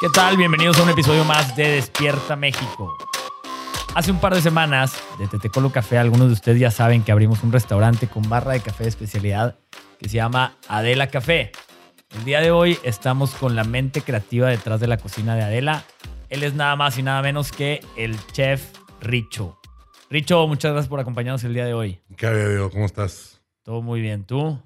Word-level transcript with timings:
¿Qué 0.00 0.08
tal? 0.08 0.38
Bienvenidos 0.38 0.78
a 0.78 0.84
un 0.84 0.88
episodio 0.88 1.26
más 1.26 1.54
de 1.56 1.72
Despierta 1.72 2.34
México. 2.34 2.96
Hace 3.94 4.10
un 4.10 4.18
par 4.18 4.34
de 4.34 4.40
semanas 4.40 4.94
de 5.18 5.28
Tetecolo 5.28 5.70
Café, 5.72 5.98
algunos 5.98 6.28
de 6.28 6.32
ustedes 6.32 6.58
ya 6.58 6.70
saben 6.70 7.02
que 7.02 7.12
abrimos 7.12 7.44
un 7.44 7.52
restaurante 7.52 8.06
con 8.06 8.26
barra 8.26 8.52
de 8.52 8.60
café 8.60 8.84
de 8.84 8.88
especialidad 8.88 9.58
que 9.98 10.08
se 10.08 10.16
llama 10.16 10.56
Adela 10.68 11.08
Café. 11.08 11.52
El 12.16 12.24
día 12.24 12.40
de 12.40 12.50
hoy 12.50 12.78
estamos 12.82 13.32
con 13.32 13.54
la 13.54 13.64
mente 13.64 14.00
creativa 14.00 14.48
detrás 14.48 14.80
de 14.80 14.86
la 14.86 14.96
cocina 14.96 15.34
de 15.34 15.42
Adela. 15.42 15.84
Él 16.30 16.44
es 16.44 16.54
nada 16.54 16.76
más 16.76 16.96
y 16.96 17.02
nada 17.02 17.20
menos 17.20 17.52
que 17.52 17.80
el 17.98 18.16
chef 18.32 18.72
Richo. 19.02 19.60
Richo, 20.08 20.48
muchas 20.48 20.72
gracias 20.72 20.88
por 20.88 21.00
acompañarnos 21.00 21.44
el 21.44 21.52
día 21.52 21.66
de 21.66 21.74
hoy. 21.74 22.00
¿Qué 22.16 22.26
hay, 22.26 22.36
Diego? 22.36 22.70
¿Cómo 22.70 22.86
estás? 22.86 23.42
Todo 23.64 23.82
muy 23.82 24.00
bien. 24.00 24.24
¿Tú? 24.24 24.58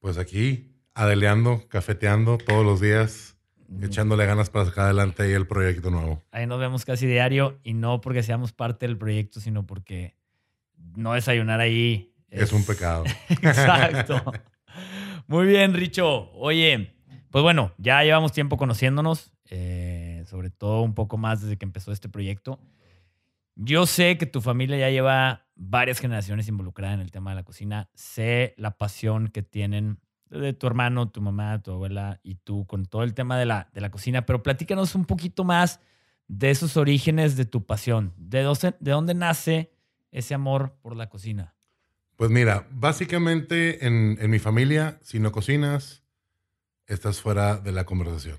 Pues 0.00 0.18
aquí, 0.18 0.76
adeleando, 0.92 1.66
cafeteando 1.70 2.36
todos 2.36 2.66
los 2.66 2.82
días, 2.82 3.33
echándole 3.82 4.26
ganas 4.26 4.50
para 4.50 4.66
sacar 4.66 4.84
adelante 4.86 5.22
ahí 5.22 5.32
el 5.32 5.46
proyecto 5.46 5.90
nuevo. 5.90 6.22
Ahí 6.30 6.46
nos 6.46 6.58
vemos 6.58 6.84
casi 6.84 7.06
diario 7.06 7.58
y 7.62 7.74
no 7.74 8.00
porque 8.00 8.22
seamos 8.22 8.52
parte 8.52 8.86
del 8.86 8.96
proyecto, 8.96 9.40
sino 9.40 9.66
porque 9.66 10.16
no 10.96 11.14
desayunar 11.14 11.60
ahí 11.60 12.14
Es, 12.30 12.52
un 12.52 12.64
pecado. 12.64 13.04
Exacto. 13.28 14.22
Muy 15.26 15.46
bien, 15.46 15.74
Richo. 15.74 16.30
Oye, 16.32 16.94
pues 17.30 17.42
bueno, 17.42 17.72
ya 17.78 18.02
llevamos 18.02 18.32
tiempo 18.32 18.56
conociéndonos, 18.56 19.32
eh, 19.50 20.24
sobre 20.26 20.50
todo 20.50 20.82
un 20.82 20.94
poco 20.94 21.16
más 21.16 21.42
desde 21.42 21.56
que 21.56 21.64
empezó 21.64 21.92
este 21.92 22.08
proyecto. 22.08 22.60
Yo 23.56 23.86
sé 23.86 24.18
que 24.18 24.26
tu 24.26 24.40
familia 24.40 24.76
ya 24.78 24.90
lleva 24.90 25.46
varias 25.54 26.00
generaciones 26.00 26.48
involucrada 26.48 26.94
en 26.94 27.00
el 27.00 27.10
tema 27.10 27.30
de 27.30 27.36
la 27.36 27.44
cocina. 27.44 27.88
Sé 27.94 28.54
la 28.56 28.76
pasión 28.76 29.28
que 29.28 29.42
tienen 29.42 30.00
de 30.38 30.52
tu 30.52 30.66
hermano, 30.66 31.08
tu 31.10 31.20
mamá, 31.20 31.60
tu 31.62 31.72
abuela 31.72 32.20
y 32.22 32.36
tú 32.36 32.66
con 32.66 32.86
todo 32.86 33.02
el 33.02 33.14
tema 33.14 33.38
de 33.38 33.46
la, 33.46 33.68
de 33.72 33.80
la 33.80 33.90
cocina, 33.90 34.26
pero 34.26 34.42
platícanos 34.42 34.94
un 34.94 35.04
poquito 35.04 35.44
más 35.44 35.80
de 36.28 36.50
esos 36.50 36.76
orígenes 36.76 37.36
de 37.36 37.44
tu 37.44 37.64
pasión. 37.66 38.12
¿De 38.16 38.42
dónde, 38.42 38.74
de 38.80 38.90
dónde 38.90 39.14
nace 39.14 39.72
ese 40.10 40.34
amor 40.34 40.76
por 40.82 40.96
la 40.96 41.08
cocina? 41.08 41.54
Pues 42.16 42.30
mira, 42.30 42.66
básicamente 42.70 43.86
en, 43.86 44.16
en 44.20 44.30
mi 44.30 44.38
familia, 44.38 44.98
si 45.02 45.18
no 45.18 45.32
cocinas, 45.32 46.02
estás 46.86 47.20
fuera 47.20 47.56
de 47.56 47.72
la 47.72 47.84
conversación. 47.84 48.38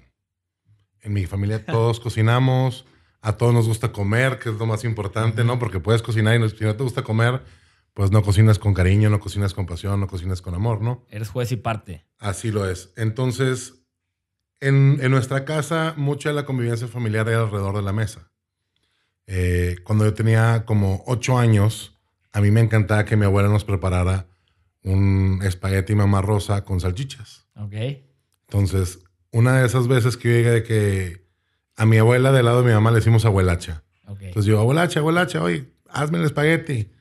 En 1.02 1.14
mi 1.14 1.26
familia 1.26 1.66
todos 1.66 2.00
cocinamos, 2.00 2.86
a 3.22 3.34
todos 3.34 3.54
nos 3.54 3.68
gusta 3.68 3.92
comer, 3.92 4.40
que 4.40 4.50
es 4.50 4.56
lo 4.56 4.66
más 4.66 4.84
importante, 4.84 5.44
¿no? 5.44 5.60
Porque 5.60 5.80
puedes 5.80 6.02
cocinar 6.02 6.36
y 6.36 6.40
no- 6.40 6.50
si 6.50 6.64
no 6.64 6.76
te 6.76 6.84
gusta 6.84 7.04
comer, 7.04 7.44
pues 7.96 8.12
no 8.12 8.22
cocinas 8.24 8.60
con 8.60 8.74
cariño, 8.74 9.10
no 9.10 9.22
cocinas 9.22 9.54
con 9.54 9.66
pasión, 9.66 10.02
no 10.02 10.08
cocinas 10.08 10.42
con 10.42 10.54
amor, 10.54 10.82
¿no? 10.82 11.06
Eres 11.10 11.30
juez 11.30 11.52
y 11.54 11.56
parte. 11.56 12.06
Así 12.20 12.52
lo 12.52 12.70
es. 12.70 12.92
Entonces, 12.98 13.86
en, 14.60 15.00
en 15.02 15.12
nuestra 15.12 15.46
casa, 15.46 15.94
mucha 15.96 16.30
de 16.30 16.36
la 16.36 16.46
convivencia 16.46 16.90
familiar 16.90 17.30
era 17.30 17.40
alrededor 17.40 17.78
de 17.78 17.82
la 17.82 17.94
mesa. 17.94 18.30
Eh, 19.28 19.78
cuando 19.86 20.04
yo 20.04 20.14
tenía 20.14 20.66
como 20.66 21.06
ocho 21.08 21.38
años, 21.38 21.98
a 22.34 22.42
mí 22.42 22.52
me 22.52 22.60
encantaba 22.60 23.06
que 23.06 23.16
mi 23.16 23.24
abuela 23.26 23.48
nos 23.48 23.64
preparara 23.64 24.28
un 24.84 25.40
espagueti 25.42 25.96
mamá 25.96 26.22
rosa 26.22 26.66
con 26.66 26.82
salchichas. 26.82 27.48
¿Ok? 27.56 27.76
Entonces, 28.50 29.00
una 29.32 29.62
de 29.62 29.66
esas 29.66 29.88
veces 29.88 30.18
que 30.18 30.28
yo 30.28 30.36
llegué 30.36 30.52
de 30.52 30.64
que 30.64 31.26
a 31.78 31.86
mi 31.86 31.98
abuela 31.98 32.34
del 32.34 32.44
lado 32.44 32.62
de 32.62 32.68
mi 32.68 32.74
mamá 32.74 32.92
le 32.92 32.98
decimos 32.98 33.24
abuelacha. 33.24 33.84
Ok. 34.06 34.22
Entonces 34.22 34.46
yo, 34.52 34.60
abuelacha, 34.60 35.00
abuelacha, 35.00 35.42
oye, 35.42 35.72
hazme 35.90 36.18
el 36.18 36.26
espagueti. 36.26 36.92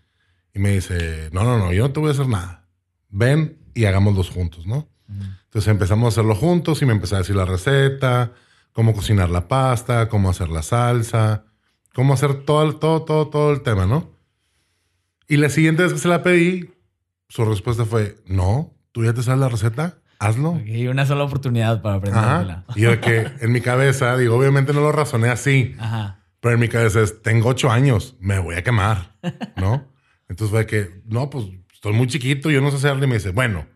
Y 0.55 0.60
me 0.60 0.70
dice, 0.70 1.30
no, 1.33 1.42
no, 1.44 1.58
no, 1.58 1.72
yo 1.72 1.83
no 1.88 1.92
te 1.92 2.00
voy 2.00 2.10
a 2.10 2.12
hacer 2.12 2.28
nada. 2.28 2.64
Ven 3.10 3.58
y 3.74 3.84
hagámoslos 3.86 4.30
juntos, 4.30 4.66
¿no? 4.66 4.88
Ujú. 5.08 5.22
Entonces 5.44 5.69
empezamos 5.69 6.05
a 6.06 6.08
hacerlo 6.08 6.34
juntos 6.34 6.80
y 6.83 6.86
me 6.86 6.92
empezó 6.92 7.16
a 7.16 7.19
decir 7.19 7.34
la 7.36 7.44
receta, 7.44 8.33
cómo 8.72 8.92
cocinar 8.95 9.30
la 9.30 9.48
pasta, 9.48 10.08
cómo 10.08 10.30
hacer 10.30 10.48
la 10.48 10.62
salsa, 10.62 11.45
cómo 11.95 12.14
hacer 12.14 12.45
todo, 12.45 12.62
el- 12.64 12.77
todo, 12.77 13.02
todo, 13.02 13.28
todo 13.28 13.52
el 13.52 13.62
tema, 13.62 13.86
¿no? 13.86 14.11
Y 15.28 15.36
la 15.39 15.48
siguiente 15.48 15.83
vez 15.83 15.92
que 15.92 15.98
se 15.98 16.08
la 16.08 16.23
pedí, 16.23 16.70
su 17.28 17.45
respuesta 17.45 17.84
fue, 17.84 18.17
no, 18.27 18.73
tú 18.92 19.05
ya 19.05 19.12
te 19.14 19.23
sabes 19.23 19.40
la 19.40 19.48
receta, 19.48 19.98
hazlo. 20.18 20.51
Ok, 20.51 20.62
una 20.90 21.07
sola 21.07 21.24
oportunidad 21.24 21.83
para 21.83 21.96
aprendértela. 21.96 22.64
Ajá. 22.68 22.78
Y 22.78 22.83
de 22.83 23.01
que 23.01 23.30
en 23.40 23.52
mi 23.52 23.61
cabeza, 23.61 24.17
digo, 24.17 24.36
obviamente 24.36 24.73
no 24.73 24.80
lo 24.80 24.92
razoné 24.92 25.28
así, 25.30 25.74
Ajá. 25.78 26.20
pero 26.40 26.55
en 26.55 26.61
mi 26.61 26.68
cabeza 26.68 27.01
es, 27.01 27.23
tengo 27.23 27.48
ocho 27.48 27.70
años, 27.70 28.17
me 28.20 28.39
voy 28.39 28.55
a 28.57 28.62
quemar, 28.62 29.17
¿no? 29.57 29.89
Entonces 30.29 30.51
fue 30.51 30.67
que, 30.67 31.02
no, 31.05 31.30
pues 31.30 31.46
estoy 31.73 31.92
muy 31.92 32.07
chiquito, 32.07 32.51
yo 32.51 32.61
no 32.61 32.70
sé 32.70 32.77
hacerla. 32.77 33.05
Y 33.05 33.08
me 33.08 33.14
dice, 33.14 33.30
bueno, 33.30 33.67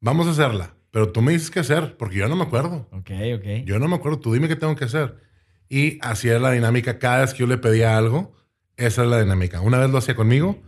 vamos 0.00 0.26
a 0.26 0.30
hacerla, 0.30 0.76
pero 0.90 1.10
tú 1.10 1.22
me 1.22 1.32
dices 1.32 1.50
qué 1.50 1.60
hacer, 1.60 1.96
porque 1.96 2.16
yo 2.16 2.28
no 2.28 2.36
me 2.36 2.44
acuerdo. 2.44 2.88
Ok, 2.92 3.10
ok. 3.36 3.64
Yo 3.64 3.78
no 3.78 3.88
me 3.88 3.96
acuerdo, 3.96 4.20
tú 4.20 4.32
dime 4.32 4.48
qué 4.48 4.56
tengo 4.56 4.76
que 4.76 4.84
hacer. 4.84 5.16
Y 5.68 5.98
así 6.02 6.28
era 6.28 6.38
la 6.38 6.50
dinámica. 6.50 6.98
Cada 6.98 7.20
vez 7.20 7.32
que 7.32 7.40
yo 7.40 7.46
le 7.46 7.56
pedía 7.56 7.96
algo, 7.96 8.34
esa 8.76 9.02
es 9.02 9.08
la 9.08 9.20
dinámica. 9.20 9.60
Una 9.60 9.78
vez 9.78 9.90
lo 9.90 9.98
hacía 9.98 10.14
conmigo, 10.14 10.62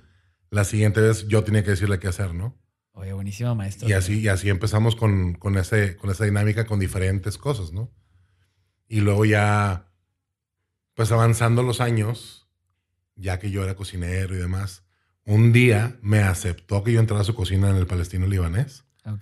la 0.51 0.65
siguiente 0.65 1.01
vez 1.01 1.29
yo 1.29 1.45
tenía 1.45 1.63
que 1.63 1.71
decirle 1.71 1.99
qué 1.99 2.09
hacer, 2.09 2.33
¿no? 2.33 2.57
Oye, 2.93 3.13
buenísimo, 3.13 3.55
maestro. 3.55 3.89
Y 3.89 3.93
así, 3.93 4.21
y 4.21 4.29
así 4.29 4.49
empezamos 4.49 4.95
con, 4.95 5.35
con, 5.35 5.59
ese, 5.59 5.97
con 5.97 6.11
esa 6.11 6.25
dinámica 6.25 6.65
con 6.65 6.79
diferentes 6.79 7.39
cosas, 7.39 7.73
¿no? 7.73 7.93
Y 8.87 9.01
luego 9.01 9.25
ya, 9.25 9.91
pues 10.95 11.11
avanzando 11.11 11.63
los 11.63 11.81
años, 11.81 12.44
ya 13.17 13.39
que 13.39 13.51
yo 13.51 13.63
era 13.65 13.75
cocinero 13.75 14.35
y 14.35 14.39
demás, 14.39 14.83
un 15.25 15.53
día 15.53 15.97
me 16.03 16.19
aceptó 16.21 16.83
que 16.85 16.93
yo 16.93 17.01
entrara 17.01 17.23
a 17.23 17.25
su 17.25 17.35
cocina 17.35 17.71
en 17.71 17.77
el 17.77 17.87
palestino 17.87 18.27
libanés, 18.27 18.85
Ok. 19.07 19.21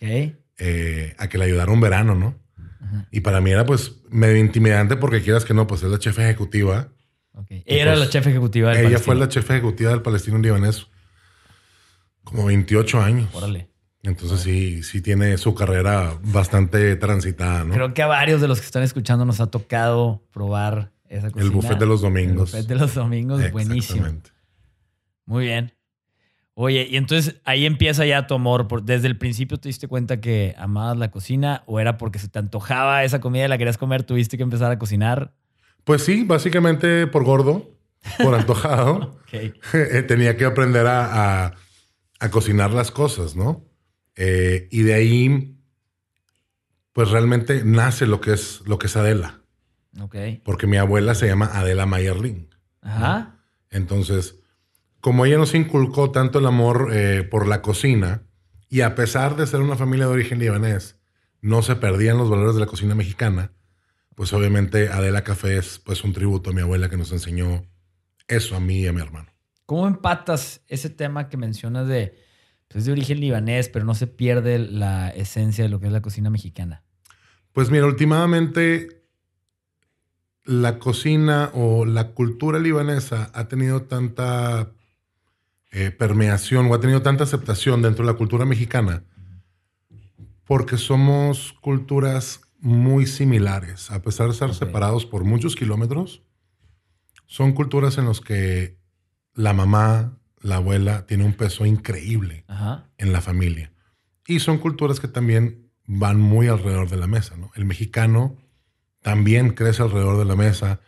eh, 0.58 1.14
a 1.18 1.28
que 1.28 1.38
le 1.38 1.44
ayudara 1.44 1.70
un 1.72 1.80
verano, 1.80 2.14
¿no? 2.14 2.34
Ajá. 2.80 3.06
Y 3.10 3.20
para 3.20 3.40
mí 3.40 3.50
era 3.50 3.64
pues 3.66 3.92
medio 4.10 4.36
intimidante 4.36 4.96
porque 4.96 5.22
quieras 5.22 5.44
que 5.44 5.54
no, 5.54 5.66
pues 5.66 5.82
es 5.82 5.90
la 5.90 5.98
chef 5.98 6.18
ejecutiva. 6.18 6.88
ok. 7.34 7.46
Ella 7.50 7.82
era 7.82 7.92
pues, 7.92 8.00
la 8.06 8.10
chef 8.10 8.26
ejecutiva 8.26 8.70
del 8.70 8.78
Ella 8.78 8.88
Palestino. 8.88 9.04
fue 9.04 9.14
la 9.16 9.28
chef 9.28 9.50
ejecutiva 9.50 9.90
del 9.90 10.02
palestino 10.02 10.38
libanés 10.38 10.86
como 12.24 12.44
28 12.46 13.00
años. 13.00 13.28
Órale. 13.32 13.68
Entonces 14.04 14.40
sí, 14.40 14.82
sí 14.82 15.00
tiene 15.00 15.38
su 15.38 15.54
carrera 15.54 16.18
bastante 16.24 16.96
transitada, 16.96 17.62
¿no? 17.64 17.72
Creo 17.72 17.94
que 17.94 18.02
a 18.02 18.08
varios 18.08 18.40
de 18.40 18.48
los 18.48 18.58
que 18.58 18.66
están 18.66 18.82
escuchando 18.82 19.24
nos 19.24 19.40
ha 19.40 19.46
tocado 19.46 20.24
probar 20.32 20.90
esa 21.16 21.30
cocina. 21.30 21.44
El 21.44 21.50
buffet 21.50 21.78
de 21.78 21.86
los 21.86 22.00
domingos. 22.00 22.54
El 22.54 22.60
buffet 22.62 22.68
de 22.68 22.74
los 22.80 22.94
domingos, 22.94 23.50
buenísimo. 23.52 24.06
Muy 25.26 25.44
bien. 25.46 25.74
Oye, 26.54 26.86
y 26.90 26.96
entonces 26.96 27.36
ahí 27.44 27.64
empieza 27.64 28.04
ya 28.04 28.26
tu 28.26 28.34
amor. 28.34 28.68
Por, 28.68 28.82
¿Desde 28.82 29.06
el 29.08 29.16
principio 29.16 29.58
te 29.58 29.68
diste 29.68 29.88
cuenta 29.88 30.20
que 30.20 30.54
amabas 30.58 30.98
la 30.98 31.10
cocina 31.10 31.62
o 31.66 31.80
era 31.80 31.96
porque 31.96 32.18
se 32.18 32.28
te 32.28 32.38
antojaba 32.38 33.04
esa 33.04 33.20
comida 33.20 33.46
y 33.46 33.48
la 33.48 33.56
querías 33.58 33.78
comer, 33.78 34.02
tuviste 34.02 34.36
que 34.36 34.42
empezar 34.42 34.70
a 34.70 34.78
cocinar? 34.78 35.32
Pues 35.84 36.02
sí, 36.04 36.24
básicamente 36.24 37.06
por 37.06 37.24
gordo, 37.24 37.78
por 38.22 38.34
antojado, 38.34 39.18
eh, 39.32 40.02
tenía 40.06 40.36
que 40.36 40.44
aprender 40.44 40.86
a, 40.86 41.44
a- 41.46 41.54
a 42.20 42.30
cocinar 42.30 42.70
las 42.72 42.90
cosas, 42.92 43.34
¿no? 43.34 43.64
Eh, 44.14 44.68
y 44.70 44.82
de 44.82 44.94
ahí, 44.94 45.56
pues 46.92 47.10
realmente 47.10 47.62
nace 47.64 48.06
lo 48.06 48.20
que 48.20 48.34
es, 48.34 48.60
lo 48.66 48.78
que 48.78 48.86
es 48.86 48.96
Adela, 48.96 49.40
Ok. 50.00 50.16
porque 50.44 50.66
mi 50.66 50.78
abuela 50.78 51.14
se 51.14 51.26
llama 51.26 51.50
Adela 51.52 51.86
Mayerling. 51.86 52.48
Ajá. 52.80 53.36
Entonces, 53.70 54.36
como 55.00 55.26
ella 55.26 55.38
nos 55.38 55.54
inculcó 55.54 56.10
tanto 56.12 56.38
el 56.38 56.46
amor 56.46 56.90
eh, 56.92 57.24
por 57.24 57.46
la 57.46 57.60
cocina, 57.60 58.22
y 58.68 58.80
a 58.80 58.94
pesar 58.94 59.36
de 59.36 59.46
ser 59.46 59.60
una 59.60 59.76
familia 59.76 60.06
de 60.06 60.12
origen 60.12 60.38
libanés, 60.38 60.98
no 61.42 61.60
se 61.62 61.76
perdían 61.76 62.16
los 62.16 62.30
valores 62.30 62.54
de 62.54 62.60
la 62.60 62.66
cocina 62.66 62.94
mexicana, 62.94 63.52
pues 64.14 64.32
obviamente 64.32 64.88
Adela 64.88 65.24
Café 65.24 65.58
es 65.58 65.78
pues 65.78 66.04
un 66.04 66.12
tributo 66.12 66.50
a 66.50 66.52
mi 66.52 66.62
abuela 66.62 66.88
que 66.88 66.96
nos 66.96 67.12
enseñó 67.12 67.66
eso 68.28 68.56
a 68.56 68.60
mí 68.60 68.80
y 68.80 68.86
a 68.86 68.92
mi 68.92 69.00
hermano. 69.02 69.28
¿Cómo 69.66 69.86
empatas 69.86 70.62
ese 70.68 70.88
tema 70.88 71.28
que 71.28 71.36
mencionas 71.36 71.88
de, 71.88 72.16
pues 72.68 72.84
de 72.84 72.92
origen 72.92 73.20
libanés, 73.20 73.68
pero 73.68 73.84
no 73.84 73.94
se 73.94 74.06
pierde 74.06 74.58
la 74.58 75.10
esencia 75.10 75.64
de 75.64 75.70
lo 75.70 75.80
que 75.80 75.86
es 75.86 75.92
la 75.92 76.02
cocina 76.02 76.30
mexicana? 76.30 76.84
Pues 77.52 77.70
mira, 77.70 77.86
últimamente 77.86 79.01
la 80.44 80.78
cocina 80.78 81.50
o 81.54 81.84
la 81.84 82.08
cultura 82.12 82.58
libanesa 82.58 83.30
ha 83.34 83.48
tenido 83.48 83.82
tanta 83.82 84.72
eh, 85.70 85.90
permeación 85.90 86.66
o 86.66 86.74
ha 86.74 86.80
tenido 86.80 87.02
tanta 87.02 87.24
aceptación 87.24 87.82
dentro 87.82 88.04
de 88.04 88.12
la 88.12 88.18
cultura 88.18 88.44
mexicana 88.44 89.04
porque 90.44 90.76
somos 90.76 91.54
culturas 91.62 92.40
muy 92.60 93.06
similares. 93.06 93.90
A 93.90 94.02
pesar 94.02 94.26
de 94.26 94.32
estar 94.32 94.54
separados 94.54 95.06
por 95.06 95.24
muchos 95.24 95.56
kilómetros, 95.56 96.22
son 97.26 97.52
culturas 97.52 97.96
en 97.96 98.06
las 98.06 98.20
que 98.20 98.78
la 99.34 99.54
mamá, 99.54 100.18
la 100.40 100.56
abuela, 100.56 101.06
tiene 101.06 101.24
un 101.24 101.32
peso 101.32 101.64
increíble 101.64 102.44
Ajá. 102.48 102.90
en 102.98 103.12
la 103.12 103.20
familia. 103.20 103.72
Y 104.26 104.40
son 104.40 104.58
culturas 104.58 105.00
que 105.00 105.08
también 105.08 105.70
van 105.86 106.20
muy 106.20 106.48
alrededor 106.48 106.90
de 106.90 106.98
la 106.98 107.06
mesa, 107.06 107.36
¿no? 107.36 107.50
El 107.54 107.64
mexicano 107.64 108.36
también 109.02 109.50
crece 109.50 109.82
alrededor 109.82 110.18
de 110.18 110.24
la 110.24 110.36
mesa, 110.36 110.80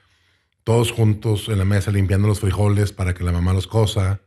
todos 0.62 0.92
juntos 0.92 1.48
en 1.48 1.58
la 1.58 1.64
mesa 1.64 1.90
limpiando 1.90 2.26
los 2.26 2.40
frijoles 2.40 2.92
para 2.92 3.12
que 3.12 3.24
la 3.24 3.32
mamá 3.32 3.52
los 3.52 3.66
cosa. 3.66 4.22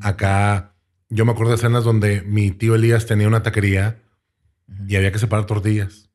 Acá, 0.00 0.74
yo 1.08 1.24
me 1.24 1.32
acuerdo 1.32 1.50
de 1.50 1.56
escenas 1.56 1.84
donde 1.84 2.22
mi 2.22 2.50
tío 2.50 2.74
Elías 2.74 3.06
tenía 3.06 3.28
una 3.28 3.42
taquería 3.42 4.02
y 4.88 4.96
había 4.96 5.12
que 5.12 5.18
separar 5.18 5.46
tortillas. 5.46 6.10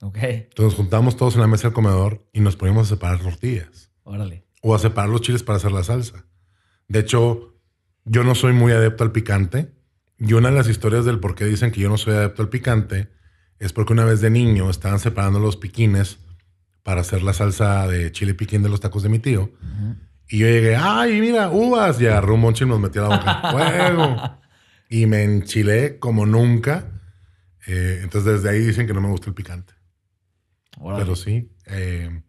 Ok. 0.00 0.18
Entonces 0.22 0.64
nos 0.64 0.74
juntamos 0.74 1.16
todos 1.16 1.34
en 1.34 1.40
la 1.40 1.48
mesa 1.48 1.68
del 1.68 1.74
comedor 1.74 2.28
y 2.32 2.40
nos 2.40 2.56
poníamos 2.56 2.86
a 2.86 2.94
separar 2.94 3.20
tortillas. 3.20 3.90
Órale. 4.04 4.46
O 4.62 4.74
a 4.74 4.78
separar 4.78 5.10
los 5.10 5.20
chiles 5.20 5.42
para 5.42 5.56
hacer 5.56 5.72
la 5.72 5.82
salsa. 5.82 6.24
De 6.86 7.00
hecho, 7.00 7.58
yo 8.04 8.24
no 8.24 8.34
soy 8.34 8.52
muy 8.52 8.72
adepto 8.72 9.04
al 9.04 9.12
picante. 9.12 9.74
Y 10.18 10.32
una 10.32 10.50
de 10.50 10.56
las 10.56 10.68
historias 10.68 11.04
del 11.04 11.20
por 11.20 11.34
qué 11.34 11.44
dicen 11.44 11.70
que 11.70 11.80
yo 11.80 11.88
no 11.88 11.98
soy 11.98 12.14
adepto 12.14 12.42
al 12.42 12.48
picante 12.48 13.08
es 13.58 13.72
porque 13.72 13.92
una 13.92 14.04
vez 14.04 14.20
de 14.20 14.30
niño 14.30 14.70
estaban 14.70 14.98
separando 14.98 15.40
los 15.40 15.56
piquines 15.56 16.18
para 16.88 17.02
hacer 17.02 17.22
la 17.22 17.34
salsa 17.34 17.86
de 17.86 18.10
chile 18.12 18.32
piquín 18.32 18.62
de 18.62 18.70
los 18.70 18.80
tacos 18.80 19.02
de 19.02 19.10
mi 19.10 19.18
tío. 19.18 19.52
Y 20.26 20.38
yo 20.38 20.46
llegué, 20.46 20.74
ay, 20.74 21.20
mira, 21.20 21.50
uvas. 21.50 22.00
Y 22.00 22.06
agarró 22.06 22.36
un 22.36 22.40
moncho 22.40 22.64
y 22.64 22.66
nos 22.66 22.80
metió 22.80 23.06
la 23.06 23.18
boca 23.18 23.42
fuego. 23.52 24.40
Y 24.88 25.04
me 25.04 25.22
enchilé 25.22 25.98
como 25.98 26.24
nunca. 26.24 26.90
Eh, 27.66 28.00
entonces 28.02 28.42
desde 28.42 28.48
ahí 28.48 28.60
dicen 28.60 28.86
que 28.86 28.94
no 28.94 29.02
me 29.02 29.10
gusta 29.10 29.28
el 29.28 29.34
picante. 29.34 29.74
Pero 30.96 31.14
sí, 31.14 31.52
eh, 31.66 32.22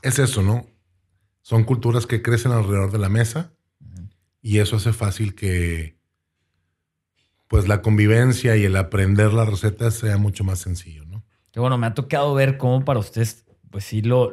es 0.00 0.18
eso, 0.18 0.42
¿no? 0.42 0.64
Son 1.42 1.64
culturas 1.64 2.06
que 2.06 2.22
crecen 2.22 2.52
alrededor 2.52 2.90
de 2.90 2.98
la 2.98 3.10
mesa 3.10 3.52
y 4.40 4.60
eso 4.60 4.76
hace 4.76 4.94
fácil 4.94 5.34
que 5.34 5.98
pues 7.46 7.68
la 7.68 7.82
convivencia 7.82 8.56
y 8.56 8.64
el 8.64 8.74
aprender 8.76 9.34
las 9.34 9.50
recetas 9.50 9.96
sea 9.96 10.16
mucho 10.16 10.44
más 10.44 10.60
sencillo, 10.60 11.04
¿no? 11.04 11.26
Que 11.52 11.60
bueno, 11.60 11.76
me 11.76 11.86
ha 11.86 11.92
tocado 11.92 12.32
ver 12.32 12.56
cómo 12.56 12.86
para 12.86 13.00
ustedes, 13.00 13.44
pues 13.70 13.84
sí, 13.84 14.02
lo, 14.02 14.32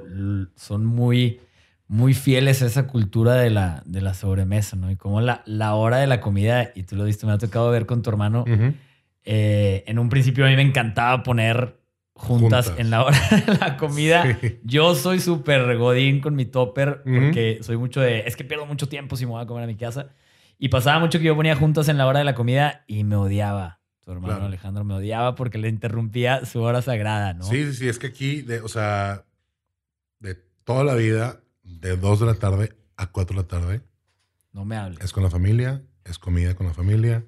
son 0.56 0.86
muy, 0.86 1.42
muy 1.88 2.14
fieles 2.14 2.62
a 2.62 2.66
esa 2.66 2.88
cultura 2.88 3.36
de 3.36 3.50
la, 3.50 3.84
de 3.86 4.02
la 4.02 4.14
sobremesa, 4.14 4.76
¿no? 4.76 4.90
Y 4.92 4.96
como 4.96 5.22
la, 5.22 5.44
la 5.46 5.76
hora 5.76 5.98
de 5.98 6.08
la 6.08 6.22
comida, 6.22 6.72
y 6.76 6.84
tú 6.84 6.96
lo 6.96 7.04
viste, 7.04 7.26
me 7.26 7.32
ha 7.34 7.38
tocado 7.38 7.70
ver 7.72 7.86
con 7.86 8.02
tu 8.02 8.10
hermano. 8.10 8.46
Eh, 9.24 9.84
en 9.88 10.00
un 10.00 10.10
principio 10.10 10.46
a 10.46 10.50
mí 10.50 10.56
me 10.56 10.62
encantaba 10.62 11.24
poner 11.24 11.80
juntas, 12.14 12.68
Juntas. 12.68 12.80
en 12.80 12.90
la 12.92 13.04
hora 13.04 13.18
de 13.46 13.58
la 13.60 13.78
comida. 13.78 14.38
Sí. 14.40 14.60
Yo 14.64 14.96
soy 14.96 15.20
súper 15.20 15.78
godín 15.78 16.22
con 16.22 16.36
mi 16.36 16.46
topper 16.46 17.02
porque 17.04 17.60
soy 17.62 17.78
mucho 17.78 18.02
de. 18.02 18.20
Es 18.20 18.36
que 18.36 18.44
pierdo 18.44 18.66
mucho 18.66 18.88
tiempo 18.88 19.16
si 19.18 19.26
me 19.26 19.32
voy 19.32 19.42
a 19.44 19.46
comer 19.46 19.64
a 19.64 19.68
mi 19.68 19.76
casa. 19.76 20.10
Y 20.58 20.70
pasaba 20.70 21.00
mucho 21.00 21.20
que 21.20 21.26
yo 21.26 21.36
ponía 21.36 21.56
juntas 21.56 21.90
en 21.90 21.98
la 21.98 22.08
hora 22.08 22.20
de 22.20 22.26
la 22.26 22.34
comida 22.36 22.84
y 22.88 23.04
me 23.04 23.16
odiaba. 23.18 23.82
Tu 24.06 24.12
hermano 24.12 24.34
Claro. 24.34 24.46
Alejandro 24.46 24.84
me 24.84 24.94
odiaba 24.94 25.36
porque 25.36 25.58
le 25.58 25.68
interrumpía 25.68 26.46
su 26.46 26.62
hora 26.62 26.82
sagrada, 26.82 27.34
¿no? 27.34 27.44
Sí, 27.44 27.66
sí, 27.66 27.74
sí, 27.74 27.88
es 27.90 28.00
que 28.00 28.08
aquí, 28.08 28.42
de, 28.44 28.62
o 28.62 28.68
sea, 28.68 29.26
de 30.20 30.36
toda 30.64 30.84
la 30.84 30.94
vida, 30.96 31.42
de 31.64 31.98
2 31.98 32.20
de 32.22 32.26
la 32.28 32.36
tarde 32.36 32.76
a 32.98 33.12
4 33.12 33.36
de 33.36 33.42
la 33.42 33.48
tarde, 33.48 33.82
No 34.54 34.64
me 34.64 34.78
hables. 34.78 35.02
es 35.04 35.12
con 35.12 35.24
la 35.24 35.30
familia, 35.32 35.82
es 36.04 36.20
comida 36.20 36.56
con 36.56 36.68
la 36.68 36.74
familia, 36.74 37.26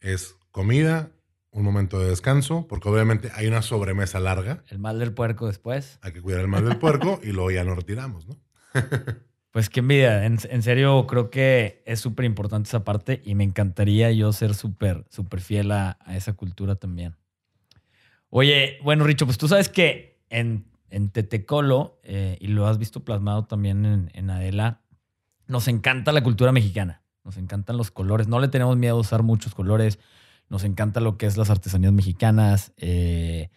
es 0.00 0.34
comida, 0.50 1.10
un 1.52 1.62
momento 1.64 1.98
de 2.00 2.08
descanso, 2.10 2.66
porque 2.68 2.88
obviamente 2.88 3.30
hay 3.34 3.46
una 3.46 3.62
sobremesa 3.62 4.18
larga, 4.20 4.64
El 4.68 4.78
mal 4.80 4.98
del 4.98 5.12
puerco 5.14 5.46
después. 5.46 5.98
hay 6.02 6.12
que 6.12 6.20
cuidar 6.22 6.40
el 6.40 6.48
mal 6.48 6.64
del 6.64 6.76
puerco 6.78 7.20
y 7.22 7.28
luego 7.32 7.50
ya 7.52 7.62
nos 7.64 7.76
retiramos, 7.76 8.26
¿no? 8.26 8.36
Pues 9.50 9.68
qué 9.68 9.80
envidia. 9.80 10.24
En, 10.24 10.62
serio, 10.62 11.06
creo 11.06 11.30
que 11.30 11.82
es 11.84 11.98
súper 11.98 12.24
importante 12.24 12.68
esa 12.68 12.84
parte 12.84 13.20
y 13.24 13.34
me 13.34 13.42
encantaría 13.42 14.12
yo 14.12 14.32
ser 14.32 14.54
súper, 14.54 15.04
súper 15.10 15.40
fiel 15.40 15.72
a, 15.72 15.98
esa 16.08 16.34
cultura 16.34 16.76
también. 16.76 17.16
Oye, 18.28 18.78
bueno, 18.84 19.04
Richo, 19.04 19.26
pues 19.26 19.38
tú 19.38 19.48
sabes 19.48 19.68
que 19.68 20.22
en, 20.28 20.66
en 20.88 21.10
Tetecolo, 21.10 21.98
eh, 22.04 22.38
y 22.40 22.46
lo 22.46 22.68
has 22.68 22.78
visto 22.78 23.04
plasmado 23.04 23.46
también 23.46 23.84
en, 23.84 24.10
en 24.14 24.30
Adela, 24.30 24.82
nos 25.48 25.66
encanta 25.66 26.12
la 26.12 26.22
cultura 26.22 26.52
mexicana. 26.52 27.02
Nos 27.24 27.36
encantan 27.36 27.76
los 27.76 27.90
colores. 27.90 28.28
No 28.28 28.38
le 28.38 28.46
tenemos 28.46 28.76
miedo 28.76 28.96
a 28.96 29.00
usar 29.00 29.24
muchos 29.24 29.52
colores. 29.54 29.98
Nos 30.48 30.62
encanta 30.62 31.00
lo 31.00 31.18
que 31.18 31.26
es 31.26 31.36
las 31.36 31.50
artesanías 31.50 31.92
mexicanas. 31.92 32.72
eh, 32.76 33.50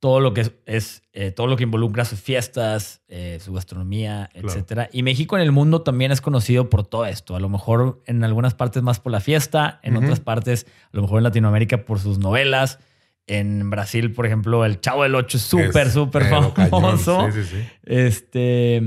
todo 0.00 0.20
lo 0.20 0.32
que 0.32 0.40
es, 0.40 0.52
es, 0.64 1.02
eh, 1.12 1.30
todo 1.30 1.46
lo 1.46 1.56
que 1.56 1.64
involucra 1.64 2.04
sus 2.06 2.20
fiestas, 2.20 3.02
eh, 3.08 3.38
su 3.40 3.52
gastronomía, 3.52 4.30
Claro. 4.32 4.48
etcétera. 4.48 4.88
Y 4.92 5.02
México 5.02 5.36
en 5.36 5.42
el 5.42 5.52
mundo 5.52 5.82
también 5.82 6.10
es 6.10 6.20
conocido 6.22 6.70
por 6.70 6.86
todo 6.86 7.04
esto. 7.06 7.36
A 7.36 7.40
lo 7.40 7.48
mejor 7.50 8.02
en 8.06 8.24
algunas 8.24 8.54
partes 8.54 8.82
más 8.82 8.98
por 8.98 9.12
la 9.12 9.20
fiesta, 9.20 9.78
en 9.82 9.96
otras 9.96 10.18
partes, 10.20 10.66
a 10.86 10.96
lo 10.96 11.02
mejor 11.02 11.18
en 11.18 11.24
Latinoamérica 11.24 11.84
por 11.84 11.98
sus 12.00 12.18
novelas. 12.18 12.78
En 13.26 13.68
Brasil, 13.70 14.10
por 14.12 14.24
ejemplo, 14.26 14.64
el 14.64 14.80
Chavo 14.80 15.02
del 15.04 15.14
Ocho 15.14 15.36
es 15.36 15.44
súper, 15.44 15.90
súper 15.90 16.24
famoso. 16.70 17.30
Sí, 17.30 17.42
sí, 17.42 17.48
sí. 17.56 17.68
Este, 17.84 18.82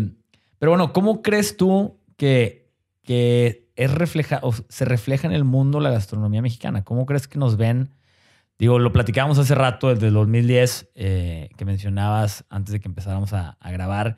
pero 0.58 0.72
bueno, 0.72 0.94
¿cómo 0.94 1.22
crees 1.22 1.56
tú 1.58 2.00
que, 2.18 2.68
que 3.04 3.70
es 3.76 3.92
refleja, 3.94 4.40
o 4.42 4.52
se 4.68 4.86
refleja 4.86 5.28
en 5.28 5.34
el 5.34 5.44
mundo 5.44 5.80
la 5.80 5.92
gastronomía 5.92 6.42
mexicana? 6.42 6.84
¿Cómo 6.84 7.06
crees 7.06 7.28
que 7.28 7.38
nos 7.40 7.56
ven? 7.56 7.92
Digo, 8.60 8.80
lo 8.80 8.94
platicábamos 8.94 9.40
hace 9.40 9.56
rato, 9.56 9.90
desde 9.90 10.08
el 10.08 10.14
2010, 10.14 10.92
eh, 10.96 11.50
que 11.58 11.66
mencionabas 11.66 12.46
antes 12.50 12.72
de 12.72 12.80
que 12.80 12.88
empezáramos 12.88 13.34
a, 13.34 13.58
a 13.60 13.72
grabar. 13.72 14.18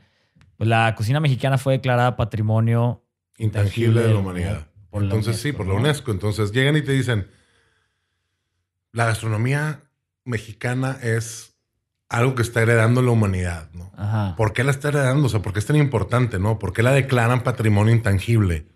Pues 0.58 0.70
la 0.70 0.94
cocina 0.96 1.20
mexicana 1.20 1.58
fue 1.58 1.74
declarada 1.74 2.16
patrimonio 2.16 3.06
Intangible 3.38 4.02
de 4.02 4.14
la 4.14 4.20
humanidad. 4.20 4.68
por 4.90 5.02
la 5.02 5.08
Entonces, 5.08 5.42
sí, 5.42 5.52
por 5.52 5.68
la. 5.68 5.74
UNESCO. 5.74 6.12
Entonces 6.12 6.52
llegan 6.52 6.78
y 6.78 6.82
te 6.82 6.94
dicen, 6.94 7.28
la 8.92 9.06
gastronomía 9.06 9.82
mexicana 10.24 10.98
es 11.02 11.56
algo 12.08 12.36
que 12.36 12.44
está 12.44 12.62
heredando 12.62 13.02
la 13.02 13.12
humanidad, 13.12 13.70
¿no? 13.74 13.92
Ajá. 13.98 14.36
¿Por 14.38 14.54
qué 14.54 14.64
la 14.64 14.72
está 14.72 14.90
heredando? 14.90 15.26
O 15.26 15.30
sea, 15.30 15.42
¿por 15.42 15.54
qué 15.54 15.60
es 15.60 15.66
tan 15.66 15.76
importante, 15.76 16.40
no? 16.40 16.60
¿Por 16.60 16.72
qué 16.72 16.82
la 16.82 16.92
declaran 16.92 17.44
patrimonio 17.44 17.94
intangible? 17.94 18.68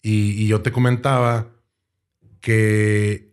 Y, 0.00 0.42
y 0.42 0.46
yo 0.46 0.62
te 0.62 0.70
comentaba 0.70 1.48
que 2.40 3.25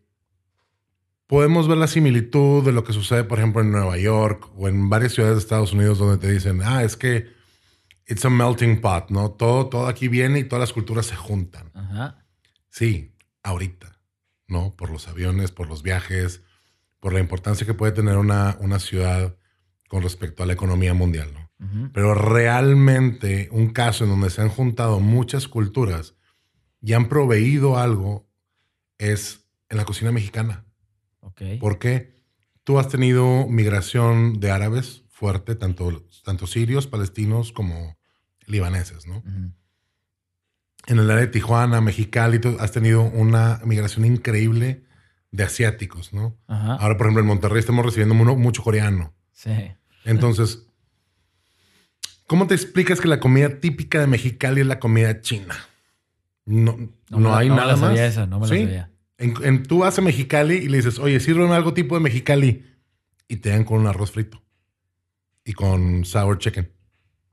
podemos 1.34 1.68
ver 1.68 1.80
la 1.80 1.88
similitud 1.88 2.64
de 2.64 2.72
lo 2.72 2.84
que 2.84 2.94
sucede, 2.94 3.24
por 3.24 3.40
ejemplo, 3.40 3.64
en 3.64 3.72
Nueva 3.72 3.98
York 3.98 4.52
o 4.56 4.68
en 4.68 4.88
varias 4.88 5.14
ciudades 5.14 5.38
de 5.38 5.42
Estados 5.42 5.74
Unidos 5.74 5.98
donde 5.98 6.20
te 6.20 6.32
dicen, 6.32 6.62
ah, 6.64 6.84
es 6.84 6.96
que 6.96 7.28
it's 8.06 8.24
a 8.24 8.30
melting 8.30 8.82
pot, 8.82 9.10
¿no? 9.10 9.32
Todo, 9.32 9.66
todo 9.66 9.88
aquí 9.88 10.08
viene 10.08 10.38
y 10.38 10.44
todas 10.44 10.60
las 10.60 10.74
culturas 10.74 11.08
se 11.08 11.16
juntan. 11.16 11.72
Ajá. 11.74 12.24
Sí, 12.70 13.16
ahorita, 13.42 14.00
¿no? 14.48 14.76
Por 14.76 14.92
los 14.92 15.08
aviones, 15.08 15.52
por 15.52 15.68
los 15.68 15.82
viajes, 15.82 16.44
por 17.00 17.14
la 17.14 17.20
importancia 17.20 17.66
que 17.66 17.74
puede 17.74 17.94
tener 17.94 18.18
una, 18.18 18.56
una 18.60 18.78
ciudad 18.78 19.36
con 19.90 20.04
respecto 20.04 20.44
a 20.44 20.46
la 20.46 20.54
economía 20.54 20.94
mundial, 20.94 21.34
¿no? 21.34 21.90
Pero 21.94 22.14
realmente 22.14 23.50
un 23.52 23.70
caso 23.70 24.04
en 24.04 24.12
donde 24.12 24.30
se 24.30 24.44
han 24.44 24.50
juntado 24.50 25.00
muchas 25.00 25.48
culturas 25.48 26.14
y 26.80 26.94
han 26.94 27.10
proveído 27.10 27.80
algo 27.80 28.30
es 29.00 29.48
en 29.70 29.78
la 29.78 29.86
cocina 29.86 30.12
mexicana. 30.12 30.64
Ok. 31.24 31.42
¿Por 31.60 31.80
qué? 31.80 32.14
Tú 32.64 32.80
has 32.80 32.88
tenido 32.88 33.48
migración 33.48 34.40
de 34.40 34.52
árabes 34.52 35.04
fuerte, 35.10 35.56
tanto, 35.56 36.06
tanto 36.24 36.48
sirios, 36.48 36.88
palestinos 36.88 37.52
como 37.52 37.98
libaneses, 38.46 39.06
¿no? 39.08 39.24
En 40.88 41.00
el 41.00 41.10
área 41.10 41.22
de 41.26 41.28
Tijuana, 41.32 41.80
Mexicali, 41.82 42.40
tú 42.40 42.58
has 42.60 42.72
tenido 42.72 43.02
una 43.04 43.62
migración 43.64 44.06
increíble 44.06 44.84
de 45.32 45.44
asiáticos, 45.44 46.14
¿no? 46.14 46.38
Ahora, 46.48 46.98
por 46.98 47.08
ejemplo, 47.08 47.22
en 47.22 47.28
Monterrey 47.28 47.60
estamos 47.60 47.86
recibiendo 47.86 48.14
mu- 48.16 48.38
mucho 48.38 48.62
coreano. 48.64 49.14
Sí. 49.32 49.72
Entonces, 50.06 50.68
¿cómo 52.28 52.48
te 52.48 52.56
explicas 52.56 53.00
que 53.00 53.08
la 53.08 53.20
comida 53.20 53.60
típica 53.60 54.00
de 54.00 54.08
Mexicali 54.08 54.62
es 54.62 54.68
la 54.68 54.80
comida 54.80 55.22
china? 55.22 55.56
No, 56.46 56.78
no, 57.10 57.18
me 57.18 57.30
la- 57.30 57.38
hay 57.38 57.48
no 57.48 57.56
me 57.56 57.62
nada 57.62 57.74
la 57.74 57.78
más. 57.80 57.90
sabía 57.90 58.06
esa, 58.06 58.26
no 58.28 58.40
me 58.40 58.48
la 58.48 58.54
Sí. 58.56 58.62
sabía. 58.64 58.92
En, 59.24 59.34
en- 59.44 59.64
tú 59.64 59.80
vas 59.80 59.98
a 59.98 60.02
Mexicali 60.02 60.56
y 60.56 60.68
le 60.70 60.78
dices, 60.78 61.00
oye, 61.00 61.20
sírveme 61.20 61.54
algo 61.56 61.74
tipo 61.74 61.96
de 61.96 62.02
Mexicali. 62.02 62.66
Y 63.28 63.38
te 63.38 63.50
dan 63.50 63.64
con 63.64 63.80
un 63.80 63.88
arroz 63.88 64.12
frito. 64.12 64.42
Y 65.46 65.54
con 65.54 66.06
sour 66.06 66.38
chicken. 66.38 66.72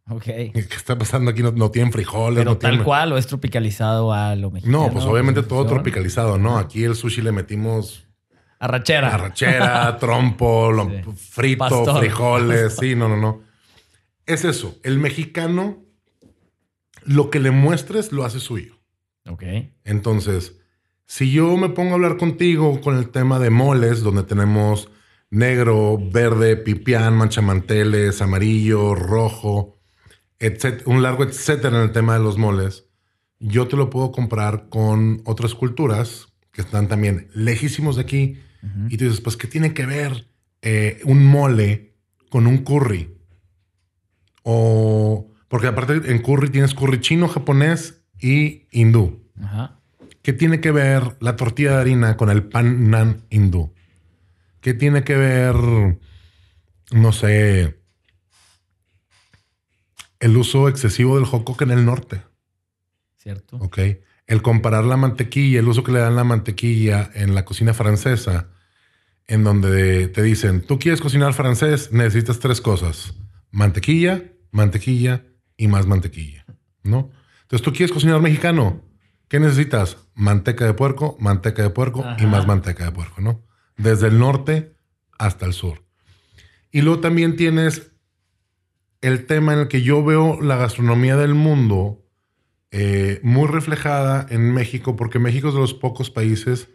Ok. 0.08 0.24
¿Qué 0.24 0.52
está 0.76 0.96
pasando 0.98 1.30
aquí? 1.30 1.42
No, 1.42 1.52
no 1.52 1.70
tienen 1.70 1.92
frijoles. 1.92 2.38
Pero 2.38 2.50
no 2.52 2.56
tal 2.58 2.70
tienen- 2.72 2.84
cual 2.84 3.12
o 3.12 3.18
es 3.18 3.26
tropicalizado 3.26 4.12
a 4.12 4.34
lo 4.36 4.50
mexicano. 4.50 4.86
No, 4.86 4.92
pues 4.92 5.04
obviamente 5.04 5.42
todo 5.42 5.66
tropicalizado, 5.66 6.38
¿no? 6.38 6.58
Aquí 6.58 6.82
el 6.84 6.96
sushi 6.96 7.22
le 7.22 7.30
metimos 7.32 8.06
Arrachera. 8.58 9.14
arrachera, 9.14 9.96
trompo, 10.00 10.72
lo- 10.72 10.88
Sí. 10.90 11.02
frito, 11.16 11.58
Pastor. 11.58 11.98
frijoles. 12.00 12.76
Sí, 12.76 12.94
no, 12.96 13.08
no, 13.08 13.16
no. 13.16 13.42
Es 14.26 14.44
eso. 14.44 14.76
El 14.82 14.98
mexicano, 14.98 15.78
lo 17.04 17.30
que 17.30 17.40
le 17.40 17.50
muestres, 17.50 18.12
lo 18.12 18.24
hace 18.24 18.40
suyo. 18.40 18.76
Ok. 19.28 19.42
Entonces, 19.84 20.59
si 21.10 21.32
yo 21.32 21.56
me 21.56 21.70
pongo 21.70 21.90
a 21.90 21.94
hablar 21.94 22.18
contigo 22.18 22.80
con 22.80 22.96
el 22.96 23.08
tema 23.08 23.40
de 23.40 23.50
moles, 23.50 24.02
donde 24.02 24.22
tenemos 24.22 24.92
negro, 25.28 25.98
verde, 26.00 26.56
pipián, 26.56 27.16
manchamanteles, 27.16 28.22
amarillo, 28.22 28.94
rojo, 28.94 29.76
etcétera, 30.38 30.84
un 30.86 31.02
largo 31.02 31.24
etcétera 31.24 31.78
en 31.78 31.82
el 31.82 31.90
tema 31.90 32.14
de 32.14 32.22
los 32.22 32.38
moles, 32.38 32.86
yo 33.40 33.66
te 33.66 33.76
lo 33.76 33.90
puedo 33.90 34.12
comprar 34.12 34.68
con 34.68 35.20
otras 35.24 35.56
culturas 35.56 36.28
que 36.52 36.60
están 36.60 36.86
también 36.86 37.28
lejísimos 37.34 37.96
de 37.96 38.02
aquí. 38.02 38.38
Y 38.88 38.96
tú 38.96 39.06
dices, 39.06 39.20
pues, 39.20 39.36
¿qué 39.36 39.48
tiene 39.48 39.74
que 39.74 39.86
ver 39.86 40.28
eh, 40.62 41.00
un 41.06 41.26
mole 41.26 41.96
con 42.28 42.46
un 42.46 42.58
curry? 42.58 43.16
O, 44.44 45.32
porque 45.48 45.66
aparte 45.66 45.94
en 46.12 46.22
curry 46.22 46.50
tienes 46.50 46.72
curry 46.72 47.00
chino, 47.00 47.26
japonés 47.26 48.04
y 48.20 48.68
hindú. 48.70 49.24
Ajá. 49.42 49.79
¿Qué 50.22 50.32
tiene 50.32 50.60
que 50.60 50.70
ver 50.70 51.16
la 51.20 51.36
tortilla 51.36 51.76
de 51.76 51.80
harina 51.80 52.16
con 52.16 52.30
el 52.30 52.44
pan 52.44 52.90
nan 52.90 53.24
hindú? 53.30 53.72
¿Qué 54.60 54.74
tiene 54.74 55.04
que 55.04 55.16
ver 55.16 55.54
no 56.90 57.12
sé, 57.12 57.80
el 60.18 60.36
uso 60.36 60.68
excesivo 60.68 61.16
del 61.16 61.24
jocoque 61.24 61.64
en 61.64 61.70
el 61.70 61.84
norte. 61.84 62.22
Cierto. 63.16 63.56
Ok. 63.58 63.78
El 64.26 64.42
comparar 64.42 64.84
la 64.84 64.96
mantequilla, 64.96 65.60
el 65.60 65.68
uso 65.68 65.82
que 65.82 65.92
le 65.92 66.00
dan 66.00 66.16
la 66.16 66.24
mantequilla 66.24 67.10
en 67.14 67.34
la 67.34 67.44
cocina 67.44 67.74
francesa, 67.74 68.48
en 69.26 69.44
donde 69.44 70.08
te 70.08 70.22
dicen, 70.22 70.62
tú 70.62 70.78
quieres 70.78 71.00
cocinar 71.00 71.32
francés, 71.34 71.92
necesitas 71.92 72.38
tres 72.38 72.60
cosas. 72.60 73.14
Mantequilla, 73.50 74.24
mantequilla 74.50 75.24
y 75.56 75.68
más 75.68 75.86
mantequilla. 75.86 76.44
¿No? 76.82 77.10
Entonces 77.42 77.62
tú 77.62 77.72
quieres 77.72 77.92
cocinar 77.92 78.20
mexicano. 78.20 78.82
¿Qué 79.30 79.38
necesitas? 79.40 79.96
Manteca 80.14 80.66
de 80.66 80.74
puerco, 80.74 81.16
manteca 81.20 81.62
de 81.62 81.70
puerco 81.70 82.04
y 82.18 82.26
más 82.26 82.46
manteca 82.48 82.84
de 82.84 82.90
puerco, 82.92 83.20
¿no? 83.22 83.42
Desde 83.76 84.08
el 84.08 84.18
norte 84.18 84.74
hasta 85.18 85.46
el 85.46 85.52
sur. 85.52 85.84
Y 86.72 86.82
luego 86.82 87.00
también 87.00 87.36
tienes 87.36 87.92
el 89.00 89.26
tema 89.26 89.52
en 89.54 89.60
el 89.60 89.68
que 89.68 89.82
yo 89.82 90.04
veo 90.04 90.40
la 90.42 90.56
gastronomía 90.56 91.16
del 91.16 91.34
mundo 91.34 92.04
eh, 92.72 93.20
muy 93.22 93.46
reflejada 93.48 94.26
en 94.30 94.52
México, 94.52 94.96
porque 94.96 95.18
México 95.20 95.48
es 95.48 95.54
de 95.54 95.60
los 95.60 95.74
pocos 95.74 96.10
países 96.10 96.68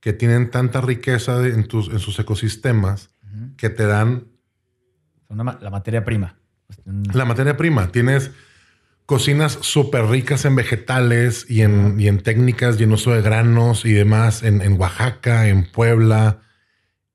que 0.00 0.12
tienen 0.14 0.50
tanta 0.50 0.80
riqueza 0.80 1.38
de- 1.38 1.50
en, 1.50 1.68
tus, 1.68 1.88
en 1.90 1.98
sus 1.98 2.18
ecosistemas 2.18 3.10
que 3.58 3.68
te 3.70 3.84
dan 3.86 4.28
Una 5.28 5.58
la 5.60 5.70
materia 5.70 6.04
prima. 6.04 6.36
La 7.14 7.24
materia 7.26 7.56
prima. 7.56 7.92
Tienes 7.92 8.30
cocinas 9.14 9.58
súper 9.62 10.04
ricas 10.06 10.44
en 10.44 10.54
vegetales 10.54 11.44
y 11.48 11.62
en, 11.62 11.98
y 11.98 12.06
en 12.06 12.20
técnicas 12.22 12.78
y 12.78 12.84
en 12.84 12.92
uso 12.92 13.10
de 13.12 13.22
granos 13.22 13.84
y 13.84 13.90
demás 13.92 14.44
en, 14.44 14.62
en 14.62 14.80
Oaxaca, 14.80 15.48
en 15.48 15.64
Puebla. 15.68 16.42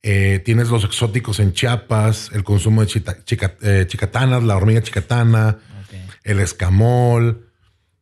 Eh, 0.04 0.42
tienes 0.44 0.70
los 0.70 0.84
exóticos 0.84 1.40
en 1.40 1.54
Chiapas, 1.54 2.32
el 2.34 2.44
consumo 2.44 2.82
de 2.82 2.88
chita- 2.88 3.24
chica- 3.24 3.56
eh, 3.62 3.86
chicatanas, 3.88 4.44
la 4.44 4.58
hormiga 4.58 4.84
chicatana, 4.84 5.60
el 6.26 6.40
escamol. 6.42 7.48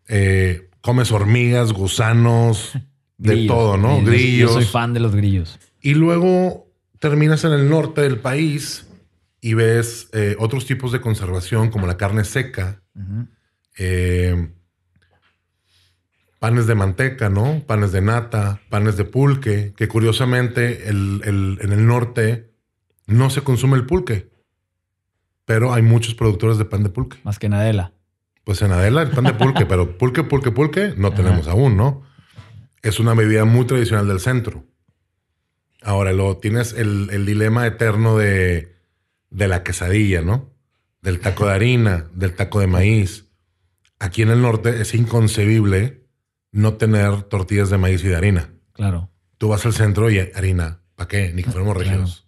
eh, 0.07 0.69
comes 0.81 1.11
hormigas, 1.11 1.71
gusanos, 1.71 2.71
de 3.19 3.33
Grillos. 3.35 3.47
todo, 3.55 3.77
¿no? 3.77 4.01
Grillos. 4.03 4.49
Yo 4.49 4.53
soy 4.59 4.65
fan 4.65 4.93
de 4.95 4.99
los 5.01 5.13
grillos. 5.15 5.59
Y 5.81 5.93
luego 5.93 6.67
terminas 6.97 7.43
en 7.45 7.51
el 7.51 7.69
norte 7.69 8.01
del 8.01 8.17
país 8.17 8.87
y 9.39 9.53
ves 9.53 10.09
otros 10.39 10.65
tipos 10.65 10.91
de 10.91 10.99
conservación 10.99 11.69
como 11.69 11.85
la 11.85 11.95
carne 11.95 12.23
seca, 12.25 12.81
Ujú. 12.95 13.27
Eh, 13.77 14.49
panes 16.39 16.67
de 16.67 16.75
manteca, 16.75 17.29
¿no? 17.29 17.63
Panes 17.65 17.91
de 17.91 18.01
nata, 18.01 18.61
panes 18.69 18.97
de 18.97 19.05
pulque, 19.05 19.73
que 19.75 19.87
curiosamente 19.87 20.89
el- 20.89 21.21
el- 21.23 21.57
en 21.61 21.71
el 21.71 21.85
norte 21.87 22.51
no 23.07 23.29
se 23.29 23.41
consume 23.41 23.77
el 23.77 23.85
pulque, 23.85 24.29
pero 25.45 25.73
hay 25.73 25.81
muchos 25.81 26.15
productores 26.15 26.57
de 26.57 26.65
pan 26.65 26.83
de 26.83 26.89
pulque. 26.89 27.17
Más 27.23 27.39
que 27.39 27.49
Nadela. 27.49 27.93
Pues 28.43 28.61
en 28.61 28.73
Adela 28.73 29.03
el 29.03 29.11
pan 29.11 29.23
de 29.23 29.33
pulque, 29.33 29.65
pero 29.65 29.97
pulque, 29.97 30.23
pulque, 30.23 30.51
pulque 30.51 30.93
no 30.97 31.07
Ajá. 31.07 31.15
tenemos 31.17 31.47
aún, 31.47 31.77
¿no? 31.77 32.03
Es 32.81 32.99
una 32.99 33.13
bebida 33.13 33.45
muy 33.45 33.65
tradicional 33.65 34.07
del 34.09 34.19
centro. 34.19 34.65
Ahora, 35.81 36.11
lo 36.11 36.37
tienes 36.37 36.73
el, 36.73 37.09
el 37.11 37.25
dilema 37.25 37.65
eterno 37.67 38.17
de, 38.17 38.75
de 39.29 39.47
la 39.47 39.63
quesadilla, 39.63 40.21
¿no? 40.21 40.49
Del 41.01 41.19
taco 41.21 41.45
de 41.45 41.53
harina, 41.53 42.09
del 42.13 42.35
taco 42.35 42.59
de 42.59 42.67
maíz. 42.67 43.27
Aquí 44.03 44.21
en 44.21 44.29
el 44.29 44.41
norte 44.41 44.81
es 44.81 44.93
inconcebible 44.93 46.03
no 46.51 46.73
tener 46.73 47.23
tortillas 47.23 47.69
de 47.69 47.77
maíz 47.77 48.03
y 48.03 48.07
de 48.09 48.15
harina. 48.17 48.49
Claro. 48.73 49.09
Tú 49.37 49.47
vas 49.47 49.65
al 49.65 49.73
centro 49.73 50.11
y 50.11 50.19
hariina. 50.19 50.81
¿Para 50.95 51.07
qué? 51.07 51.31
Ni 51.33 51.41
que 51.43 51.51
fuéramos 51.51 51.75
Claro. 51.77 51.89
regios. 51.89 52.27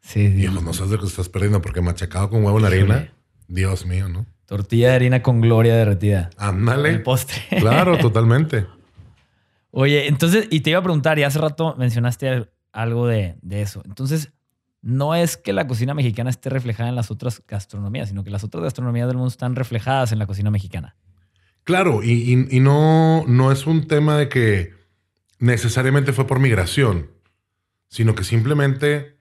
Sí, 0.00 0.30
sí. 0.32 0.42
Hijo, 0.44 0.60
no 0.60 0.72
sabes 0.72 0.92
lo 0.92 1.00
que 1.00 1.06
estás 1.06 1.28
perdiendo 1.28 1.60
porque 1.60 1.80
machacado 1.80 2.30
con 2.30 2.44
huevo 2.44 2.58
en 2.60 2.64
harina. 2.64 3.12
Dios 3.48 3.86
mío, 3.86 4.08
¿no? 4.08 4.24
Tortilla 4.46 4.90
de 4.90 4.94
harina 4.94 5.22
con 5.22 5.40
gloria 5.40 5.74
derretida. 5.74 6.30
El 6.38 6.44
Ándale. 6.44 6.98
postre. 7.00 7.36
Claro, 7.58 7.98
totalmente. 7.98 8.66
Oye, 9.72 10.06
entonces, 10.06 10.46
y 10.50 10.60
te 10.60 10.70
iba 10.70 10.78
a 10.78 10.82
preguntar, 10.82 11.18
y 11.18 11.24
hace 11.24 11.38
rato 11.40 11.74
mencionaste 11.76 12.48
algo 12.72 13.06
de, 13.08 13.36
de 13.42 13.62
eso. 13.62 13.82
Entonces, 13.84 14.32
no 14.80 15.14
es 15.14 15.36
que 15.36 15.52
la 15.52 15.66
cocina 15.66 15.92
mexicana 15.92 16.30
esté 16.30 16.48
reflejada 16.50 16.88
en 16.88 16.94
las 16.94 17.10
otras 17.10 17.42
gastronomías, 17.46 18.08
sino 18.08 18.22
que 18.24 18.30
las 18.30 18.44
otras 18.44 18.62
gastronomías 18.62 19.08
del 19.08 19.16
mundo 19.16 19.28
están 19.28 19.56
reflejadas 19.56 20.12
en 20.12 20.18
la 20.20 20.26
cocina 20.26 20.50
mexicana. 20.50 20.94
Claro, 21.66 22.04
y, 22.04 22.36
no, 22.60 23.24
no 23.26 23.50
es 23.50 23.66
un 23.66 23.88
tema 23.88 24.16
de 24.16 24.28
que 24.28 24.72
necesariamente 25.40 26.12
fue 26.12 26.24
por 26.24 26.38
migración, 26.38 27.10
sino 27.88 28.14
que 28.14 28.22
simplemente 28.22 29.18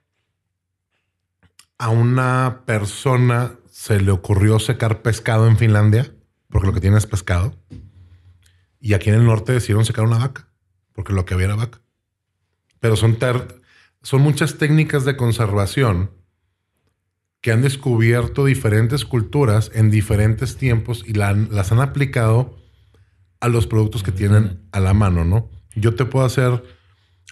a 1.80 1.90
una 1.90 2.62
persona 2.68 3.56
se 3.72 4.00
le 4.00 4.12
ocurrió 4.12 4.60
secar 4.60 5.02
pescado 5.02 5.48
en 5.48 5.58
Finlandia, 5.58 6.14
porque 6.50 6.68
lo 6.68 6.74
que 6.74 6.82
tiene 6.82 7.00
es 7.00 7.08
pescado, 7.08 7.58
y 8.80 8.94
aquí 8.94 9.10
en 9.10 9.16
el 9.16 9.26
norte 9.26 9.52
decidieron 9.52 9.84
secar 9.84 10.06
una 10.06 10.20
vaca, 10.20 10.48
porque 10.94 11.14
lo 11.14 11.26
que 11.26 11.34
había 11.34 11.48
era 11.48 11.56
vaca. 11.56 11.82
Pero 12.80 12.96
son, 12.96 13.18
son 14.04 14.22
muchas 14.22 14.60
técnicas 14.60 15.04
de 15.04 15.18
conservación 15.18 16.12
que 17.46 17.52
han 17.52 17.62
descubierto 17.62 18.44
diferentes 18.44 19.06
culturas 19.06 19.70
en 19.76 19.92
diferentes 19.92 20.58
tiempos 20.58 21.04
y 21.06 21.14
la 21.14 21.32
las 21.34 21.72
han 21.72 21.80
aplicado 21.80 22.58
a 23.40 23.50
los 23.50 23.68
productos 23.68 24.02
que 24.02 24.12
tienen 24.12 24.68
a 24.72 24.80
la 24.80 24.96
mano, 24.96 25.26
¿no? 25.26 25.52
Yo 25.76 25.94
te 25.94 26.06
puedo 26.06 26.26
hacer 26.26 26.64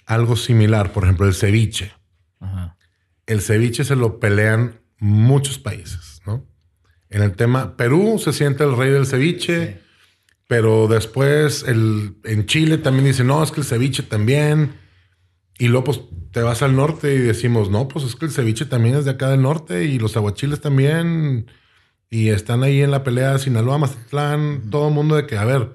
algo 0.05 0.35
similar, 0.35 0.93
por 0.93 1.05
ejemplo, 1.05 1.25
el 1.25 1.33
ceviche. 1.33 1.93
Ajá. 2.39 2.77
El 3.25 3.41
ceviche 3.41 3.83
se 3.83 3.95
lo 3.95 4.19
pelean 4.19 4.81
muchos 4.99 5.57
países, 5.57 6.21
¿no? 6.27 6.45
En 7.09 7.23
el 7.23 7.31
tema, 7.35 7.75
Perú 7.75 8.21
se 8.23 8.33
siente 8.33 8.63
el 8.63 8.77
rey 8.77 8.91
del 8.91 9.07
ceviche, 9.07 9.79
pero 10.47 10.87
después 10.87 11.65
el, 11.67 12.17
en 12.23 12.45
Chile 12.45 12.77
también 12.77 13.05
dicen, 13.05 13.25
no, 13.25 13.41
es 13.41 13.49
que 13.49 13.61
el 13.61 13.65
ceviche 13.65 14.03
también. 14.03 14.75
Y 15.59 15.67
luego 15.67 15.83
pues 15.85 16.01
te 16.31 16.41
vas 16.41 16.61
al 16.63 16.75
norte 16.75 17.13
y 17.13 17.19
decimos, 17.19 17.69
no, 17.69 17.87
pues 17.87 18.05
es 18.05 18.15
que 18.15 18.25
el 18.25 18.31
ceviche 18.31 18.65
también 18.65 18.95
es 18.95 19.05
de 19.05 19.11
acá 19.11 19.29
del 19.29 19.41
norte 19.41 19.85
y 19.85 19.99
los 19.99 20.17
aguachiles 20.17 20.61
también. 20.61 21.47
Y 22.09 22.29
están 22.29 22.63
ahí 22.63 22.81
en 22.81 22.91
la 22.91 23.03
pelea 23.03 23.33
de 23.33 23.39
Sinaloa, 23.39 23.77
Mazatlán, 23.77 24.69
todo 24.69 24.87
el 24.87 24.93
mundo 24.93 25.15
de 25.15 25.25
que, 25.27 25.37
a 25.37 25.45
ver, 25.45 25.73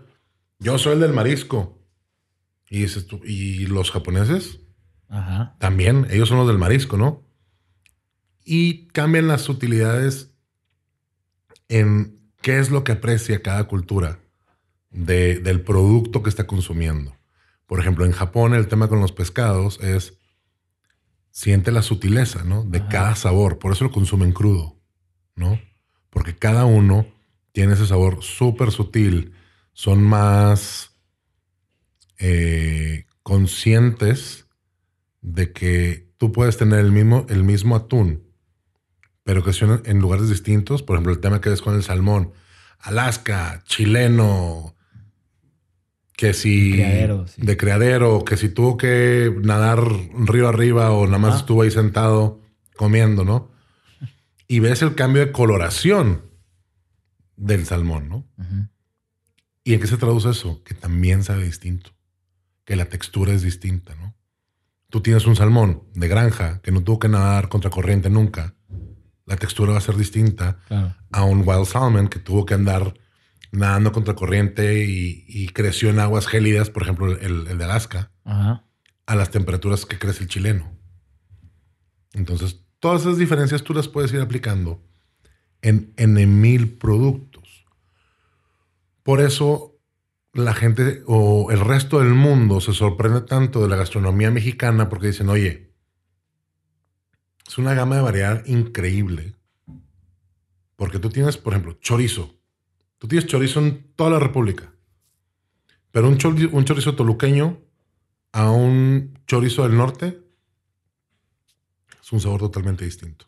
yo 0.58 0.78
soy 0.78 0.94
el 0.94 1.00
del 1.00 1.12
marisco. 1.12 1.78
Y 2.70 2.80
dices 2.82 3.06
tú, 3.06 3.20
¿y 3.24 3.66
los 3.66 3.90
japoneses? 3.90 4.60
Ajá. 5.08 5.56
También, 5.58 6.06
ellos 6.10 6.28
son 6.28 6.38
los 6.38 6.46
del 6.48 6.58
marisco, 6.58 6.96
¿no? 6.96 7.22
Y 8.44 8.88
cambian 8.88 9.26
las 9.28 9.48
utilidades 9.48 10.32
en 11.68 12.20
qué 12.42 12.58
es 12.58 12.70
lo 12.70 12.84
que 12.84 12.92
aprecia 12.92 13.42
cada 13.42 13.64
cultura 13.64 14.20
de- 14.90 15.38
del 15.40 15.60
producto 15.62 16.22
que 16.22 16.30
está 16.30 16.46
consumiendo. 16.46 17.14
Por 17.68 17.80
ejemplo, 17.80 18.06
en 18.06 18.12
Japón 18.12 18.54
el 18.54 18.66
tema 18.66 18.88
con 18.88 19.00
los 19.00 19.12
pescados 19.12 19.78
es 19.80 20.14
siente 21.30 21.70
la 21.70 21.82
sutileza, 21.82 22.42
¿no? 22.42 22.64
De 22.64 22.78
Ajá. 22.78 22.88
cada 22.88 23.14
sabor. 23.14 23.58
Por 23.58 23.72
eso 23.72 23.84
lo 23.84 23.92
consumen 23.92 24.32
crudo, 24.32 24.80
¿no? 25.36 25.60
Porque 26.08 26.34
cada 26.34 26.64
uno 26.64 27.06
tiene 27.52 27.74
ese 27.74 27.86
sabor 27.86 28.22
súper 28.22 28.72
sutil. 28.72 29.34
Son 29.74 30.02
más 30.02 30.92
eh, 32.16 33.04
conscientes 33.22 34.46
de 35.20 35.52
que 35.52 36.10
tú 36.16 36.32
puedes 36.32 36.56
tener 36.56 36.80
el 36.80 36.90
mismo, 36.90 37.26
el 37.28 37.44
mismo 37.44 37.76
atún, 37.76 38.24
pero 39.24 39.44
que 39.44 39.52
son 39.52 39.82
en 39.84 39.98
lugares 39.98 40.30
distintos. 40.30 40.82
Por 40.82 40.96
ejemplo, 40.96 41.12
el 41.12 41.20
tema 41.20 41.42
que 41.42 41.50
ves 41.50 41.60
con 41.60 41.74
el 41.74 41.82
salmón. 41.82 42.32
Alaska, 42.78 43.62
chileno, 43.66 44.74
que 46.18 46.34
si... 46.34 46.72
De 46.72 46.76
criadero, 46.78 47.26
sí. 47.28 47.42
De 47.42 47.56
criadero, 47.56 48.24
que 48.24 48.36
si 48.36 48.48
tuvo 48.48 48.76
que 48.76 49.32
nadar 49.40 49.80
río 50.26 50.48
arriba 50.48 50.90
o 50.90 51.06
nada 51.06 51.18
más 51.18 51.30
Ajá. 51.30 51.38
estuvo 51.38 51.62
ahí 51.62 51.70
sentado 51.70 52.40
comiendo, 52.76 53.24
¿no? 53.24 53.52
Y 54.48 54.58
ves 54.58 54.82
el 54.82 54.96
cambio 54.96 55.24
de 55.24 55.30
coloración 55.30 56.22
del 57.36 57.64
salmón, 57.66 58.08
¿no? 58.08 58.26
¿Y 59.62 59.74
en 59.74 59.80
qué 59.80 59.86
se 59.86 59.96
traduce 59.96 60.30
eso? 60.30 60.60
Que 60.64 60.74
también 60.74 61.22
sabe 61.22 61.44
distinto. 61.44 61.92
Que 62.64 62.74
la 62.74 62.86
textura 62.86 63.32
es 63.32 63.42
distinta, 63.42 63.94
¿no? 63.94 64.16
Tú 64.90 65.00
tienes 65.02 65.24
un 65.26 65.36
salmón 65.36 65.84
de 65.94 66.08
granja 66.08 66.60
que 66.62 66.72
no 66.72 66.82
tuvo 66.82 66.98
que 66.98 67.08
nadar 67.08 67.48
contra 67.48 67.70
corriente 67.70 68.10
nunca. 68.10 68.56
La 69.24 69.36
textura 69.36 69.70
va 69.72 69.78
a 69.78 69.82
ser 69.82 69.96
distinta 69.96 70.58
Claro. 70.66 70.96
a 71.12 71.22
un 71.22 71.42
wild 71.46 71.66
salmon 71.66 72.08
que 72.08 72.18
tuvo 72.18 72.44
que 72.44 72.54
andar 72.54 72.92
nadando 73.52 73.92
contra 73.92 74.14
corriente 74.14 74.84
y, 74.84 75.24
y 75.28 75.48
creció 75.48 75.90
en 75.90 75.98
aguas 76.00 76.26
gélidas, 76.26 76.70
por 76.70 76.82
ejemplo, 76.82 77.12
el, 77.12 77.46
el 77.46 77.58
de 77.58 77.64
Alaska, 77.64 78.10
Ajá. 78.24 78.64
a 79.06 79.14
las 79.16 79.30
temperaturas 79.30 79.86
que 79.86 79.98
crece 79.98 80.24
el 80.24 80.28
chileno. 80.28 80.76
Entonces, 82.12 82.60
todas 82.80 83.02
esas 83.02 83.18
diferencias 83.18 83.62
tú 83.62 83.74
las 83.74 83.88
puedes 83.88 84.12
ir 84.12 84.20
aplicando 84.20 84.82
en, 85.62 85.92
en 85.96 86.40
mil 86.40 86.76
productos. 86.78 87.66
Por 89.02 89.20
eso 89.20 89.74
la 90.34 90.52
gente 90.54 91.02
o 91.06 91.50
el 91.50 91.60
resto 91.60 91.98
del 92.00 92.14
mundo 92.14 92.60
se 92.60 92.72
sorprende 92.72 93.22
tanto 93.22 93.62
de 93.62 93.68
la 93.68 93.76
gastronomía 93.76 94.30
mexicana 94.30 94.88
porque 94.88 95.08
dicen, 95.08 95.28
oye, 95.28 95.72
Es 97.46 97.56
una 97.56 97.72
gama 97.72 97.96
de 97.96 98.02
variedad 98.02 98.44
increíble. 98.46 99.34
Porque 100.76 100.98
tú 100.98 101.08
tienes, 101.08 101.38
por 101.38 101.54
ejemplo, 101.54 101.78
chorizo. 101.80 102.37
Tú 102.98 103.08
tienes 103.08 103.28
chorizo 103.28 103.60
en 103.60 103.92
toda 103.94 104.10
la 104.10 104.18
República. 104.18 104.72
Pero 105.90 106.08
un 106.08 106.18
chorizo, 106.18 106.50
un 106.52 106.64
chorizo 106.64 106.94
toluqueño 106.94 107.60
a 108.32 108.50
un 108.50 109.18
chorizo 109.26 109.62
del 109.62 109.76
norte 109.76 110.20
es 112.00 112.12
un 112.12 112.20
sabor 112.20 112.40
totalmente 112.40 112.84
distinto. 112.84 113.26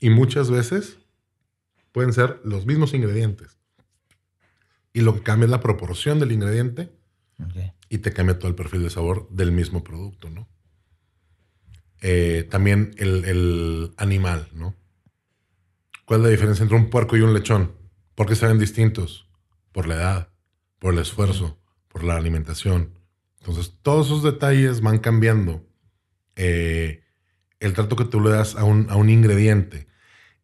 Y 0.00 0.10
muchas 0.10 0.50
veces 0.50 0.98
pueden 1.92 2.12
ser 2.12 2.40
los 2.44 2.66
mismos 2.66 2.94
ingredientes. 2.94 3.58
Y 4.92 5.00
lo 5.00 5.14
que 5.14 5.22
cambia 5.22 5.44
es 5.44 5.50
la 5.50 5.60
proporción 5.60 6.18
del 6.18 6.32
ingrediente 6.32 6.92
y 7.88 7.98
te 7.98 8.12
cambia 8.12 8.38
todo 8.38 8.48
el 8.48 8.54
perfil 8.54 8.82
de 8.82 8.90
sabor 8.90 9.28
del 9.30 9.52
mismo 9.52 9.82
producto, 9.82 10.30
¿no? 10.30 10.48
Eh, 12.00 12.46
también 12.50 12.94
el, 12.98 13.24
el, 13.24 13.94
animal, 13.96 14.48
¿no? 14.54 14.74
¿Cuál 16.04 16.20
es 16.20 16.24
la 16.24 16.30
diferencia 16.30 16.62
entre 16.62 16.76
un 16.76 16.90
puerco 16.90 17.16
y 17.16 17.20
un 17.20 17.32
lechón? 17.32 17.72
¿Por 18.14 18.26
qué 18.26 18.34
saben 18.34 18.58
distintos? 18.58 19.28
Por 19.72 19.86
la 19.86 19.94
edad, 19.94 20.28
por 20.78 20.94
el 20.94 21.00
esfuerzo, 21.00 21.58
por 21.88 22.04
la 22.04 22.16
alimentación. 22.16 22.98
Entonces, 23.40 23.74
todos 23.82 24.06
esos 24.06 24.22
detalles 24.22 24.80
van 24.80 24.98
cambiando 24.98 25.66
eh, 26.36 27.02
el 27.60 27.72
trato 27.72 27.96
que 27.96 28.04
tú 28.04 28.20
le 28.20 28.30
das 28.30 28.56
a 28.56 28.64
un, 28.64 28.88
a 28.90 28.96
un 28.96 29.08
ingrediente 29.08 29.88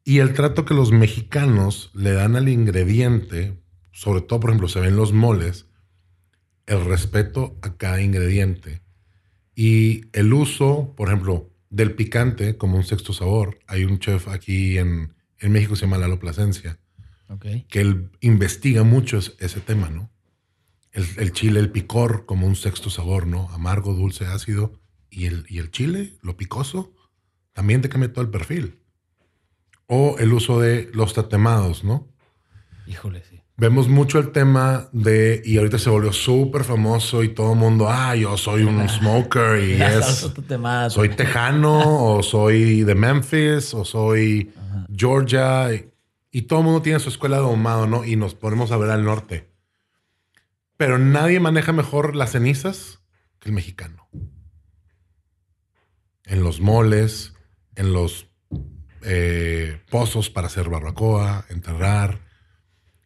y 0.04 0.20
el 0.20 0.32
trato 0.32 0.64
que 0.64 0.72
los 0.72 0.90
mexicanos 0.90 1.90
le 1.94 2.12
dan 2.12 2.34
al 2.34 2.48
ingrediente, 2.48 3.60
sobre 3.92 4.22
todo, 4.22 4.40
por 4.40 4.50
ejemplo, 4.50 4.68
se 4.68 4.80
ven 4.80 4.96
los 4.96 5.12
moles, 5.12 5.66
el 6.66 6.84
respeto 6.84 7.58
a 7.62 7.76
cada 7.76 8.00
ingrediente 8.00 8.80
y 9.54 10.06
el 10.12 10.32
uso, 10.32 10.94
por 10.96 11.08
ejemplo, 11.08 11.50
del 11.68 11.94
picante 11.94 12.56
como 12.56 12.76
un 12.76 12.84
sexto 12.84 13.12
sabor. 13.12 13.58
Hay 13.66 13.84
un 13.84 13.98
chef 13.98 14.28
aquí 14.28 14.78
en, 14.78 15.14
en 15.38 15.52
México 15.52 15.74
que 15.74 15.80
se 15.80 15.86
llama 15.86 15.98
Lalo 15.98 16.18
Plasencia, 16.18 16.78
que 17.68 17.80
él 17.80 18.10
investiga 18.20 18.84
mucho 18.84 19.18
ese 19.18 19.60
tema, 19.60 19.90
¿no? 19.90 20.10
El, 20.92 21.32
chile, 21.32 21.60
el 21.60 21.70
picor 21.70 22.26
como 22.26 22.46
un 22.46 22.56
sexto 22.56 22.90
sabor, 22.90 23.26
¿no? 23.26 23.48
Amargo, 23.50 23.94
dulce, 23.94 24.26
ácido. 24.26 24.80
Y 25.10 25.26
el, 25.26 25.46
y 25.48 25.58
el 25.58 25.70
chile, 25.70 26.14
lo 26.22 26.36
picoso, 26.36 26.92
también 27.52 27.82
te 27.82 27.88
cambia 27.88 28.12
todo 28.12 28.22
el 28.22 28.30
perfil. 28.30 28.80
O 29.86 30.16
el 30.18 30.32
uso 30.32 30.60
de 30.60 30.90
los 30.92 31.14
tatemados, 31.14 31.84
¿no? 31.84 32.08
Híjole, 32.86 33.22
sí. 33.22 33.40
Vemos 33.56 33.88
mucho 33.88 34.18
el 34.20 34.30
tema 34.30 34.88
de, 34.92 35.42
y 35.44 35.58
ahorita 35.58 35.78
se 35.78 35.90
volvió 35.90 36.12
súper 36.12 36.62
famoso 36.62 37.24
y 37.24 37.30
todo 37.30 37.54
el 37.54 37.58
mundo, 37.58 37.88
ah, 37.88 38.14
yo 38.14 38.36
soy 38.36 38.62
un 38.62 38.88
smoker 38.88 39.60
y 39.60 39.82
es, 39.82 40.30
soy 40.90 41.08
tejano 41.08 42.14
o 42.14 42.22
soy 42.22 42.84
de 42.84 42.94
Memphis 42.94 43.74
o 43.74 43.84
soy 43.84 44.52
Georgia 44.94 45.74
y, 45.74 45.90
todo 46.42 46.60
el 46.60 46.64
mundo 46.66 46.82
tiene 46.82 47.00
su 47.00 47.08
escuela 47.08 47.38
de 47.38 47.44
ahumado, 47.44 47.86
¿no? 47.86 48.04
Y 48.04 48.16
nos 48.16 48.34
ponemos 48.34 48.70
a 48.70 48.76
ver 48.76 48.90
al 48.90 49.04
norte. 49.04 49.50
Pero 50.76 50.98
nadie 50.98 51.40
maneja 51.40 51.72
mejor 51.72 52.14
las 52.14 52.32
cenizas 52.32 53.00
que 53.40 53.48
el 53.48 53.54
mexicano. 53.54 54.08
En 56.24 56.42
los 56.42 56.60
moles, 56.60 57.34
en 57.74 57.92
los 57.92 58.28
eh, 59.02 59.80
pozos 59.90 60.30
para 60.30 60.48
hacer 60.48 60.68
barbacoa, 60.68 61.46
enterrar 61.48 62.20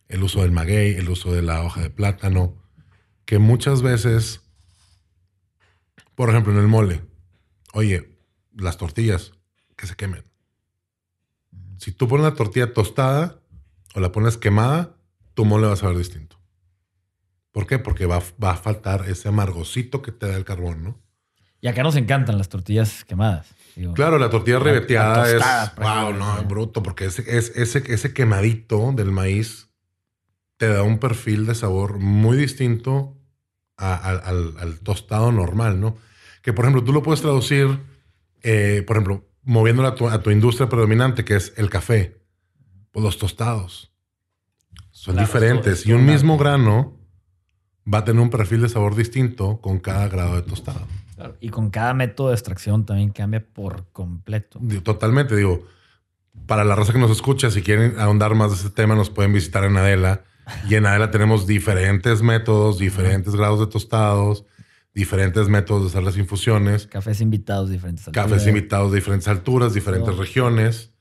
el 0.08 0.22
uso 0.22 0.42
del 0.42 0.50
maguey, 0.50 0.94
el 0.94 1.08
uso 1.08 1.32
de 1.32 1.42
la 1.42 1.62
hoja 1.62 1.80
de 1.80 1.90
plátano, 1.90 2.62
que 3.24 3.38
muchas 3.38 3.82
veces, 3.82 4.42
por 6.14 6.28
ejemplo, 6.28 6.52
en 6.52 6.58
el 6.58 6.68
mole, 6.68 7.02
oye, 7.72 8.18
las 8.54 8.76
tortillas 8.76 9.32
que 9.76 9.86
se 9.86 9.96
quemen. 9.96 10.31
Si 11.78 11.92
tú 11.92 12.08
pones 12.08 12.24
la 12.24 12.34
tortilla 12.34 12.72
tostada 12.72 13.40
o 13.94 14.00
la 14.00 14.12
pones 14.12 14.36
quemada, 14.36 14.96
tu 15.34 15.44
mole 15.44 15.66
va 15.66 15.74
a 15.74 15.76
saber 15.76 15.96
distinto. 15.96 16.36
¿Por 17.50 17.66
qué? 17.66 17.78
Porque 17.78 18.06
va, 18.06 18.16
a 18.16 18.54
faltar 18.54 19.08
ese 19.08 19.28
amargocito 19.28 20.00
que 20.00 20.12
te 20.12 20.26
da 20.26 20.36
el 20.36 20.44
carbón, 20.44 20.82
¿no? 20.82 20.98
Y 21.60 21.68
acá 21.68 21.82
nos 21.82 21.96
encantan 21.96 22.38
las 22.38 22.48
tortillas 22.48 23.04
quemadas. 23.04 23.46
claro, 23.94 24.18
la 24.18 24.30
tortilla 24.30 24.58
ribeteada 24.58 25.30
es. 25.30 25.42
Wow, 25.76 26.14
no, 26.14 26.42
bruto, 26.44 26.82
porque 26.82 27.04
ese, 27.04 27.24
ese, 27.36 27.82
ese 27.86 28.12
quemadito 28.14 28.92
del 28.92 29.12
maíz 29.12 29.68
te 30.56 30.68
da 30.68 30.82
un 30.82 30.98
perfil 30.98 31.46
de 31.46 31.54
sabor 31.54 31.98
muy 31.98 32.36
distinto 32.36 33.16
al, 33.76 34.78
tostado 34.82 35.32
normal, 35.32 35.80
¿no? 35.80 35.96
Que, 36.42 36.52
por 36.52 36.64
ejemplo, 36.64 36.84
tú 36.84 36.92
lo 36.92 37.02
puedes 37.02 37.20
traducir, 37.20 37.78
eh, 38.42 38.82
por 38.86 38.96
ejemplo, 38.96 39.24
moviéndolo 39.42 39.88
a 39.88 40.22
tu, 40.22 40.30
industria 40.30 40.68
predominante, 40.68 41.24
que 41.24 41.36
es 41.36 41.52
el 41.56 41.70
café, 41.70 42.20
pues 42.90 43.04
los 43.04 43.18
tostados. 43.18 43.92
Son 44.90 45.16
diferentes. 45.16 45.86
Y 45.86 45.92
un 45.92 46.04
mismo 46.04 46.38
grano 46.38 46.96
va 47.92 47.98
a 47.98 48.04
tener 48.04 48.22
un 48.22 48.30
perfil 48.30 48.62
de 48.62 48.68
sabor 48.68 48.94
distinto 48.94 49.60
con 49.60 49.78
cada 49.80 50.08
grado 50.08 50.36
de 50.36 50.42
tostado. 50.42 50.86
Y 51.40 51.50
con 51.50 51.70
cada 51.70 51.94
método 51.94 52.28
de 52.28 52.34
extracción 52.34 52.84
también 52.84 53.10
cambia 53.10 53.44
por 53.44 53.86
completo. 53.92 54.60
Totalmente, 54.82 55.36
digo, 55.36 55.66
para 56.46 56.64
la 56.64 56.74
raza 56.74 56.92
que 56.92 56.98
nos 56.98 57.10
escucha, 57.10 57.50
si 57.50 57.62
quieren 57.62 57.98
ahondar 57.98 58.34
más 58.34 58.50
de 58.50 58.56
ese 58.56 58.70
tema, 58.70 58.94
nos 58.94 59.10
pueden 59.10 59.32
visitar 59.32 59.64
en 59.64 59.76
Adela 59.76 60.24
y 60.68 60.74
en 60.74 60.86
Adela 60.86 61.10
tenemos 61.10 61.46
diferentes 61.46 62.22
métodos, 62.22 62.78
diferentes 62.78 63.34
grados 63.34 63.60
de 63.60 63.66
tostados, 63.66 64.44
diferentes 64.94 65.48
métodos 65.48 65.82
de 65.82 65.88
hacer 65.88 66.02
las 66.02 66.16
infusiones. 66.16 66.86
Cafés 66.86 67.20
invitados, 67.20 67.70
diferentes 67.70 68.06
alturas. 68.06 68.26
Cafés 68.30 68.46
invitados 68.46 68.92
de 68.92 68.98
diferentes 68.98 69.28
alturas, 69.28 69.74
diferentes 69.74 70.16
regiones, 70.16 70.92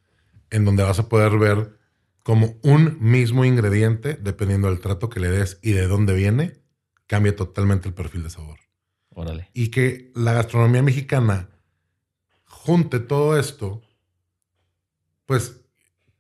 en 0.49 0.65
donde 0.65 0.83
vas 0.83 0.99
a 0.99 1.09
poder 1.09 1.37
ver 1.37 1.77
como 2.23 2.55
un 2.61 2.97
mismo 2.99 3.45
ingrediente, 3.45 4.17
dependiendo 4.21 4.67
del 4.69 4.79
trato 4.79 5.09
que 5.09 5.19
le 5.19 5.29
des 5.29 5.59
y 5.61 5.71
de 5.71 5.87
dónde 5.87 6.13
viene, 6.13 6.61
cambia 7.07 7.35
totalmente 7.35 7.87
el 7.87 7.93
perfil 7.93 8.23
de 8.23 8.29
sabor. 8.29 8.59
Órale. 9.09 9.49
Y 9.53 9.69
que 9.69 10.11
la 10.15 10.33
gastronomía 10.33 10.83
mexicana 10.83 11.49
junte 12.45 12.99
todo 12.99 13.37
esto, 13.37 13.81
pues 15.25 15.61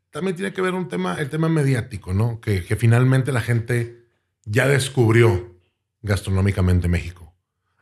también 0.09 0.35
tiene 0.35 0.53
que 0.53 0.61
ver 0.61 0.73
un 0.73 0.87
tema, 0.87 1.15
el 1.15 1.29
tema 1.29 1.49
mediático, 1.49 2.13
¿no? 2.13 2.41
Que, 2.41 2.61
finalmente 2.75 3.31
la 3.31 3.41
gente 3.41 4.05
ya 4.43 4.67
descubrió 4.67 5.55
gastronómicamente 6.01 6.87
México. 6.87 7.30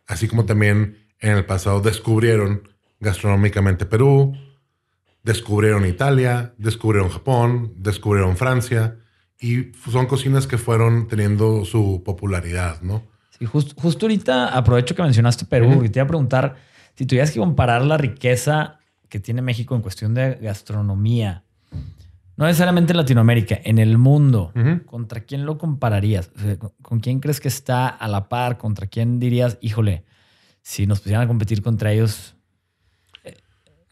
Así 0.09 0.27
como 0.27 0.45
también 0.45 0.97
en 1.19 1.37
el 1.37 1.45
pasado 1.45 1.81
descubrieron 1.81 2.67
gastronómicamente 2.99 3.85
Perú, 3.85 4.35
descubrieron 5.23 5.85
Italia, 5.85 6.55
descubrieron 6.57 7.09
Japón, 7.09 7.73
descubrieron 7.77 8.35
Francia. 8.35 8.97
Y 9.39 9.71
son 9.89 10.07
cocinas 10.07 10.47
que 10.47 10.57
fueron 10.57 11.07
teniendo 11.07 11.63
su 11.63 12.01
popularidad, 12.03 12.81
¿no? 12.81 13.03
Sí, 13.37 13.45
justo 13.45 14.05
ahorita 14.05 14.47
aprovecho 14.47 14.95
que 14.95 15.03
mencionaste 15.03 15.45
Perú 15.45 15.83
y 15.85 15.89
te 15.89 15.99
iba 15.99 16.05
a 16.05 16.07
preguntar 16.07 16.55
si 16.95 17.05
tuvieras 17.05 17.31
que 17.31 17.39
comparar 17.39 17.83
la 17.83 17.97
riqueza 17.97 18.79
que 19.07 19.19
tiene 19.19 19.43
México 19.43 19.75
en 19.75 19.81
cuestión 19.81 20.15
de 20.15 20.35
gastronomía 20.41 21.43
no 22.39 22.45
necesariamente 22.45 22.93
en 22.93 22.97
Latinoamérica, 22.97 23.59
en 23.65 23.79
el 23.79 23.97
mundo. 23.97 24.53
¿Contra 24.85 25.19
quién 25.25 25.45
lo 25.45 25.57
compararías? 25.57 26.31
¿Con 26.81 27.01
quién 27.01 27.19
crees 27.19 27.41
que 27.41 27.49
está 27.49 27.89
a 27.89 28.07
la 28.07 28.29
par? 28.29 28.57
¿Contra 28.57 28.87
quién 28.87 29.19
dirías, 29.19 29.57
híjole, 29.59 30.05
si 30.61 30.87
nos 30.87 31.01
pusieran 31.01 31.25
a 31.25 31.27
competir 31.27 31.61
contra 31.61 31.91
ellos? 31.91 32.37
Eh, 33.25 33.35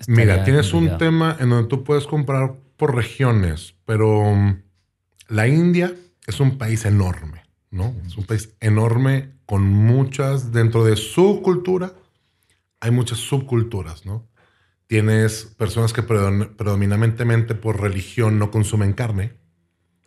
Mira, 0.08 0.46
tienes 0.46 0.74
un 0.74 0.98
tema 0.98 1.36
en 1.42 1.50
donde 1.50 1.68
tú 1.68 1.84
puedes 1.84 2.08
comparar 2.08 2.56
por 2.78 2.96
regiones, 2.96 3.76
pero 3.84 4.22
um, 4.22 4.62
la 5.28 5.50
India 5.50 5.94
es 6.26 6.40
un 6.40 6.58
país 6.58 6.86
enorme, 6.86 7.44
¿no? 7.70 7.94
Es 8.06 8.16
un 8.16 8.24
país 8.24 8.56
enorme 8.62 9.34
con 9.46 9.68
muchas, 9.68 10.54
dentro 10.54 10.86
de 10.86 10.96
su 10.96 11.42
cultura, 11.42 11.92
hay 12.80 12.92
muchas 12.92 13.18
subculturas, 13.18 14.06
¿no? 14.06 14.26
Tienes 14.88 15.46
personas 15.58 15.94
que 15.94 16.02
predominantemente 16.04 17.56
por 17.56 17.82
religión 17.82 18.40
no 18.40 18.50
consumen 18.52 18.94
carne 18.94 19.34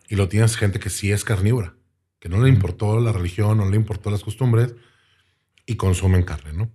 y 0.09 0.15
lo 0.15 0.27
tienes 0.27 0.57
gente 0.57 0.79
que 0.79 0.89
sí 0.89 1.11
es 1.11 1.23
carnívora, 1.23 1.75
que 2.19 2.29
no 2.29 2.41
le 2.41 2.49
importó 2.49 2.99
la 2.99 3.13
religión, 3.13 3.59
no 3.59 3.69
le 3.69 3.77
importó 3.77 4.09
las 4.11 4.23
costumbres 4.23 4.75
y 5.65 5.75
consumen 5.75 6.23
carne, 6.23 6.53
¿no? 6.53 6.71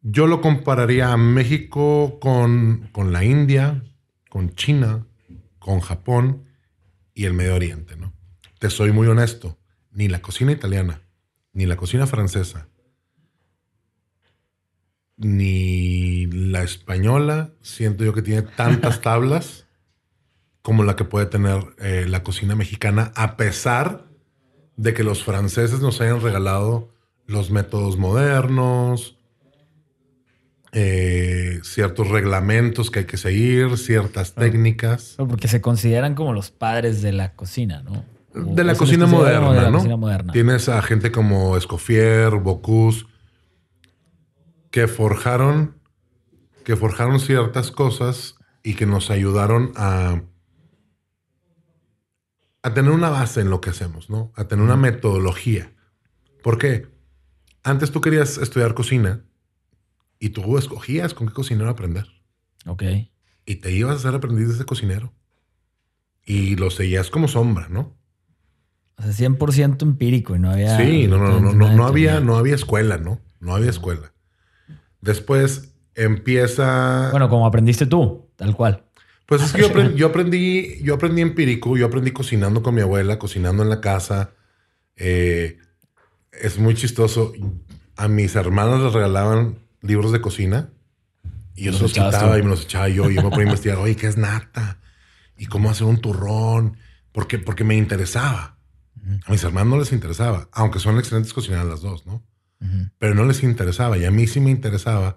Yo 0.00 0.26
lo 0.26 0.40
compararía 0.40 1.12
a 1.12 1.16
México 1.16 2.18
con, 2.20 2.88
con 2.92 3.12
la 3.12 3.24
India, 3.24 3.82
con 4.28 4.54
China, 4.54 5.06
con 5.58 5.80
Japón 5.80 6.44
y 7.14 7.24
el 7.24 7.34
Medio 7.34 7.54
Oriente, 7.54 7.96
¿no? 7.96 8.12
Te 8.58 8.70
soy 8.70 8.92
muy 8.92 9.06
honesto, 9.08 9.58
ni 9.90 10.08
la 10.08 10.20
cocina 10.20 10.52
italiana, 10.52 11.02
ni 11.52 11.66
la 11.66 11.76
cocina 11.76 12.06
francesa, 12.06 12.68
ni 15.18 16.26
la 16.26 16.62
española 16.62 17.50
siento 17.60 18.04
yo 18.04 18.14
que 18.14 18.22
tiene 18.22 18.42
tantas 18.42 19.00
tablas 19.02 19.66
como 20.62 20.84
la 20.84 20.96
que 20.96 21.04
puede 21.04 21.26
tener 21.26 21.64
eh, 21.78 22.06
la 22.08 22.22
cocina 22.22 22.54
mexicana, 22.54 23.12
a 23.16 23.36
pesar 23.36 24.06
de 24.76 24.94
que 24.94 25.02
los 25.02 25.24
franceses 25.24 25.80
nos 25.80 26.00
hayan 26.00 26.20
regalado 26.20 26.90
los 27.26 27.50
métodos 27.50 27.96
modernos, 27.96 29.16
eh, 30.72 31.60
ciertos 31.62 32.08
reglamentos 32.08 32.90
que 32.90 33.00
hay 33.00 33.04
que 33.06 33.16
seguir, 33.16 33.78
ciertas 33.78 34.34
técnicas. 34.34 35.14
Porque 35.16 35.48
se 35.48 35.60
consideran 35.60 36.14
como 36.14 36.32
los 36.32 36.50
padres 36.50 37.00
de 37.02 37.12
la 37.12 37.32
cocina, 37.32 37.82
¿no? 37.82 38.04
De 38.34 38.62
la 38.62 38.74
cocina 38.74 39.06
moderna, 39.06 39.70
¿no? 39.70 40.32
Tienes 40.32 40.68
a 40.68 40.80
gente 40.82 41.10
como 41.10 41.56
Escoffier, 41.56 42.34
Bocuse, 42.36 43.06
que 44.78 44.86
forjaron, 44.86 45.74
que 46.62 46.76
forjaron 46.76 47.18
ciertas 47.18 47.72
cosas 47.72 48.36
y 48.62 48.74
que 48.74 48.86
nos 48.86 49.10
ayudaron 49.10 49.72
a, 49.74 50.22
a 52.62 52.74
tener 52.74 52.92
una 52.92 53.10
base 53.10 53.40
en 53.40 53.50
lo 53.50 53.60
que 53.60 53.70
hacemos, 53.70 54.08
¿no? 54.08 54.32
A 54.36 54.46
tener 54.46 54.64
una 54.64 54.76
metodología. 54.76 55.72
¿Por 56.44 56.58
qué? 56.58 56.86
Antes 57.64 57.90
tú 57.90 58.00
querías 58.00 58.38
estudiar 58.38 58.74
cocina 58.74 59.24
y 60.20 60.28
tú 60.28 60.56
escogías 60.56 61.12
con 61.12 61.26
qué 61.26 61.34
cocinero 61.34 61.70
aprender. 61.70 62.06
Ok. 62.64 62.84
Y 63.46 63.56
te 63.56 63.72
ibas 63.72 63.96
a 63.96 63.98
ser 63.98 64.14
aprendiz 64.14 64.58
de 64.58 64.64
cocinero. 64.64 65.12
Y 66.24 66.54
lo 66.54 66.70
seguías 66.70 67.10
como 67.10 67.26
sombra, 67.26 67.68
¿no? 67.68 67.96
O 68.96 69.02
sea, 69.02 69.28
100% 69.28 69.82
empírico 69.82 70.36
y 70.36 70.38
no 70.38 70.52
había... 70.52 70.76
Sí, 70.76 71.08
no, 71.08 71.18
no, 71.18 71.40
no, 71.40 71.52
no, 71.52 71.72
no, 71.72 71.84
había, 71.84 72.20
no 72.20 72.36
había 72.36 72.54
escuela, 72.54 72.96
¿no? 72.96 73.20
No 73.40 73.56
había 73.56 73.70
escuela. 73.70 74.12
Después 75.00 75.74
empieza... 75.94 77.10
Bueno, 77.10 77.28
como 77.28 77.46
aprendiste 77.46 77.86
tú, 77.86 78.30
tal 78.36 78.54
cual. 78.54 78.84
Pues 79.26 79.42
es 79.42 79.52
que 79.52 79.60
yo 79.60 79.66
aprendí, 79.70 79.96
yo 79.96 80.06
aprendí, 80.06 80.82
yo 80.82 80.94
aprendí 80.94 81.22
empírico, 81.22 81.76
yo 81.76 81.86
aprendí 81.86 82.12
cocinando 82.12 82.62
con 82.62 82.74
mi 82.74 82.80
abuela, 82.80 83.18
cocinando 83.18 83.62
en 83.62 83.68
la 83.68 83.80
casa. 83.80 84.30
Eh, 84.96 85.58
es 86.32 86.58
muy 86.58 86.74
chistoso. 86.74 87.32
A 87.96 88.08
mis 88.08 88.34
hermanos 88.36 88.82
les 88.82 88.92
regalaban 88.92 89.58
libros 89.82 90.12
de 90.12 90.20
cocina 90.20 90.70
y 91.54 91.64
yo 91.64 91.72
se 91.72 91.82
los 91.82 91.92
quitaba 91.92 92.38
y 92.38 92.42
me 92.42 92.48
los 92.48 92.62
echaba 92.64 92.88
yo 92.88 93.10
y 93.10 93.16
yo 93.16 93.22
me 93.22 93.30
ponía 93.30 93.44
a 93.44 93.48
investigar, 93.48 93.78
oye, 93.78 93.96
¿qué 93.96 94.06
es 94.06 94.16
nata? 94.16 94.78
¿Y 95.36 95.46
cómo 95.46 95.70
hacer 95.70 95.86
un 95.86 96.00
turrón? 96.00 96.76
Porque, 97.12 97.38
porque 97.38 97.64
me 97.64 97.76
interesaba. 97.76 98.56
A 99.26 99.30
mis 99.30 99.42
hermanos 99.42 99.68
no 99.68 99.78
les 99.78 99.92
interesaba, 99.92 100.48
aunque 100.52 100.78
son 100.78 100.98
excelentes 100.98 101.32
cocineras 101.32 101.66
las 101.66 101.80
dos, 101.80 102.06
¿no? 102.06 102.22
Pero 102.98 103.14
no 103.14 103.24
les 103.24 103.42
interesaba 103.42 103.96
y 103.98 104.04
a 104.04 104.10
mí 104.10 104.26
sí 104.26 104.40
me 104.40 104.50
interesaba 104.50 105.16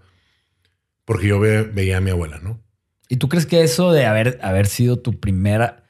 porque 1.06 1.28
yo 1.28 1.40
veía 1.40 1.98
a 1.98 2.02
mi 2.02 2.12
abuela, 2.12 2.40
¿no? 2.40 2.60
¿Y 3.10 3.18
tú 3.18 3.28
crees 3.28 3.46
que 3.46 3.64
eso 3.64 3.92
de 3.92 4.06
haber, 4.06 4.40
haber 4.42 4.68
sido 4.68 5.00
tu 5.00 5.20
primer 5.20 5.84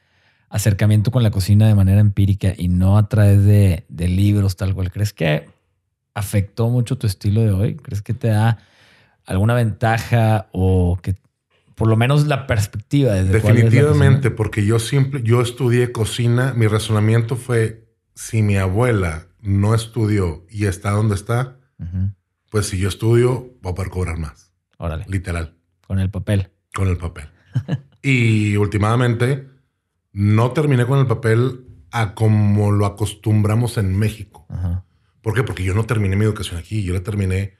acercamiento 0.50 1.12
con 1.12 1.24
la 1.24 1.32
cocina 1.32 1.68
de 1.68 1.76
manera 1.76 2.00
empírica 2.00 2.54
y 2.58 2.68
no 2.68 2.98
a 2.98 3.08
través 3.10 3.46
de, 3.46 3.86
de 3.90 4.08
libros 4.08 4.56
tal 4.56 4.74
cual, 4.74 4.92
crees 4.92 5.14
que 5.14 5.48
afectó 6.14 6.70
mucho 6.70 6.98
tu 6.98 7.08
estilo 7.08 7.42
de 7.42 7.52
hoy? 7.52 7.76
¿Crees 7.76 8.02
que 8.02 8.14
te 8.14 8.30
da 8.30 8.58
alguna 9.26 9.54
ventaja 9.54 10.48
o 10.52 11.00
que 11.02 11.16
por 11.76 11.88
lo 11.88 11.96
menos 11.96 12.28
la 12.28 12.48
perspectiva 12.48 13.14
desde 13.14 13.34
Definitivamente, 13.34 14.30
porque 14.30 14.66
yo 14.66 14.78
siempre, 14.78 15.24
yo 15.24 15.42
estudié 15.42 15.92
cocina, 15.92 16.54
mi 16.54 16.68
razonamiento 16.68 17.36
fue, 17.36 17.88
si 18.14 18.42
mi 18.42 18.58
abuela 18.58 19.28
no 19.41 19.75
estudió 19.75 20.45
y 20.49 20.65
está 20.65 20.91
donde 20.91 21.15
está, 21.15 21.58
pues 22.49 22.67
si 22.67 22.77
yo 22.77 22.89
estudio, 22.89 23.56
voy 23.62 23.71
a 23.71 23.75
poder 23.75 23.91
cobrar 23.91 24.17
más. 24.17 24.54
Órale. 24.77 25.06
Literal. 25.08 25.56
Con 25.86 25.99
el 25.99 26.10
papel. 26.10 26.51
Con 26.73 26.88
el 26.88 26.97
papel. 26.97 27.30
y 28.01 28.56
últimamente, 28.58 29.47
no 30.12 30.51
terminé 30.51 30.86
con 30.86 30.99
el 30.99 31.08
papel 31.08 31.65
a 31.91 32.13
como 32.13 32.71
lo 32.71 32.86
acostumbramos 32.86 33.77
en 33.77 33.97
México. 33.97 34.47
¿Por 35.21 35.34
qué? 35.34 35.43
Porque 35.43 35.63
yo 35.63 35.73
no 35.73 35.86
terminé 35.86 36.15
mi 36.15 36.25
educación 36.25 36.60
aquí. 36.60 36.84
Yo 36.84 36.93
la 36.93 37.01
terminé 37.01 37.56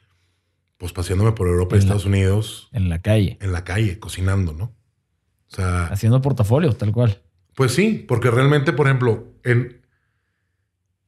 pues 0.78 0.92
paseándome 0.92 1.32
por 1.32 1.46
Europa 1.46 1.76
y 1.76 1.78
Estados 1.78 2.06
Unidos. 2.06 2.68
En 2.72 2.88
la 2.88 3.00
calle. 3.00 3.38
En 3.40 3.52
la 3.52 3.64
calle, 3.64 3.98
cocinando, 4.00 4.52
¿no? 4.52 4.64
O 4.64 5.54
sea. 5.54 5.86
Haciendo 5.86 6.20
portafolios, 6.20 6.76
tal 6.76 6.92
cual. 6.92 7.22
Pues 7.54 7.72
sí, 7.72 8.04
porque 8.08 8.30
realmente, 8.30 8.72
por 8.72 8.86
ejemplo, 8.86 9.34
en, 9.44 9.81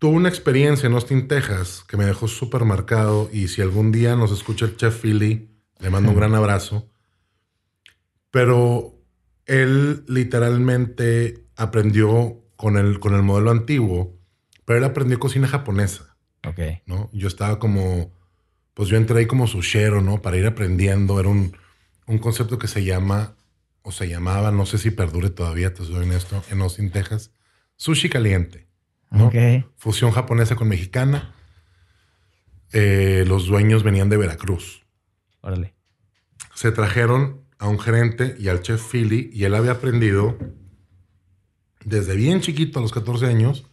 tuve 0.04 0.16
una 0.16 0.28
experiencia 0.28 0.86
en 0.86 0.92
Austin, 0.92 1.28
Texas, 1.28 1.82
que 1.88 1.96
me 1.96 2.04
dejó 2.04 2.28
súper 2.28 2.66
marcado. 2.66 3.30
Y 3.32 3.48
si 3.48 3.62
algún 3.62 3.90
día 3.90 4.16
nos 4.16 4.32
escucha 4.32 4.66
el 4.66 4.76
chef 4.76 5.00
Philly, 5.00 5.48
le 5.78 5.88
mando 5.88 6.10
un 6.10 6.16
gran 6.16 6.34
abrazo. 6.34 6.90
Pero 8.30 9.02
él 9.46 10.04
literalmente 10.06 11.46
aprendió 11.56 12.44
con 12.54 12.76
el, 12.76 13.00
con 13.00 13.14
el 13.14 13.22
modelo 13.22 13.50
antiguo, 13.50 14.20
pero 14.66 14.78
él 14.78 14.84
aprendió 14.84 15.18
cocina 15.18 15.48
japonesa. 15.48 16.18
Ok. 16.46 16.82
¿no? 16.84 17.08
Yo 17.14 17.26
estaba 17.26 17.58
como, 17.58 18.12
pues 18.74 18.90
yo 18.90 18.98
entré 18.98 19.20
ahí 19.20 19.26
como 19.26 19.46
sushero, 19.46 20.02
¿no? 20.02 20.20
Para 20.20 20.36
ir 20.36 20.44
aprendiendo. 20.44 21.18
Era 21.18 21.30
un, 21.30 21.56
concepto 22.20 22.58
que 22.58 22.68
se 22.68 22.84
llama, 22.84 23.36
o 23.80 23.90
se 23.90 24.06
llamaba, 24.06 24.50
no 24.50 24.66
sé 24.66 24.76
si 24.76 24.90
perdure 24.90 25.30
todavía, 25.30 25.72
te 25.72 25.82
soy 25.82 26.06
esto, 26.10 26.44
en 26.50 26.60
Austin, 26.60 26.90
Texas, 26.90 27.30
sushi 27.76 28.10
caliente. 28.10 28.63
¿No? 29.14 29.30
Fusión 29.76 30.10
japonesa 30.10 30.56
con 30.56 30.68
mexicana. 30.68 31.34
Eh, 32.72 33.24
los 33.26 33.46
dueños 33.46 33.82
venían 33.82 34.08
de 34.08 34.16
Veracruz. 34.16 34.84
Órale. 35.40 35.74
Se 36.54 36.72
trajeron 36.72 37.42
a 37.58 37.68
un 37.68 37.78
gerente 37.78 38.36
y 38.38 38.48
al 38.48 38.62
chef 38.62 38.82
Philly 38.92 39.30
y 39.32 39.44
él 39.44 39.54
había 39.54 39.72
aprendido 39.72 40.36
desde 41.84 42.16
bien 42.16 42.40
chiquito, 42.40 42.78
a 42.78 42.82
los 42.82 42.92
14 42.92 43.26
años, 43.26 43.66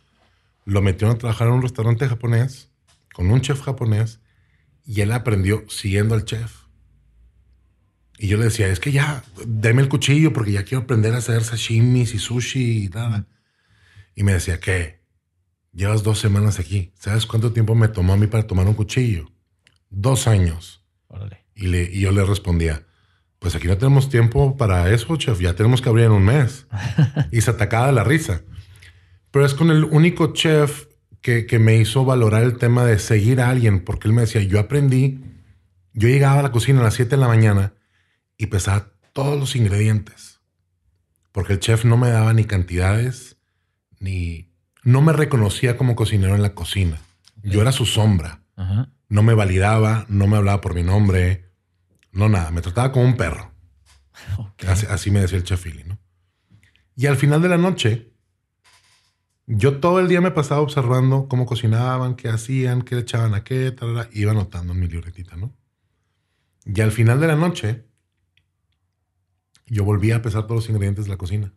lo 0.65 0.81
metieron 0.81 1.15
a 1.15 1.19
trabajar 1.19 1.47
en 1.47 1.53
un 1.55 1.61
restaurante 1.61 2.07
japonés 2.07 2.69
con 3.13 3.31
un 3.31 3.41
chef 3.41 3.61
japonés 3.61 4.19
y 4.85 5.01
él 5.01 5.11
aprendió 5.11 5.63
siguiendo 5.69 6.15
al 6.15 6.25
chef. 6.25 6.61
Y 8.17 8.27
yo 8.27 8.37
le 8.37 8.45
decía, 8.45 8.67
es 8.67 8.79
que 8.79 8.91
ya, 8.91 9.23
deme 9.45 9.81
el 9.81 9.89
cuchillo 9.89 10.31
porque 10.31 10.51
ya 10.51 10.63
quiero 10.63 10.83
aprender 10.83 11.13
a 11.15 11.17
hacer 11.17 11.43
sashimis 11.43 12.13
y 12.13 12.19
sushi 12.19 12.85
y 12.85 12.89
nada. 12.89 13.27
Y 14.15 14.23
me 14.23 14.33
decía, 14.33 14.59
¿qué? 14.59 15.00
Llevas 15.73 16.03
dos 16.03 16.19
semanas 16.19 16.59
aquí. 16.59 16.91
¿Sabes 16.99 17.25
cuánto 17.25 17.53
tiempo 17.53 17.75
me 17.75 17.87
tomó 17.87 18.13
a 18.13 18.17
mí 18.17 18.27
para 18.27 18.45
tomar 18.45 18.67
un 18.67 18.73
cuchillo? 18.73 19.31
Dos 19.89 20.27
años. 20.27 20.83
Y, 21.55 21.67
le, 21.67 21.83
y 21.83 22.01
yo 22.01 22.11
le 22.11 22.23
respondía, 22.23 22.85
pues 23.39 23.55
aquí 23.55 23.67
no 23.67 23.77
tenemos 23.77 24.09
tiempo 24.09 24.57
para 24.57 24.91
eso, 24.93 25.15
chef. 25.17 25.39
Ya 25.39 25.55
tenemos 25.55 25.81
que 25.81 25.89
abrir 25.89 26.05
en 26.05 26.11
un 26.11 26.23
mes. 26.23 26.67
y 27.31 27.41
se 27.41 27.51
atacaba 27.51 27.87
de 27.87 27.93
la 27.93 28.03
risa. 28.03 28.41
Pero 29.31 29.45
es 29.45 29.53
con 29.53 29.71
el 29.71 29.85
único 29.85 30.33
chef 30.33 30.85
que, 31.21 31.59
me 31.59 31.77
hizo 31.77 32.03
valorar 32.03 32.43
el 32.43 32.57
tema 32.57 32.85
de 32.85 32.99
seguir 32.99 33.41
a 33.41 33.49
alguien, 33.49 33.83
porque 33.83 34.07
él 34.07 34.13
me 34.13 34.21
decía, 34.21 34.41
yo 34.41 34.59
aprendí, 34.59 35.23
yo 35.93 36.09
llegaba 36.09 36.39
a 36.39 36.43
la 36.43 36.51
cocina 36.51 36.81
a 36.81 36.83
las 36.83 36.95
7 36.95 37.11
de 37.11 37.17
la 37.17 37.27
mañana 37.27 37.73
y 38.37 38.47
pesaba 38.47 38.91
todos 39.13 39.39
los 39.39 39.55
ingredientes, 39.55 40.39
porque 41.31 41.53
el 41.53 41.59
chef 41.59 41.85
no 41.85 41.97
me 41.97 42.09
daba 42.09 42.33
ni 42.33 42.45
cantidades, 42.45 43.37
ni... 43.99 44.50
No 44.83 45.01
me 45.01 45.13
reconocía 45.13 45.77
como 45.77 45.95
cocinero 45.95 46.35
en 46.35 46.41
la 46.41 46.55
cocina. 46.55 46.99
Yo 47.43 47.61
era 47.61 47.71
su 47.71 47.85
sombra. 47.85 48.43
No 49.09 49.23
me 49.23 49.33
validaba, 49.33 50.05
no 50.07 50.27
me 50.27 50.37
hablaba 50.37 50.61
por 50.61 50.75
mi 50.75 50.83
nombre, 50.83 51.49
no 52.11 52.29
nada. 52.29 52.51
Me 52.51 52.61
trataba 52.61 52.91
como 52.91 53.05
un 53.05 53.17
perro. 53.17 53.51
Así, 54.67 55.11
me 55.11 55.21
decía 55.21 55.37
el 55.37 55.43
chef 55.43 55.63
Philly, 55.63 55.83
¿no? 55.83 55.99
Y 56.95 57.07
al 57.07 57.17
final 57.17 57.41
de 57.41 57.49
la 57.49 57.57
noche, 57.57 58.13
yo 59.47 59.79
todo 59.79 59.99
el 59.99 60.07
día 60.07 60.21
me 60.21 60.31
pasaba 60.31 60.61
observando 60.61 61.27
cómo 61.27 61.45
cocinaban, 61.45 62.15
qué 62.15 62.29
hacían, 62.29 62.83
qué 62.83 62.95
le 62.95 63.01
echaban 63.01 63.33
a 63.33 63.43
qué, 63.43 63.71
tal, 63.71 64.07
iba 64.11 64.31
anotando 64.31 64.73
en 64.73 64.79
mi 64.79 64.87
libretita, 64.87 65.35
¿no? 65.35 65.55
Y 66.65 66.79
al 66.81 66.91
final 66.91 67.19
de 67.19 67.27
la 67.27 67.35
noche, 67.35 67.85
yo 69.65 69.83
volvía 69.83 70.17
a 70.17 70.21
pesar 70.21 70.43
todos 70.43 70.57
los 70.57 70.69
ingredientes 70.69 71.05
de 71.05 71.11
la 71.11 71.17
cocina. 71.17 71.53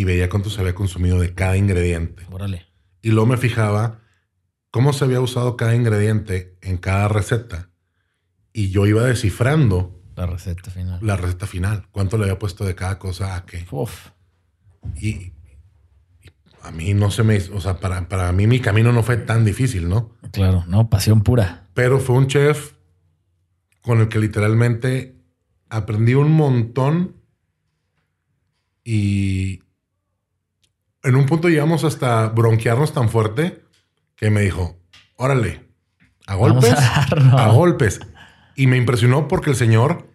Y 0.00 0.04
veía 0.04 0.30
cuánto 0.30 0.48
se 0.48 0.62
había 0.62 0.74
consumido 0.74 1.20
de 1.20 1.34
cada 1.34 1.58
ingrediente. 1.58 2.24
Órale. 2.30 2.64
Y 3.02 3.10
luego 3.10 3.26
me 3.26 3.36
fijaba 3.36 4.00
cómo 4.70 4.94
se 4.94 5.04
había 5.04 5.20
usado 5.20 5.58
cada 5.58 5.74
ingrediente 5.74 6.56
en 6.62 6.78
cada 6.78 7.06
receta. 7.08 7.68
Y 8.54 8.70
yo 8.70 8.86
iba 8.86 9.02
descifrando. 9.04 10.02
La 10.16 10.24
receta 10.24 10.70
final. 10.70 11.00
La 11.02 11.18
receta 11.18 11.46
final. 11.46 11.86
Cuánto 11.90 12.16
le 12.16 12.24
había 12.24 12.38
puesto 12.38 12.64
de 12.64 12.74
cada 12.74 12.98
cosa 12.98 13.36
a 13.36 13.44
qué. 13.44 13.66
Uf. 13.70 14.12
Y 14.98 15.34
a 16.62 16.70
mí 16.70 16.94
no 16.94 17.10
se 17.10 17.22
me, 17.22 17.36
o 17.36 17.60
sea, 17.60 17.78
para, 17.78 18.08
para 18.08 18.32
mí 18.32 18.46
mi 18.46 18.60
camino 18.60 18.92
no 18.92 19.02
fue 19.02 19.18
tan 19.18 19.44
difícil, 19.44 19.86
¿no? 19.86 20.16
Claro, 20.32 20.64
no, 20.66 20.88
pasión 20.88 21.20
pura. 21.20 21.68
Pero 21.74 21.98
fue 21.98 22.16
un 22.16 22.26
chef 22.26 22.72
con 23.82 24.00
el 24.00 24.08
que 24.08 24.18
literalmente 24.18 25.20
aprendí 25.68 26.14
un 26.14 26.32
montón 26.32 27.16
y 28.82 29.62
en 31.02 31.16
un 31.16 31.26
punto 31.26 31.48
llegamos 31.48 31.84
hasta 31.84 32.28
bronquearnos 32.28 32.92
tan 32.92 33.08
fuerte 33.08 33.62
que 34.16 34.30
me 34.30 34.42
dijo, 34.42 34.78
órale, 35.16 35.68
a 36.26 36.34
golpes, 36.34 36.72
a, 36.74 37.44
a 37.44 37.48
golpes. 37.52 38.00
Y 38.56 38.66
me 38.66 38.76
impresionó 38.76 39.28
porque 39.28 39.50
el 39.50 39.56
señor 39.56 40.10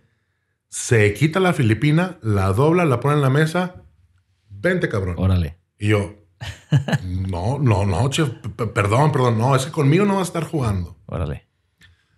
se 0.69 1.13
quita 1.13 1.39
la 1.39 1.53
filipina, 1.53 2.17
la 2.21 2.51
dobla, 2.53 2.85
la 2.85 2.99
pone 2.99 3.15
en 3.15 3.21
la 3.21 3.29
mesa, 3.29 3.83
vente 4.49 4.89
cabrón. 4.89 5.15
Órale. 5.17 5.57
Y 5.79 5.87
yo, 5.89 6.15
no, 7.03 7.59
no, 7.59 7.85
no, 7.85 8.09
chef, 8.09 8.29
perdón, 8.73 9.11
perdón, 9.11 9.37
no, 9.37 9.55
es 9.55 9.65
que 9.65 9.71
conmigo 9.71 10.05
no 10.05 10.15
va 10.15 10.19
a 10.19 10.23
estar 10.23 10.43
jugando. 10.43 10.97
Órale. 11.05 11.47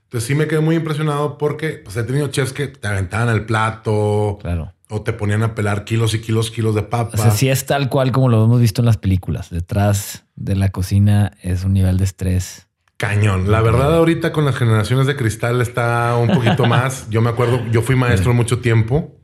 Entonces 0.08 0.26
sí 0.26 0.36
me 0.36 0.48
quedé 0.48 0.62
muy 0.62 0.78
impresionado 0.78 1.38
porque 1.38 1.82
pues, 1.84 1.98
he 1.98 2.04
tenido 2.04 2.28
chefs 2.30 2.54
que 2.54 2.68
te 2.68 2.88
aventaban 2.88 3.28
el 3.28 3.46
plato. 3.46 4.38
Claro. 4.42 4.74
O 4.90 5.02
te 5.02 5.12
ponían 5.12 5.44
a 5.44 5.54
pelar 5.54 5.84
kilos 5.84 6.14
y 6.14 6.22
kilos, 6.22 6.50
kilos 6.50 6.74
de 6.76 6.84
papa. 6.84 7.12
O 7.14 7.18
sea, 7.18 7.32
sí 7.32 7.50
es 7.50 7.66
tal 7.66 7.90
cual 7.90 8.14
como 8.14 8.30
lo 8.30 8.46
hemos 8.46 8.62
visto 8.62 8.82
en 8.82 8.86
las 8.86 8.96
películas. 8.96 9.50
Detrás 9.50 10.24
de 10.38 10.56
la 10.56 10.70
cocina 10.70 11.34
es 11.42 11.66
un 11.66 11.74
nivel 11.74 11.98
de 11.98 12.06
estrés. 12.06 12.68
Cañón. 12.96 13.52
La 13.52 13.60
verdad, 13.60 13.94
ahorita 13.96 14.32
con 14.32 14.46
las 14.46 14.56
generaciones 14.56 15.06
de 15.08 15.18
cristal 15.18 15.60
está 15.60 16.16
un 16.16 16.30
poquito 16.30 16.66
más. 16.68 17.10
Yo 17.10 17.22
me 17.22 17.30
acuerdo, 17.30 17.62
yo 17.70 17.82
fui 17.82 17.98
maestro 17.98 18.34
mucho 18.34 18.60
tiempo. 18.60 19.20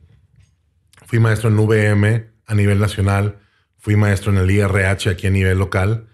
Fui 1.06 1.20
maestro 1.20 1.48
en 1.48 1.58
VM 1.58 2.28
a 2.46 2.56
nivel 2.56 2.80
nacional. 2.80 3.38
Fui 3.78 3.96
maestro 3.96 4.34
en 4.34 4.40
el 4.40 4.52
IRH 4.52 5.10
aquí 5.10 5.28
a 5.28 5.30
nivel 5.30 5.60
local. 5.60 6.08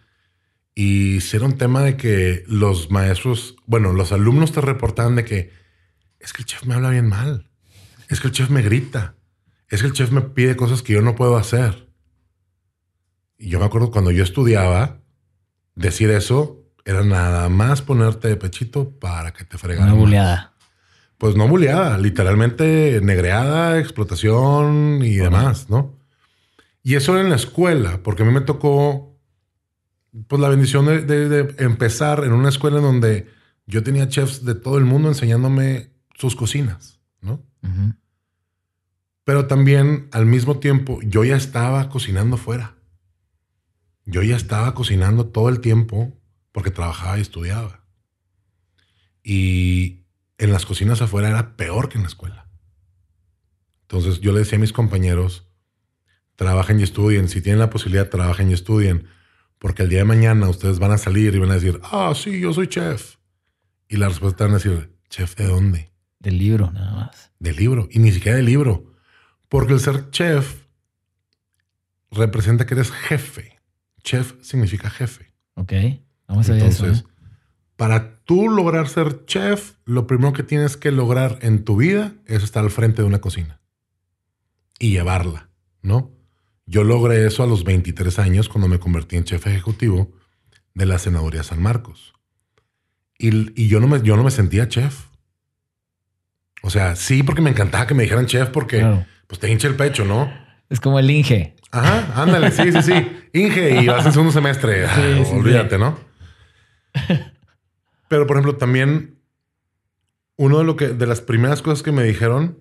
Y 0.75 1.17
era 1.35 1.45
un 1.45 1.57
tema 1.57 1.81
de 1.81 1.97
que 1.97 2.43
los 2.47 2.89
maestros, 2.89 3.55
bueno, 3.65 3.93
los 3.93 4.11
alumnos 4.11 4.51
te 4.51 4.61
reportaban 4.61 5.15
de 5.15 5.25
que 5.25 5.51
es 6.19 6.33
que 6.33 6.41
el 6.41 6.45
chef 6.45 6.65
me 6.65 6.75
habla 6.75 6.89
bien 6.89 7.07
mal. 7.07 7.49
Es 8.07 8.21
que 8.21 8.27
el 8.27 8.33
chef 8.33 8.49
me 8.49 8.61
grita 8.61 9.15
es 9.69 9.81
que 9.81 9.87
el 9.87 9.93
chef 9.93 10.11
me 10.11 10.21
pide 10.21 10.55
cosas 10.55 10.81
que 10.81 10.93
yo 10.93 11.01
no 11.01 11.15
puedo 11.15 11.37
hacer. 11.37 11.87
Y 13.37 13.49
yo 13.49 13.59
me 13.59 13.65
acuerdo 13.65 13.91
cuando 13.91 14.11
yo 14.11 14.23
estudiaba, 14.23 14.97
decir 15.75 16.09
eso 16.09 16.65
era 16.85 17.03
nada 17.03 17.49
más 17.49 17.81
ponerte 17.81 18.27
de 18.27 18.35
pechito 18.35 18.89
para 18.99 19.31
que 19.31 19.45
te 19.45 19.57
fregaran. 19.57 19.93
Una 19.93 19.99
buleada. 19.99 20.53
Pues 21.17 21.35
no 21.35 21.47
buleada, 21.47 21.97
literalmente 21.97 22.99
negreada, 23.03 23.79
explotación 23.79 25.01
y 25.03 25.17
demás, 25.17 25.69
¿no? 25.69 25.99
Y 26.81 26.95
eso 26.95 27.13
era 27.13 27.21
en 27.21 27.29
la 27.29 27.35
escuela, 27.35 28.01
porque 28.03 28.23
a 28.23 28.25
mí 28.25 28.31
me 28.31 28.41
tocó 28.41 29.08
pues 30.27 30.41
la 30.41 30.49
bendición 30.49 30.85
de, 30.85 31.55
empezar 31.59 32.23
en 32.23 32.33
una 32.33 32.49
escuela 32.49 32.77
en 32.77 32.83
donde 32.83 33.29
yo 33.67 33.83
tenía 33.83 34.07
chefs 34.07 34.43
de 34.43 34.55
todo 34.55 34.77
el 34.77 34.85
mundo 34.85 35.09
enseñándome 35.09 35.91
sus 36.15 36.35
cocinas, 36.35 36.99
¿no? 37.21 37.43
Pero 39.23 39.45
también 39.45 40.07
al 40.11 40.25
mismo 40.25 40.59
tiempo 40.59 40.99
yo 41.03 41.23
ya 41.23 41.35
estaba 41.35 41.89
cocinando 41.89 42.37
fuera. 42.37 42.75
Yo 44.05 44.23
ya 44.23 44.35
estaba 44.35 44.73
cocinando 44.73 45.27
todo 45.27 45.49
el 45.49 45.59
tiempo 45.59 46.19
porque 46.51 46.71
trabajaba 46.71 47.19
y 47.19 47.21
estudiaba. 47.21 47.85
Y 49.23 50.05
en 50.39 50.51
las 50.51 50.65
cocinas 50.65 51.01
afuera 51.01 51.29
era 51.29 51.55
peor 51.55 51.89
que 51.89 51.97
en 51.97 52.03
la 52.03 52.07
escuela. 52.07 52.49
Entonces 53.81 54.19
yo 54.19 54.31
le 54.31 54.39
decía 54.39 54.57
a 54.57 54.61
mis 54.61 54.73
compañeros, 54.73 55.47
trabajen 56.35 56.79
y 56.79 56.83
estudien. 56.83 57.27
Si 57.27 57.41
tienen 57.41 57.59
la 57.59 57.69
posibilidad, 57.69 58.09
trabajen 58.09 58.49
y 58.49 58.53
estudien. 58.53 59.07
Porque 59.59 59.83
el 59.83 59.89
día 59.89 59.99
de 59.99 60.05
mañana 60.05 60.49
ustedes 60.49 60.79
van 60.79 60.91
a 60.91 60.97
salir 60.97 61.35
y 61.35 61.39
van 61.39 61.51
a 61.51 61.55
decir, 61.55 61.79
ah, 61.83 62.13
sí, 62.15 62.39
yo 62.39 62.53
soy 62.53 62.67
chef. 62.67 63.17
Y 63.87 63.97
la 63.97 64.07
respuesta 64.07 64.45
van 64.45 64.53
a 64.53 64.57
decir, 64.57 64.97
chef, 65.09 65.35
¿de 65.35 65.45
dónde? 65.45 65.91
Del 66.19 66.37
libro, 66.37 66.71
nada 66.71 66.91
más. 66.93 67.31
Del 67.39 67.55
libro. 67.55 67.87
Y 67.91 67.99
ni 67.99 68.11
siquiera 68.11 68.37
del 68.37 68.45
libro. 68.45 68.93
Porque 69.47 69.73
el 69.73 69.79
ser 69.79 70.09
chef 70.09 70.63
representa 72.11 72.65
que 72.65 72.73
eres 72.73 72.91
jefe. 72.91 73.59
Chef 74.03 74.33
significa 74.41 74.89
jefe. 74.89 75.33
Ok. 75.55 75.73
Vamos 76.27 76.49
a 76.49 76.53
ver 76.53 76.63
eso. 76.63 76.87
¿eh? 76.87 77.03
para 77.79 78.19
tú 78.25 78.49
lograr 78.49 78.89
ser 78.89 79.25
chef, 79.25 79.75
lo 79.85 80.05
primero 80.05 80.33
que 80.33 80.43
tienes 80.43 80.75
que 80.75 80.91
lograr 80.91 81.39
en 81.41 81.63
tu 81.63 81.77
vida 81.77 82.11
es 82.25 82.43
estar 82.43 82.61
al 82.61 82.71
frente 82.71 83.01
de 83.01 83.07
una 83.07 83.21
cocina 83.21 83.61
y 84.79 84.91
llevarla, 84.91 85.49
¿no? 85.81 86.11
Yo 86.69 86.83
logré 86.83 87.25
eso 87.25 87.41
a 87.41 87.47
los 87.47 87.63
23 87.63 88.19
años 88.19 88.47
cuando 88.47 88.67
me 88.67 88.77
convertí 88.79 89.15
en 89.15 89.23
chef 89.23 89.47
ejecutivo 89.47 90.11
de 90.75 90.85
la 90.85 90.99
Senaduría 90.99 91.41
San 91.41 91.59
Marcos. 91.59 92.13
Y, 93.17 93.67
yo, 93.67 93.79
no 93.79 93.87
me, 93.87 94.03
yo 94.03 94.15
no 94.15 94.23
me 94.23 94.29
sentía 94.29 94.67
chef. 94.67 95.07
O 96.61 96.69
sea, 96.69 96.95
sí, 96.95 97.23
porque 97.23 97.41
me 97.41 97.49
encantaba 97.49 97.87
que 97.87 97.95
me 97.95 98.03
dijeran 98.03 98.27
chef 98.27 98.49
porque 98.49 98.85
pues 99.25 99.39
te 99.39 99.51
hincha 99.51 99.67
el 99.67 99.75
pecho, 99.75 100.05
¿no? 100.05 100.31
Es 100.69 100.79
como 100.79 100.99
el 100.99 101.09
Inge. 101.09 101.55
Ajá, 101.71 102.21
ándale, 102.21 102.51
sí, 102.51 102.71
sí, 102.71 102.83
sí. 102.83 102.93
Inge 103.33 103.81
y 103.81 103.87
vas 103.87 104.05
en 104.05 104.11
segundo 104.11 104.31
semestre. 104.31 104.85
Ah, 104.85 105.23
olvídate, 105.33 105.79
¿no? 105.79 105.97
Pero, 108.09 108.27
por 108.27 108.37
ejemplo, 108.37 108.57
también 108.57 109.17
uno 110.35 110.59
de 110.59 110.65
lo 110.65 110.75
que, 110.75 110.89
de 110.89 111.07
las 111.07 111.21
primeras 111.21 111.63
cosas 111.63 111.81
que 111.81 111.91
me 111.91 112.03
dijeron 112.03 112.59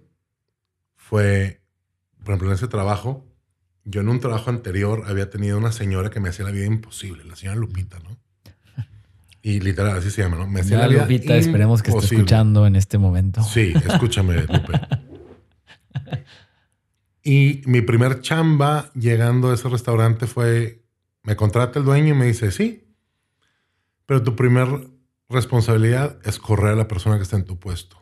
fue, 0.97 1.61
por 2.21 2.29
ejemplo, 2.31 2.49
en 2.49 2.55
ese 2.55 2.69
trabajo, 2.69 3.28
yo 3.89 4.03
en 4.03 4.09
un 4.09 4.21
trabajo 4.21 4.51
anterior 4.51 5.05
había 5.07 5.31
tenido 5.31 5.57
una 5.57 5.73
señora 5.73 6.11
que 6.11 6.21
me 6.21 6.29
hacía 6.29 6.45
la 6.45 6.51
vida 6.51 6.67
imposible, 6.67 7.25
la 7.25 7.37
señora 7.37 7.57
Lupita, 7.57 7.99
¿no? 8.01 8.19
Y 9.41 9.61
literal, 9.61 9.97
así 9.97 10.11
se 10.11 10.23
llama, 10.23 10.37
¿no? 10.37 10.47
Me 10.47 10.61
hacía 10.61 10.79
la 10.79 10.89
vida 10.89 11.03
Lupita, 11.03 11.37
esperemos 11.37 11.83
que 11.83 11.91
esté 11.91 12.17
escuchando 12.17 12.67
en 12.67 12.77
este 12.77 12.99
momento. 12.99 13.43
Sí, 13.43 13.73
escúchame, 13.87 14.43
Lupe. 14.43 14.81
Y 17.23 17.63
mi 17.67 17.81
primer 17.81 18.21
chamba 18.21 18.91
llegando 18.95 19.51
a 19.51 19.55
ese 19.55 19.69
restaurante 19.69 20.27
fue, 20.27 20.83
me 21.23 21.37
contrata 21.37 21.79
el 21.79 21.85
dueño 21.85 22.15
y 22.15 22.17
me 22.17 22.27
dice, 22.27 22.51
sí, 22.51 22.89
pero 24.07 24.23
tu 24.23 24.37
primer 24.37 24.69
responsabilidad 25.29 26.19
es 26.25 26.39
correr 26.39 26.73
a 26.73 26.77
la 26.77 26.89
persona 26.89 27.17
que 27.17 27.23
está 27.23 27.37
en 27.37 27.45
tu 27.45 27.59
puesto. 27.59 27.97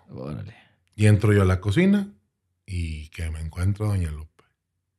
Y 0.94 1.06
entro 1.06 1.32
yo 1.32 1.42
a 1.42 1.44
la 1.44 1.60
cocina 1.60 2.12
y 2.64 3.08
que 3.10 3.30
me 3.30 3.40
encuentro 3.40 3.86
doña 3.86 4.10
Lupe. 4.10 4.35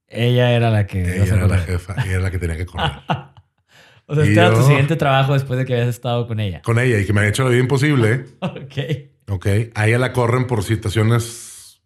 Ella 0.08 0.52
era 0.52 0.70
la 0.70 0.88
que... 0.88 1.02
Ella 1.02 1.36
era 1.36 1.48
la 1.48 1.58
jefa, 1.60 1.96
ella 2.04 2.14
era 2.14 2.22
la 2.22 2.32
que 2.32 2.40
tenía 2.40 2.58
que 2.58 2.66
correr. 2.66 2.92
o 4.06 4.16
sea, 4.16 4.24
este 4.24 4.40
era 4.40 4.54
tu 4.54 4.64
siguiente 4.64 4.96
trabajo 4.96 5.34
después 5.34 5.60
de 5.60 5.66
que 5.66 5.74
habías 5.74 5.90
estado 5.90 6.28
con 6.28 6.40
ella. 6.40 6.62
Con 6.62 6.80
ella 6.80 7.00
y 7.00 7.06
que 7.06 7.14
me 7.14 7.22
ha 7.22 7.28
hecho 7.28 7.44
la 7.44 7.50
vida 7.50 7.60
imposible. 7.60 8.26
ok. 8.40 9.30
Ok. 9.30 9.48
A 9.76 9.88
ella 9.88 10.00
la 10.00 10.14
corren 10.14 10.48
por 10.48 10.64
situaciones... 10.64 11.82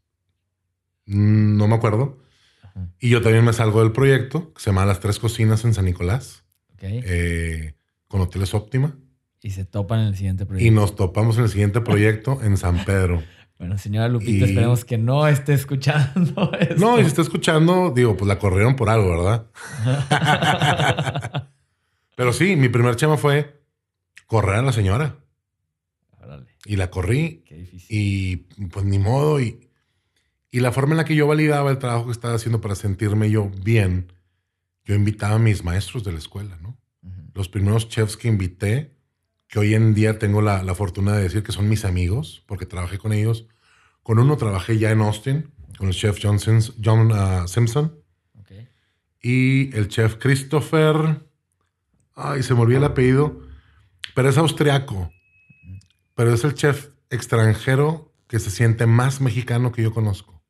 Mm, 1.06 1.58
no 1.58 1.68
me 1.68 1.76
acuerdo. 1.76 2.20
Y 3.00 3.10
yo 3.10 3.22
también 3.22 3.44
me 3.44 3.54
salgo 3.54 3.82
del 3.82 3.92
proyecto, 3.92 4.54
que 4.54 4.62
se 4.62 4.70
llama 4.70 4.86
Las 4.86 5.00
Tres 5.00 5.20
Cocinas 5.20 5.66
en 5.66 5.74
San 5.74 5.86
Nicolás, 5.86 6.46
eh, 6.80 7.74
con 8.08 8.22
Hoteles 8.22 8.54
Óptima. 8.54 8.96
Y 9.42 9.52
se 9.52 9.66
topan 9.66 10.02
en 10.02 10.08
el 10.08 10.16
siguiente 10.16 10.46
proyecto. 10.46 10.68
Y 10.68 10.72
nos 10.74 10.96
topamos 10.96 11.38
en 11.38 11.44
el 11.44 11.50
siguiente 11.50 11.82
proyecto 11.82 12.40
en 12.44 12.58
San 12.58 12.86
Pedro. 12.86 13.24
Bueno, 13.62 13.78
señora 13.78 14.10
Lupita, 14.10 14.46
esperemos 14.46 14.84
que 14.84 14.98
no 14.98 15.28
esté 15.28 15.54
escuchando 15.54 16.52
esto. 16.60 16.76
No, 16.80 16.98
y 16.98 17.04
si 17.04 17.10
está 17.10 17.22
escuchando, 17.22 17.92
digo, 17.96 18.18
pues 18.18 18.28
la 18.28 18.40
corrieron 18.40 18.76
por 18.76 18.90
algo, 18.90 19.12
¿verdad? 19.12 19.52
Pero 22.16 22.34
sí, 22.34 22.56
mi 22.56 22.70
primer 22.70 22.96
chema 22.96 23.18
fue 23.18 23.62
correr 24.26 24.56
a 24.56 24.62
la 24.64 24.72
señora. 24.72 25.16
Y 26.66 26.76
la 26.76 26.90
corrí. 26.90 27.44
Qué 27.46 27.54
difícil. 27.54 27.88
Y 27.88 28.38
pues 28.72 28.84
ni 28.84 28.98
modo. 28.98 29.40
Y, 29.40 29.70
y 30.50 30.60
la 30.60 30.72
forma 30.72 30.94
en 30.94 30.98
la 30.98 31.06
que 31.06 31.16
yo 31.16 31.28
validaba 31.28 31.70
el 31.70 31.78
trabajo 31.78 32.08
que 32.08 32.14
estaba 32.14 32.34
haciendo 32.34 32.62
para 32.62 32.74
sentirme 32.74 33.30
yo 33.30 33.52
bien, 33.64 34.12
yo 34.86 34.96
invitaba 34.96 35.36
a 35.36 35.40
mis 35.40 35.64
maestros 35.64 36.04
de 36.04 36.14
la 36.14 36.18
escuela, 36.18 36.58
¿no? 36.64 36.80
Los 37.36 37.48
primeros 37.48 37.90
chefs 37.90 38.18
que 38.18 38.28
invité, 38.28 38.96
que 39.52 39.60
hoy 39.60 39.76
en 39.76 39.94
día 39.94 40.18
tengo 40.18 40.42
la, 40.42 40.64
fortuna 40.74 41.12
de 41.12 41.24
decir 41.24 41.44
que 41.44 41.52
son 41.52 41.68
mis 41.68 41.84
amigos, 41.84 42.42
porque 42.48 42.66
trabajé 42.66 42.98
con 42.98 43.12
ellos. 43.12 43.48
Con 44.02 44.18
uno 44.18 44.38
trabajé 44.38 44.80
ya 44.80 44.92
en 44.92 45.02
Austin, 45.02 45.52
con 45.78 45.90
el 45.90 45.94
chef 45.94 46.20
John, 46.24 46.40
John 46.84 47.12
uh, 47.12 47.48
Simpson. 47.48 48.00
Y 49.24 49.76
el 49.78 49.88
chef 49.90 50.16
Christopher, 50.16 51.28
ay, 52.16 52.42
se 52.42 52.56
me 52.56 52.62
olvidó 52.62 52.80
el 52.80 52.86
apellido, 52.86 53.42
pero 54.16 54.30
es 54.30 54.38
austriaco. 54.38 55.12
Pero 56.16 56.34
es 56.34 56.44
el 56.44 56.56
chef 56.56 56.88
extranjero 57.10 58.14
que 58.28 58.40
se 58.40 58.50
siente 58.50 58.88
más 58.88 59.20
mexicano 59.20 59.74
que 59.74 59.84
yo 59.84 59.94
conozco. 59.94 60.42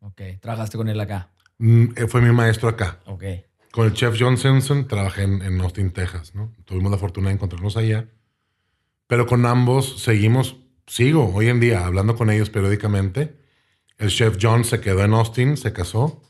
Ok. 0.00 0.22
¿Trabajaste 0.42 0.76
con 0.76 0.88
él 0.88 1.00
acá? 1.00 1.30
Mm, 1.58 1.92
eh, 1.96 2.06
fue 2.08 2.20
mi 2.20 2.32
maestro 2.32 2.68
acá. 2.68 2.98
Ok. 3.06 3.24
Con 3.70 3.86
el 3.86 3.94
chef 3.94 4.16
John 4.18 4.36
Simpson 4.36 4.88
trabajé 4.88 5.22
en, 5.22 5.60
Austin, 5.60 5.92
Texas, 5.92 6.34
¿no? 6.34 6.52
Tuvimos 6.64 6.90
la 6.90 6.98
fortuna 6.98 7.28
de 7.28 7.34
encontrarnos 7.34 7.76
allá. 7.76 8.08
Pero 9.10 9.26
con 9.26 9.44
ambos 9.44 10.00
seguimos, 10.00 10.54
sigo 10.86 11.34
hoy 11.34 11.48
en 11.48 11.58
día 11.58 11.84
hablando 11.84 12.14
con 12.14 12.30
ellos 12.30 12.48
periódicamente. 12.48 13.36
El 13.98 14.08
chef 14.10 14.38
John 14.40 14.64
se 14.64 14.80
quedó 14.80 15.02
en 15.02 15.14
Austin, 15.14 15.56
se 15.56 15.72
casó. 15.72 16.22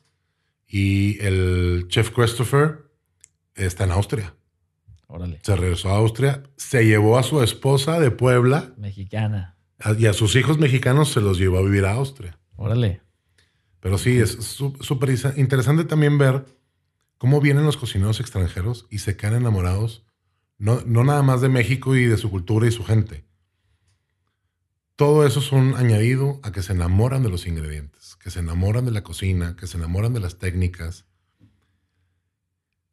Y 0.66 1.22
el 1.22 1.88
chef 1.88 2.10
Christopher 2.10 2.90
está 3.54 3.84
en 3.84 3.90
Austria. 3.90 4.34
Órale. 5.08 5.40
Se 5.42 5.56
regresó 5.56 5.90
a 5.90 5.98
Austria, 5.98 6.42
se 6.56 6.86
llevó 6.86 7.18
a 7.18 7.22
su 7.22 7.42
esposa 7.42 8.00
de 8.00 8.10
Puebla. 8.10 8.72
Mexicana. 8.78 9.58
Y 9.98 10.06
a 10.06 10.14
sus 10.14 10.34
hijos 10.34 10.58
mexicanos 10.58 11.12
se 11.12 11.20
los 11.20 11.36
llevó 11.36 11.58
a 11.58 11.62
vivir 11.62 11.84
a 11.84 11.92
Austria. 11.92 12.38
Órale. 12.56 13.02
Pero 13.80 13.98
sí, 13.98 14.18
es 14.18 14.30
súper 14.30 15.10
interesante 15.36 15.84
también 15.84 16.16
ver 16.16 16.46
cómo 17.18 17.42
vienen 17.42 17.66
los 17.66 17.76
cocineros 17.76 18.20
extranjeros 18.20 18.86
y 18.88 19.00
se 19.00 19.18
quedan 19.18 19.34
enamorados, 19.34 20.06
no, 20.60 20.82
no 20.84 21.04
nada 21.04 21.22
más 21.22 21.40
de 21.40 21.48
México 21.48 21.96
y 21.96 22.04
de 22.04 22.18
su 22.18 22.30
cultura 22.30 22.68
y 22.68 22.70
su 22.70 22.84
gente. 22.84 23.24
Todo 24.94 25.26
eso 25.26 25.40
es 25.40 25.52
un 25.52 25.74
añadido 25.74 26.38
a 26.42 26.52
que 26.52 26.62
se 26.62 26.74
enamoran 26.74 27.22
de 27.22 27.30
los 27.30 27.46
ingredientes, 27.46 28.16
que 28.16 28.30
se 28.30 28.40
enamoran 28.40 28.84
de 28.84 28.90
la 28.90 29.02
cocina, 29.02 29.56
que 29.56 29.66
se 29.66 29.78
enamoran 29.78 30.12
de 30.12 30.20
las 30.20 30.36
técnicas, 30.36 31.06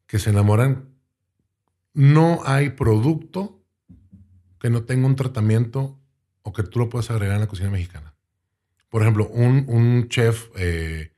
que 0.08 0.18
se 0.18 0.30
enamoran. 0.30 0.96
No 1.94 2.40
hay 2.46 2.70
producto 2.70 3.62
que 4.62 4.70
no 4.70 4.84
tenga 4.84 5.06
un 5.06 5.18
tratamiento 5.18 6.00
o 6.44 6.54
que 6.54 6.64
tú 6.64 6.80
lo 6.80 6.88
puedes 6.88 7.12
agregar 7.12 7.36
en 7.36 7.42
la 7.42 7.48
cocina 7.48 7.70
mexicana. 7.70 8.16
Por 8.88 9.02
ejemplo, 9.02 9.28
un, 9.28 9.66
un 9.68 10.08
chef 10.08 10.48
eh, 10.56 11.12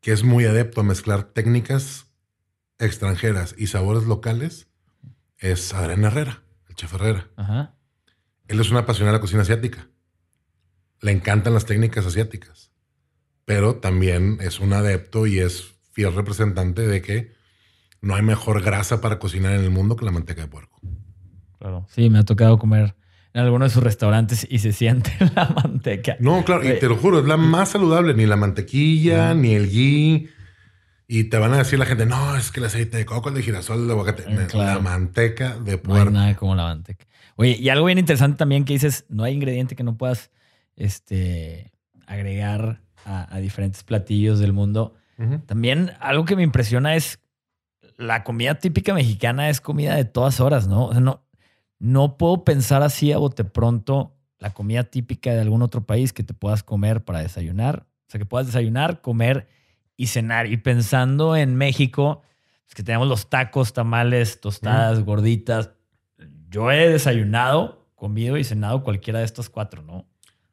que 0.00 0.10
es 0.10 0.24
muy 0.24 0.46
adepto 0.46 0.80
a 0.80 0.84
mezclar 0.84 1.22
técnicas 1.22 2.06
extranjeras 2.80 3.54
y 3.56 3.68
sabores 3.68 4.02
locales 4.02 4.66
es 5.42 5.74
Adrián 5.74 6.04
Herrera, 6.04 6.42
el 6.68 6.74
chef 6.76 6.94
Herrera. 6.94 7.28
Ajá. 7.36 7.74
Él 8.48 8.60
es 8.60 8.70
un 8.70 8.76
apasionado 8.76 9.12
de 9.12 9.18
la 9.18 9.20
cocina 9.20 9.42
asiática. 9.42 9.88
Le 11.00 11.10
encantan 11.10 11.52
las 11.52 11.66
técnicas 11.66 12.06
asiáticas. 12.06 12.70
Pero 13.44 13.76
también 13.76 14.38
es 14.40 14.60
un 14.60 14.72
adepto 14.72 15.26
y 15.26 15.40
es 15.40 15.74
fiel 15.90 16.14
representante 16.14 16.86
de 16.86 17.02
que 17.02 17.32
no 18.00 18.14
hay 18.14 18.22
mejor 18.22 18.62
grasa 18.62 19.00
para 19.00 19.18
cocinar 19.18 19.52
en 19.54 19.64
el 19.64 19.70
mundo 19.70 19.96
que 19.96 20.04
la 20.04 20.12
manteca 20.12 20.42
de 20.42 20.48
puerco. 20.48 20.80
Claro. 21.58 21.86
Sí, 21.90 22.08
me 22.08 22.18
ha 22.18 22.24
tocado 22.24 22.58
comer 22.58 22.94
en 23.34 23.42
alguno 23.42 23.64
de 23.64 23.70
sus 23.70 23.82
restaurantes 23.82 24.46
y 24.48 24.60
se 24.60 24.72
siente 24.72 25.12
la 25.34 25.48
manteca. 25.48 26.16
No, 26.20 26.44
claro, 26.44 26.64
y 26.64 26.78
te 26.78 26.88
lo 26.88 26.96
juro, 26.96 27.18
es 27.18 27.26
la 27.26 27.36
más 27.36 27.70
saludable. 27.70 28.14
Ni 28.14 28.26
la 28.26 28.36
mantequilla, 28.36 29.34
ni 29.34 29.54
el 29.54 29.68
ghee. 29.68 30.28
Y 31.14 31.24
te 31.24 31.36
van 31.36 31.52
a 31.52 31.58
decir 31.58 31.78
la 31.78 31.84
gente, 31.84 32.06
no, 32.06 32.36
es 32.36 32.50
que 32.50 32.60
el 32.60 32.66
aceite 32.66 32.96
de 32.96 33.04
coco, 33.04 33.28
el 33.28 33.34
de 33.34 33.42
girasol, 33.42 33.80
el 33.80 33.86
de 33.86 33.92
aguacate. 33.92 34.22
Eh, 34.22 34.46
claro. 34.48 34.74
La 34.74 34.78
manteca 34.78 35.58
de 35.58 35.72
No 35.72 35.76
hay 35.76 35.76
puerco. 35.76 36.10
nada 36.10 36.36
como 36.36 36.54
la 36.54 36.62
manteca. 36.64 37.04
Oye, 37.36 37.56
y 37.60 37.68
algo 37.68 37.84
bien 37.84 37.98
interesante 37.98 38.38
también 38.38 38.64
que 38.64 38.72
dices, 38.72 39.04
no 39.10 39.22
hay 39.22 39.34
ingrediente 39.34 39.76
que 39.76 39.82
no 39.82 39.98
puedas 39.98 40.30
este, 40.74 41.70
agregar 42.06 42.80
a, 43.04 43.34
a 43.34 43.40
diferentes 43.40 43.82
platillos 43.84 44.38
del 44.38 44.52
mundo. 44.52 44.94
También 45.46 45.92
algo 46.00 46.24
que 46.24 46.34
me 46.34 46.42
impresiona 46.42 46.96
es 46.96 47.20
la 47.96 48.24
comida 48.24 48.54
típica 48.56 48.92
mexicana 48.92 49.50
es 49.50 49.60
comida 49.60 49.94
de 49.94 50.04
todas 50.04 50.40
horas, 50.40 50.66
¿no? 50.66 50.86
O 50.86 50.92
sea, 50.92 51.00
no, 51.00 51.24
no 51.78 52.16
puedo 52.16 52.42
pensar 52.42 52.82
así 52.82 53.12
a 53.12 53.18
bote 53.18 53.44
pronto 53.44 54.16
la 54.38 54.50
comida 54.50 54.82
típica 54.82 55.32
de 55.32 55.40
algún 55.40 55.62
otro 55.62 55.84
país 55.86 56.12
que 56.12 56.24
te 56.24 56.34
puedas 56.34 56.64
comer 56.64 57.04
para 57.04 57.20
desayunar. 57.20 57.86
O 58.08 58.10
sea, 58.10 58.18
que 58.18 58.24
puedas 58.26 58.46
desayunar, 58.46 59.00
comer 59.00 59.46
y 59.96 60.06
cenar. 60.08 60.46
Y 60.46 60.56
pensando 60.56 61.36
en 61.36 61.56
México, 61.56 62.22
es 62.68 62.74
que 62.74 62.82
tenemos 62.82 63.08
los 63.08 63.28
tacos, 63.30 63.72
tamales, 63.72 64.40
tostadas, 64.40 65.04
gorditas. 65.04 65.70
Yo 66.48 66.70
he 66.70 66.88
desayunado, 66.88 67.88
comido 67.94 68.36
y 68.36 68.44
cenado 68.44 68.82
cualquiera 68.82 69.18
de 69.20 69.24
estos 69.24 69.48
cuatro, 69.50 69.82
¿no? 69.82 70.06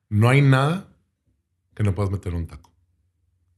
No 0.09 0.29
hay 0.29 0.41
nada 0.41 0.87
que 1.75 1.83
no 1.83 1.93
puedas 1.95 2.11
meter 2.11 2.33
en 2.33 2.39
un 2.39 2.47
taco. 2.47 2.71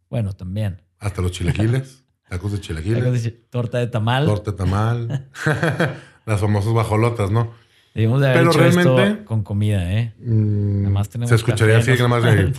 Bueno, 0.10 0.34
también. 0.34 0.82
Hasta 1.00 1.22
los 1.22 1.32
chilaquiles, 1.32 2.04
tacos 2.30 2.52
de 2.52 2.60
chilaquiles, 2.62 3.50
Torta 3.50 3.78
de 3.80 3.88
tamal. 3.88 4.26
torta 4.26 4.52
de 4.52 4.58
tamal, 4.58 5.30
las 6.26 6.40
famosas 6.42 6.74
bajolotas, 6.74 7.32
¿no? 7.32 7.54
Debimos 7.94 8.22
de 8.22 8.28
haber 8.28 8.40
Pero 8.40 8.52
hecho 8.52 8.66
esto 8.66 8.96
realmente- 8.98 9.26
con 9.26 9.44
comida, 9.44 9.92
¿eh? 9.94 10.14
Mm, 10.20 10.82
Nada 10.84 10.94
más 10.94 11.10
tenemos 11.10 11.30
se 11.30 11.36
escucharía 11.36 11.76
café, 11.80 11.92
así 11.94 12.02
nada 12.04 12.08
más 12.08 12.24
de- 12.24 12.54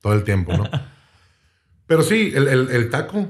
todo 0.00 0.14
el 0.14 0.24
tiempo, 0.24 0.56
¿no? 0.56 0.64
Pero 1.92 2.02
sí, 2.04 2.32
el, 2.34 2.48
el- 2.48 2.70
el 2.70 2.88
taco. 2.88 3.28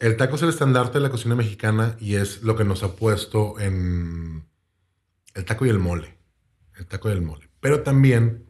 El 0.00 0.18
taco 0.18 0.36
es 0.36 0.42
el 0.42 0.50
estandarte 0.50 0.98
de 0.98 1.00
la 1.04 1.08
cocina 1.10 1.34
mexicana 1.34 1.96
y 1.98 2.16
es 2.16 2.42
lo 2.42 2.56
que 2.56 2.64
nos 2.64 2.82
ha 2.82 2.94
puesto 2.94 3.58
en 3.58 4.44
el 5.34 5.44
taco 5.46 5.64
y 5.64 5.70
el 5.70 5.78
mole. 5.78 6.18
El 6.76 6.84
taco 6.86 7.08
y 7.08 7.12
el 7.12 7.22
mole. 7.22 7.48
Pero 7.60 7.80
también 7.82 8.44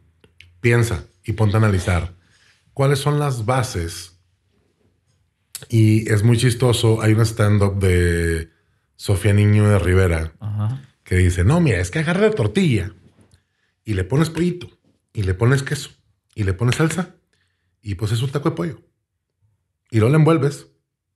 piensa 0.59 1.05
y 1.23 1.31
ponte 1.31 1.55
a 1.55 1.59
analizar 1.59 2.13
cuáles 2.73 2.99
son 2.99 3.19
las 3.19 3.45
bases. 3.45 4.19
Y 5.69 6.11
es 6.11 6.23
muy 6.23 6.35
chistoso. 6.37 7.01
Hay 7.01 7.13
un 7.13 7.21
stand-up 7.21 7.79
de 7.79 8.49
Sofía 8.97 9.31
Niño 9.31 9.69
de 9.69 9.79
Rivera 9.79 10.33
Ajá. 10.41 10.81
que 11.05 11.15
dice, 11.15 11.45
no, 11.45 11.61
mira, 11.61 11.79
es 11.79 11.89
que 11.89 11.99
agarra 11.99 12.27
la 12.27 12.31
tortilla 12.31 12.93
y 13.85 13.93
le 13.93 14.03
pones 14.03 14.29
pollito 14.29 14.69
y 15.13 15.23
le 15.23 15.33
pones 15.35 15.63
queso 15.63 15.91
y 16.35 16.43
le 16.43 16.53
pones 16.53 16.75
salsa 16.75 17.15
y 17.87 17.95
pues 17.95 18.11
es 18.11 18.21
un 18.21 18.29
taco 18.29 18.49
de 18.49 18.55
pollo. 18.57 18.81
Y 19.89 19.99
luego 19.99 20.11
le 20.11 20.17
envuelves 20.17 20.67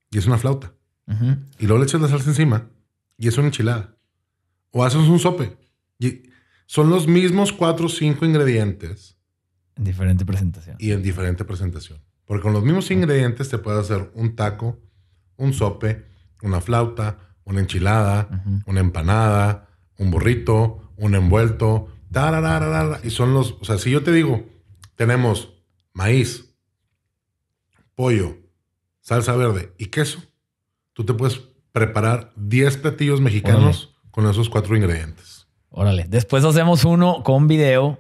y 0.10 0.18
es 0.18 0.26
una 0.26 0.38
flauta. 0.38 0.74
Y 1.60 1.66
luego 1.66 1.80
le 1.80 1.84
echas 1.84 2.00
la 2.00 2.08
salsa 2.08 2.30
encima 2.30 2.70
y 3.18 3.28
es 3.28 3.38
una 3.38 3.48
enchilada. 3.48 3.98
O 4.72 4.86
haces 4.86 5.02
un 5.02 5.20
sope. 5.20 5.58
Y 6.00 6.30
son 6.68 6.90
los 6.90 7.08
mismos 7.08 7.52
cuatro 7.52 7.88
o 7.88 7.90
cinco 7.90 8.26
ingredientes 8.26 9.18
En 9.76 9.84
diferente 9.84 10.24
presentación. 10.26 10.78
y 10.80 10.92
en 10.92 11.04
diferente 11.04 11.44
presentación. 11.44 12.00
Porque 12.24 12.44
con 12.44 12.54
los 12.54 12.64
mismos 12.64 12.90
ingredientes 12.90 13.50
te 13.50 13.58
puedes 13.58 13.82
hacer 13.82 14.10
un 14.16 14.38
taco, 14.38 14.80
un 15.36 15.52
sope, 15.54 16.06
una 16.42 16.62
flauta, 16.62 17.36
una 17.44 17.60
enchilada, 17.60 18.46
una 18.66 18.80
empanada, 18.80 19.68
un 19.98 20.10
burrito, 20.10 20.94
un 20.96 21.16
envuelto, 21.16 21.90
y 23.04 23.10
son 23.10 23.34
los, 23.34 23.58
o 23.60 23.66
sea, 23.66 23.78
si 23.78 23.92
yo 23.92 24.04
te 24.04 24.14
digo, 24.14 24.46
tenemos 24.96 25.54
maíz, 25.94 26.51
pollo, 28.02 28.36
salsa 29.00 29.36
verde 29.36 29.74
y 29.78 29.86
queso, 29.88 30.24
tú 30.94 31.06
te 31.06 31.14
puedes 31.14 31.40
preparar 31.72 32.32
10 32.36 32.78
platillos 32.78 33.22
mexicanos 33.22 33.94
con 34.10 34.28
esos 34.28 34.50
cuatro 34.50 34.76
ingredientes. 34.76 35.46
Órale. 35.70 36.06
Después 36.10 36.44
hacemos 36.44 36.84
uno 36.84 37.22
con 37.24 37.48
video 37.48 38.00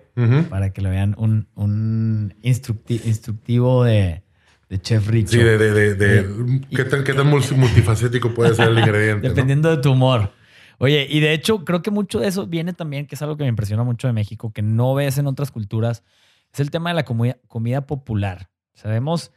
para 0.50 0.74
que 0.74 0.82
lo 0.82 0.90
vean 0.90 1.14
un, 1.20 1.48
un 1.54 2.34
instructi- 2.42 3.06
instructivo 3.06 3.84
de, 3.84 4.24
de 4.70 4.82
Chef 4.82 5.08
Richo. 5.08 5.34
Sí, 5.34 5.38
de, 5.38 5.58
de, 5.94 6.62
¿qué, 6.76 6.84
tan, 6.86 7.04
qué 7.04 7.14
tan 7.14 7.28
multi- 7.30 7.54
multifacético 7.56 8.34
puede 8.34 8.56
ser 8.56 8.70
el 8.70 8.80
ingrediente? 8.80 9.28
no? 9.28 9.34
Dependiendo 9.36 9.70
de 9.70 9.78
tu 9.78 9.92
humor. 9.92 10.32
Oye, 10.80 11.06
y 11.08 11.20
de 11.20 11.32
hecho, 11.34 11.64
creo 11.64 11.84
que 11.84 11.92
mucho 11.92 12.20
de 12.20 12.28
eso 12.28 12.48
viene 12.48 12.74
también, 12.74 13.06
que 13.06 13.14
es 13.14 13.22
algo 13.22 13.38
que 13.38 13.44
me 13.44 13.50
impresiona 13.50 13.84
mucho 13.84 14.08
de 14.08 14.14
México, 14.14 14.52
que 14.52 14.64
no 14.64 14.96
ves 14.96 15.20
en 15.20 15.28
otras 15.28 15.52
culturas, 15.52 16.04
es 16.52 16.60
el 16.60 16.72
tema 16.72 16.90
de 16.90 16.96
la 16.96 17.06
comida, 17.06 17.38
comida 17.48 17.86
popular. 17.86 18.50
Sabemos 18.74 19.32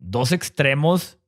dos 0.00 0.32
extremos 0.32 1.18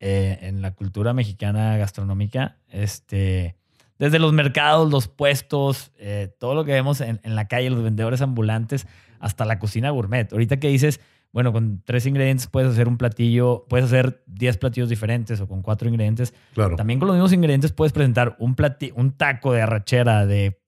eh, 0.00 0.38
en 0.40 0.62
la 0.62 0.74
cultura 0.74 1.12
mexicana 1.12 1.76
gastronómica. 1.76 2.56
Este, 2.68 3.56
desde 3.98 4.18
los 4.18 4.32
mercados, 4.32 4.90
los 4.90 5.08
puestos, 5.08 5.92
eh, 5.98 6.34
todo 6.38 6.54
lo 6.54 6.64
que 6.64 6.72
vemos 6.72 7.00
en, 7.00 7.20
en 7.22 7.34
la 7.34 7.46
calle, 7.46 7.70
los 7.70 7.82
vendedores 7.82 8.22
ambulantes, 8.22 8.86
hasta 9.20 9.44
la 9.44 9.58
cocina 9.58 9.90
gourmet. 9.90 10.32
Ahorita 10.32 10.58
que 10.58 10.68
dices, 10.68 11.00
bueno, 11.34 11.52
con 11.52 11.82
tres 11.84 12.06
ingredientes 12.06 12.46
puedes 12.46 12.70
hacer 12.70 12.86
un 12.86 12.96
platillo, 12.96 13.66
puedes 13.68 13.86
hacer 13.86 14.22
10 14.26 14.56
platillos 14.58 14.88
diferentes 14.88 15.40
o 15.40 15.48
con 15.48 15.62
cuatro 15.62 15.88
ingredientes. 15.88 16.32
Claro. 16.54 16.76
También 16.76 17.00
con 17.00 17.08
los 17.08 17.16
mismos 17.16 17.32
ingredientes 17.32 17.72
puedes 17.72 17.92
presentar 17.92 18.36
un, 18.38 18.54
un 18.94 19.12
taco 19.12 19.52
de 19.52 19.62
arrachera 19.62 20.26
de 20.26 20.60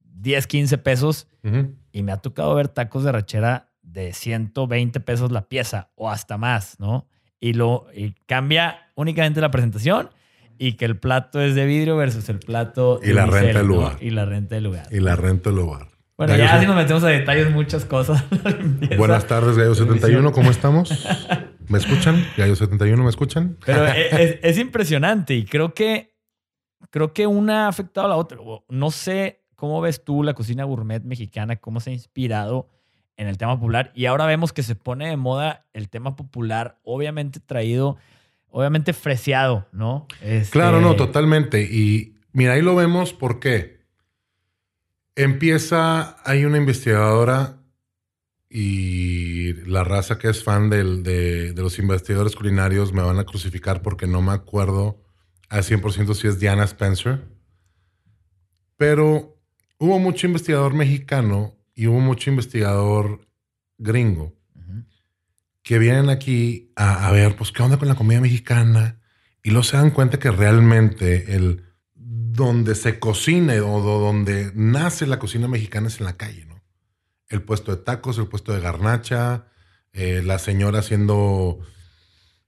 10, 0.00 0.48
15 0.48 0.78
pesos 0.78 1.28
y 1.92 2.02
me 2.02 2.10
ha 2.10 2.16
tocado 2.16 2.54
ver 2.56 2.66
tacos 2.68 3.04
de 3.04 3.10
arrachera 3.10 3.67
de 3.92 4.12
120 4.12 5.00
pesos 5.00 5.30
la 5.32 5.48
pieza 5.48 5.90
o 5.94 6.10
hasta 6.10 6.36
más, 6.38 6.78
¿no? 6.78 7.06
Y, 7.40 7.52
lo, 7.54 7.86
y 7.94 8.12
cambia 8.26 8.88
únicamente 8.94 9.40
la 9.40 9.50
presentación 9.50 10.10
y 10.58 10.72
que 10.72 10.84
el 10.84 10.98
plato 10.98 11.40
es 11.40 11.54
de 11.54 11.66
vidrio 11.66 11.96
versus 11.96 12.28
el 12.28 12.40
plato 12.40 13.00
Y 13.02 13.12
la 13.12 13.26
renta 13.26 13.58
del 13.58 13.68
¿no? 13.68 13.74
lugar. 13.74 13.96
Y 14.00 14.10
la 14.10 14.24
renta 14.24 14.54
del 14.56 14.64
lugar. 14.64 14.86
Y 14.90 15.00
la 15.00 15.14
renta 15.16 15.50
del 15.50 15.58
lugar. 15.58 15.88
Bueno, 16.16 16.32
Gallo 16.32 16.44
ya 16.44 16.54
se- 16.54 16.60
si 16.60 16.66
nos 16.66 16.74
metemos 16.76 17.04
a 17.04 17.08
detalles, 17.08 17.50
muchas 17.52 17.84
cosas. 17.84 18.24
Buenas 18.98 19.26
tardes, 19.28 19.56
Gallo 19.56 19.74
71, 19.76 20.32
¿cómo 20.32 20.50
estamos? 20.50 20.90
¿Me 21.68 21.78
escuchan? 21.78 22.24
Gallo 22.36 22.56
71, 22.56 23.00
¿me 23.04 23.08
escuchan? 23.10 23.56
Pero 23.64 23.86
e, 23.86 24.24
es, 24.24 24.38
es 24.42 24.58
impresionante 24.58 25.34
y 25.34 25.44
creo 25.44 25.74
que 25.74 26.16
creo 26.90 27.12
que 27.12 27.26
una 27.28 27.66
ha 27.66 27.68
afectado 27.68 28.06
a 28.06 28.10
la 28.10 28.16
otra. 28.16 28.38
No 28.68 28.90
sé 28.90 29.44
cómo 29.54 29.80
ves 29.80 30.02
tú 30.02 30.22
la 30.24 30.34
cocina 30.34 30.64
gourmet 30.64 31.04
mexicana, 31.04 31.56
cómo 31.56 31.78
se 31.78 31.90
ha 31.90 31.92
inspirado 31.92 32.68
en 33.18 33.28
el 33.28 33.36
tema 33.36 33.54
popular 33.56 33.92
y 33.94 34.06
ahora 34.06 34.24
vemos 34.24 34.54
que 34.54 34.62
se 34.62 34.74
pone 34.74 35.08
de 35.08 35.16
moda 35.18 35.66
el 35.74 35.90
tema 35.90 36.16
popular, 36.16 36.78
obviamente 36.84 37.40
traído, 37.40 37.98
obviamente 38.48 38.94
freseado, 38.94 39.66
¿no? 39.72 40.06
Este, 40.22 40.52
Claro, 40.52 40.80
no, 40.80 40.96
totalmente. 40.96 41.62
Y 41.62 42.14
mira, 42.32 42.54
ahí 42.54 42.62
lo 42.62 42.74
vemos 42.74 43.12
porque 43.12 43.82
empieza, 45.16 46.16
hay 46.24 46.44
una 46.44 46.58
investigadora 46.58 47.56
y 48.48 49.52
la 49.68 49.84
raza 49.84 50.18
que 50.18 50.28
es 50.28 50.42
fan 50.42 50.70
del- 50.70 51.02
de, 51.02 51.52
de 51.52 51.62
los 51.62 51.78
investigadores 51.78 52.34
culinarios 52.36 52.92
me 52.92 53.02
van 53.02 53.18
a 53.18 53.24
crucificar 53.24 53.82
porque 53.82 54.06
no 54.06 54.22
me 54.22 54.32
acuerdo 54.32 55.02
al 55.50 55.64
100% 55.64 56.14
si 56.14 56.28
es 56.28 56.38
Diana 56.38 56.64
Spencer. 56.64 57.26
Pero 58.76 59.36
hubo 59.78 59.98
mucho 59.98 60.26
investigador 60.26 60.72
mexicano 60.72 61.56
y 61.78 61.86
hubo 61.86 62.00
mucho 62.00 62.28
investigador 62.28 63.24
gringo 63.78 64.34
que 65.62 65.78
vienen 65.78 66.10
aquí 66.10 66.72
a, 66.74 67.06
a 67.06 67.12
ver, 67.12 67.36
pues, 67.36 67.52
qué 67.52 67.62
onda 67.62 67.78
con 67.78 67.86
la 67.86 67.94
comida 67.94 68.20
mexicana. 68.20 69.00
Y 69.44 69.50
luego 69.50 69.62
se 69.62 69.76
dan 69.76 69.90
cuenta 69.92 70.18
que 70.18 70.32
realmente 70.32 71.36
el 71.36 71.62
donde 71.94 72.74
se 72.74 72.98
cocina 72.98 73.54
o 73.64 73.80
do- 73.80 74.00
donde 74.00 74.50
nace 74.56 75.06
la 75.06 75.20
cocina 75.20 75.46
mexicana 75.46 75.86
es 75.86 76.00
en 76.00 76.06
la 76.06 76.16
calle, 76.16 76.46
¿no? 76.46 76.64
El 77.28 77.42
puesto 77.42 77.76
de 77.76 77.82
tacos, 77.84 78.18
el 78.18 78.26
puesto 78.26 78.52
de 78.52 78.60
garnacha, 78.60 79.46
eh, 79.92 80.22
la 80.24 80.40
señora 80.40 80.80
haciendo, 80.80 81.60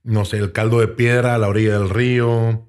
no 0.03 0.24
sé, 0.24 0.39
el 0.39 0.51
caldo 0.51 0.81
de 0.81 0.89
piedra 0.89 1.37
a 1.37 1.39
la 1.39 1.47
orilla 1.49 1.78
del 1.78 1.89
río. 1.89 2.68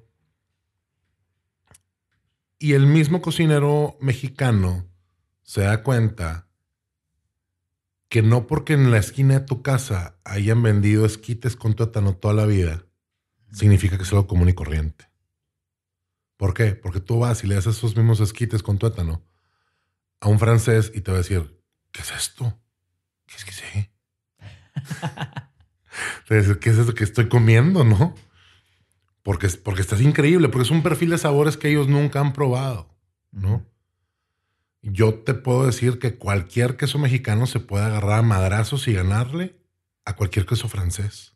Y 2.59 2.74
el 2.74 2.86
mismo 2.86 3.20
cocinero 3.20 3.97
mexicano 3.99 4.86
se 5.41 5.62
da 5.62 5.82
cuenta 5.82 6.50
que 8.12 8.22
no 8.22 8.45
porque 8.45 8.74
en 8.74 8.91
la 8.91 8.97
esquina 8.97 9.39
de 9.39 9.45
tu 9.45 9.62
casa 9.62 10.20
hayan 10.26 10.62
vendido 10.62 11.05
esquites 11.05 11.55
con 11.55 11.76
tuétano 11.76 12.18
toda 12.18 12.34
la 12.34 12.45
vida, 12.45 12.84
significa 13.53 13.95
que 13.95 14.03
es 14.03 14.12
algo 14.12 14.28
común 14.28 14.49
y 14.49 14.53
corriente. 14.53 15.09
¿Por 16.36 16.53
qué? 16.53 16.76
Porque 16.76 16.99
tú 16.99 17.20
vas 17.20 17.41
y 17.45 17.47
le 17.47 17.55
das 17.55 17.68
esos 17.68 17.95
mismos 17.95 18.20
esquites 18.20 18.64
con 18.64 18.78
tuétano 18.78 19.24
a 20.20 20.28
un 20.28 20.39
francés 20.39 20.91
y 20.93 20.99
te 20.99 21.12
va 21.12 21.20
a 21.20 21.22
decir, 21.22 21.64
¿qué 21.93 22.01
es 22.01 22.12
esto? 22.12 22.59
¿Qué 23.28 23.38
es 23.38 23.45
que 23.45 23.53
sé? 23.53 23.93
te 26.28 26.36
va 26.36 26.41
a 26.41 26.41
decir, 26.41 26.59
¿qué 26.59 26.72
es 26.72 26.80
esto 26.80 26.93
que 26.93 27.05
estoy 27.05 27.30
comiendo, 27.30 27.86
no? 27.86 28.14
Porque, 29.24 29.47
porque 29.64 29.84
estás 29.84 30.01
increíble, 30.01 30.49
porque 30.49 30.66
es 30.66 30.72
un 30.72 30.84
perfil 30.84 31.12
de 31.12 31.18
sabores 31.18 31.55
que 31.55 31.70
ellos 31.70 31.88
nunca 31.88 32.20
han 32.20 32.34
probado, 32.34 32.93
¿no? 33.32 33.66
Yo 34.82 35.13
te 35.13 35.34
puedo 35.34 35.65
decir 35.65 35.99
que 35.99 36.17
cualquier 36.17 36.75
queso 36.75 36.97
mexicano 36.97 37.45
se 37.45 37.59
puede 37.59 37.86
agarrar 37.86 38.19
a 38.19 38.23
madrazos 38.23 38.88
y 38.88 38.93
ganarle 38.93 39.55
a 40.05 40.15
cualquier 40.15 40.45
queso 40.45 40.67
francés. 40.67 41.36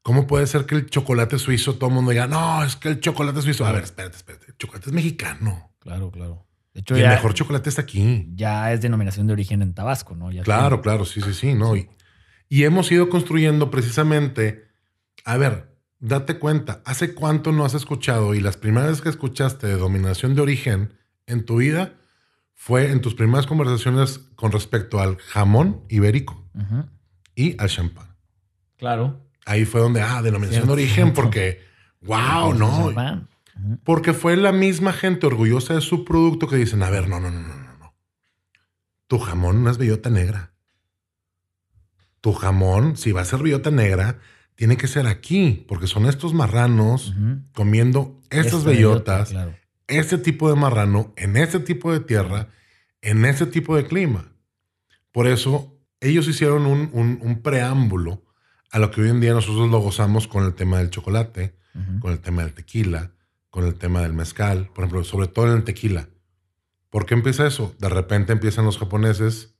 ¿Cómo 0.00 0.26
puede 0.26 0.46
ser 0.46 0.66
que 0.66 0.76
el 0.76 0.86
chocolate 0.86 1.38
suizo 1.38 1.74
todo 1.74 1.88
el 1.88 1.94
mundo 1.96 2.12
diga, 2.12 2.28
no, 2.28 2.62
es 2.64 2.76
que 2.76 2.88
el 2.88 3.00
chocolate 3.00 3.42
suizo? 3.42 3.66
A 3.66 3.72
ver, 3.72 3.84
espérate, 3.84 4.16
espérate. 4.16 4.46
El 4.48 4.56
chocolate 4.56 4.88
es 4.88 4.94
mexicano. 4.94 5.72
Claro, 5.80 6.10
claro. 6.10 6.46
De 6.72 6.80
hecho, 6.80 6.94
el 6.94 7.08
mejor 7.08 7.34
chocolate 7.34 7.68
está 7.68 7.82
aquí. 7.82 8.28
Ya 8.34 8.72
es 8.72 8.80
denominación 8.80 9.26
de 9.26 9.32
origen 9.32 9.62
en 9.62 9.74
Tabasco, 9.74 10.14
¿no? 10.14 10.30
claro, 10.44 10.80
claro, 10.80 11.04
sí, 11.04 11.20
sí, 11.20 11.34
sí, 11.34 11.54
¿no? 11.54 11.74
Y, 11.74 11.88
y 12.48 12.64
hemos 12.64 12.92
ido 12.92 13.08
construyendo 13.08 13.70
precisamente, 13.70 14.68
a 15.24 15.36
ver, 15.38 15.76
date 15.98 16.38
cuenta, 16.38 16.82
¿hace 16.84 17.14
cuánto 17.14 17.50
no 17.50 17.64
has 17.64 17.74
escuchado 17.74 18.34
y 18.34 18.40
las 18.40 18.56
primeras 18.56 18.90
veces 18.90 19.02
que 19.02 19.08
escuchaste 19.08 19.66
de 19.66 19.76
dominación 19.76 20.34
de 20.34 20.42
origen 20.42 20.92
en 21.26 21.44
tu 21.44 21.56
vida 21.56 21.94
fue 22.54 22.90
en 22.90 23.00
tus 23.00 23.14
primeras 23.14 23.46
conversaciones 23.46 24.18
con 24.34 24.52
respecto 24.52 25.00
al 25.00 25.16
jamón 25.18 25.82
ibérico 25.88 26.42
y 27.34 27.60
al 27.60 27.68
champán? 27.68 28.16
Claro. 28.76 29.22
Ahí 29.44 29.64
fue 29.64 29.80
donde, 29.80 30.02
ah, 30.02 30.22
denominación 30.22 30.66
de 30.66 30.72
origen, 30.72 31.12
porque, 31.12 31.62
wow, 32.00 32.54
no. 32.54 32.92
Porque 33.84 34.12
fue 34.12 34.36
la 34.36 34.52
misma 34.52 34.92
gente 34.92 35.26
orgullosa 35.26 35.74
de 35.74 35.80
su 35.80 36.04
producto 36.04 36.48
que 36.48 36.56
dicen, 36.56 36.82
a 36.82 36.90
ver, 36.90 37.08
no, 37.08 37.20
no, 37.20 37.30
no, 37.30 37.40
no, 37.40 37.54
no. 37.78 37.94
Tu 39.06 39.18
jamón 39.18 39.62
no 39.62 39.70
es 39.70 39.78
bellota 39.78 40.10
negra. 40.10 40.52
Tu 42.20 42.32
jamón, 42.32 42.96
si 42.96 43.12
va 43.12 43.20
a 43.20 43.24
ser 43.24 43.42
bellota 43.42 43.70
negra, 43.70 44.18
tiene 44.56 44.76
que 44.76 44.88
ser 44.88 45.06
aquí, 45.06 45.64
porque 45.68 45.86
son 45.86 46.06
estos 46.06 46.34
marranos 46.34 47.14
comiendo 47.52 48.20
estas 48.30 48.64
bellotas, 48.64 49.32
este 49.88 50.18
tipo 50.18 50.48
de 50.48 50.56
marrano, 50.56 51.12
en 51.16 51.36
este 51.36 51.60
tipo 51.60 51.92
de 51.92 52.00
tierra, 52.00 52.48
en 53.02 53.24
ese 53.24 53.46
tipo 53.46 53.76
de 53.76 53.86
clima. 53.86 54.32
Por 55.12 55.26
eso 55.26 55.78
ellos 56.00 56.28
hicieron 56.28 56.66
un, 56.66 56.90
un, 56.92 57.42
preámbulo 57.42 58.22
a 58.70 58.78
lo 58.78 58.90
que 58.90 59.00
hoy 59.00 59.10
en 59.10 59.20
día 59.20 59.32
nosotros 59.32 59.70
lo 59.70 59.78
gozamos 59.78 60.28
con 60.28 60.44
el 60.44 60.54
tema 60.54 60.78
del 60.78 60.90
chocolate, 60.90 61.56
con 62.00 62.12
el 62.12 62.20
tema 62.20 62.42
del 62.42 62.54
tequila, 62.54 63.12
con 63.50 63.64
el 63.64 63.74
tema 63.74 64.02
del 64.02 64.12
mezcal, 64.12 64.70
por 64.74 64.84
ejemplo, 64.84 65.04
sobre 65.04 65.28
todo 65.28 65.48
en 65.48 65.58
el 65.58 65.64
tequila. 65.64 66.08
¿Por 66.90 67.06
qué 67.06 67.14
empieza 67.14 67.46
eso? 67.46 67.74
De 67.78 67.88
repente 67.88 68.32
empiezan 68.32 68.64
los 68.64 68.78
japoneses 68.78 69.56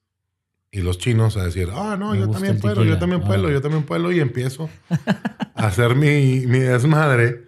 y 0.71 0.83
los 0.83 0.99
chinos 0.99 1.37
a 1.37 1.45
decir, 1.45 1.71
ah, 1.73 1.97
no, 1.99 2.15
yo 2.15 2.29
también 2.29 2.59
puedo, 2.59 2.85
yo 2.85 2.99
también 2.99 3.23
puedo, 3.23 3.51
yo 3.51 3.61
también 3.61 3.85
puedo, 3.85 4.13
y 4.13 4.21
empiezo 4.21 4.69
a 5.55 5.67
hacer 5.67 5.95
mi, 5.95 6.47
mi, 6.47 6.59
desmadre 6.59 7.46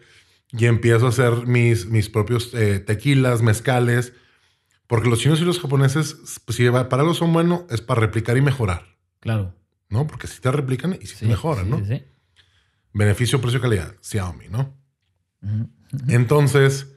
y 0.52 0.66
empiezo 0.66 1.06
a 1.06 1.08
hacer 1.10 1.46
mis, 1.46 1.86
mis 1.86 2.08
propios 2.08 2.52
eh, 2.54 2.80
tequilas, 2.80 3.42
mezcales, 3.42 4.12
porque 4.86 5.08
los 5.08 5.18
chinos 5.18 5.40
y 5.40 5.44
los 5.44 5.60
japoneses, 5.60 6.16
pues, 6.44 6.56
si 6.56 6.68
para 6.70 6.88
algo 6.90 7.14
son 7.14 7.32
buenos, 7.32 7.64
es 7.70 7.82
para 7.82 8.00
replicar 8.00 8.36
y 8.36 8.40
mejorar. 8.40 8.96
Claro. 9.20 9.54
¿No? 9.90 10.06
Porque 10.06 10.26
si 10.26 10.40
te 10.40 10.50
replican 10.50 10.98
y 11.00 11.06
si 11.06 11.16
te 11.16 11.26
mejoran, 11.26 11.68
¿no? 11.68 11.84
Sí, 11.84 12.02
Beneficio, 12.92 13.40
precio, 13.40 13.60
calidad. 13.60 13.94
Xiaomi, 14.00 14.48
¿no? 14.48 14.76
Entonces, 16.08 16.94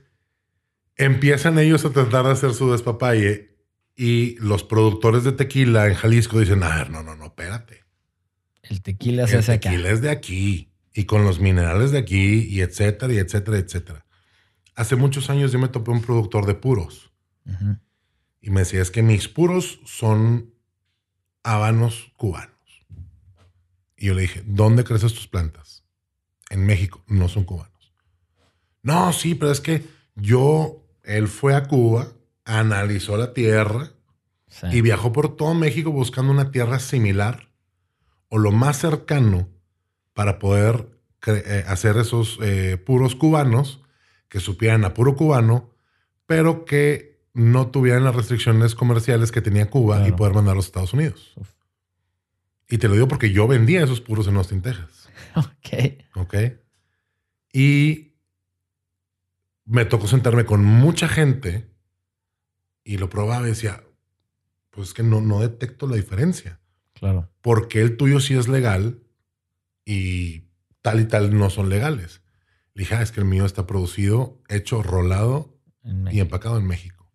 empiezan 0.95 1.59
ellos 1.59 1.85
a 1.85 1.91
tratar 1.91 2.25
de 2.25 2.31
hacer 2.31 2.53
su 2.53 2.71
despapalle 2.71 3.57
y 3.95 4.35
los 4.39 4.63
productores 4.63 5.23
de 5.23 5.33
tequila 5.33 5.87
en 5.87 5.93
Jalisco 5.93 6.39
dicen, 6.39 6.63
a 6.63 6.75
ver, 6.77 6.89
no, 6.89 7.03
no, 7.03 7.15
no, 7.15 7.25
espérate. 7.25 7.83
El 8.63 8.81
tequila 8.81 9.27
se 9.27 9.37
hace 9.37 9.53
acá. 9.53 9.69
El 9.69 9.75
tequila 9.75 9.93
es 9.93 10.01
de 10.01 10.09
aquí 10.09 10.70
y 10.93 11.05
con 11.05 11.23
los 11.23 11.39
minerales 11.39 11.91
de 11.91 11.99
aquí 11.99 12.47
y 12.49 12.61
etcétera 12.61 13.13
y 13.13 13.17
etcétera, 13.17 13.57
etcétera. 13.57 14.05
Hace 14.75 14.95
muchos 14.95 15.29
años 15.29 15.51
yo 15.51 15.59
me 15.59 15.67
topé 15.67 15.91
un 15.91 16.01
productor 16.01 16.45
de 16.45 16.55
puros 16.55 17.11
y 18.41 18.49
me 18.49 18.61
decía, 18.61 18.81
es 18.81 18.91
que 18.91 19.03
mis 19.03 19.27
puros 19.27 19.79
son 19.85 20.53
habanos 21.43 22.11
cubanos. 22.17 22.51
Y 23.97 24.07
yo 24.07 24.13
le 24.13 24.23
dije, 24.23 24.43
¿dónde 24.45 24.83
creces 24.83 25.13
tus 25.13 25.27
plantas? 25.27 25.83
En 26.49 26.65
México, 26.65 27.03
no 27.07 27.29
son 27.29 27.43
cubanos. 27.43 27.93
No, 28.81 29.13
sí, 29.13 29.35
pero 29.35 29.51
es 29.51 29.61
que 29.61 29.85
yo, 30.15 30.87
él 31.03 31.27
fue 31.27 31.55
a 31.55 31.67
Cuba 31.67 32.11
analizó 32.45 33.17
la 33.17 33.33
tierra 33.33 33.91
y 34.71 34.81
viajó 34.81 35.13
por 35.13 35.35
todo 35.35 35.53
México 35.53 35.91
buscando 35.91 36.31
una 36.31 36.51
tierra 36.51 36.79
similar 36.79 37.49
o 38.29 38.37
lo 38.37 38.51
más 38.51 38.79
cercano 38.79 39.47
para 40.13 40.39
poder 40.39 40.89
eh, 41.27 41.63
hacer 41.67 41.97
esos 41.97 42.39
eh, 42.41 42.77
puros 42.77 43.15
cubanos 43.15 43.81
que 44.27 44.39
supieran 44.39 44.85
a 44.85 44.93
puro 44.93 45.15
cubano, 45.15 45.69
pero 46.25 46.65
que 46.65 47.21
no 47.33 47.69
tuvieran 47.69 48.03
las 48.03 48.15
restricciones 48.15 48.75
comerciales 48.75 49.31
que 49.31 49.41
tenía 49.41 49.69
Cuba 49.69 50.07
y 50.07 50.11
poder 50.11 50.33
mandar 50.33 50.53
a 50.53 50.55
los 50.55 50.65
Estados 50.65 50.93
Unidos. 50.93 51.33
Y 52.69 52.77
te 52.77 52.87
lo 52.87 52.93
digo 52.93 53.07
porque 53.07 53.31
yo 53.31 53.47
vendía 53.47 53.83
esos 53.83 54.01
puros 54.01 54.27
en 54.27 54.37
Austin, 54.37 54.61
Texas. 54.61 55.09
Ok. 55.35 56.03
Ok. 56.15 56.35
Y 57.53 58.15
me 59.65 59.85
tocó 59.85 60.07
sentarme 60.07 60.45
con 60.45 60.65
mucha 60.65 61.07
gente 61.07 61.69
y 62.83 62.97
lo 62.97 63.09
probaba 63.09 63.45
y 63.45 63.51
decía, 63.51 63.83
pues 64.71 64.89
es 64.89 64.93
que 64.93 65.03
no, 65.03 65.21
no 65.21 65.39
detecto 65.39 65.87
la 65.87 65.95
diferencia. 65.95 66.59
Claro. 66.93 67.29
Porque 67.41 67.81
el 67.81 67.95
tuyo 67.95 68.19
sí 68.19 68.35
es 68.35 68.47
legal 68.47 68.99
y 69.85 70.43
tal 70.81 70.99
y 70.99 71.05
tal 71.05 71.37
no 71.37 71.49
son 71.49 71.69
legales. 71.69 72.21
Le 72.73 72.81
dije, 72.81 72.95
ah, 72.95 73.01
es 73.01 73.11
que 73.11 73.19
el 73.19 73.25
mío 73.25 73.45
está 73.45 73.67
producido, 73.67 74.39
hecho, 74.49 74.81
rolado 74.81 75.57
y 76.11 76.19
empacado 76.19 76.57
en 76.57 76.67
México. 76.67 77.07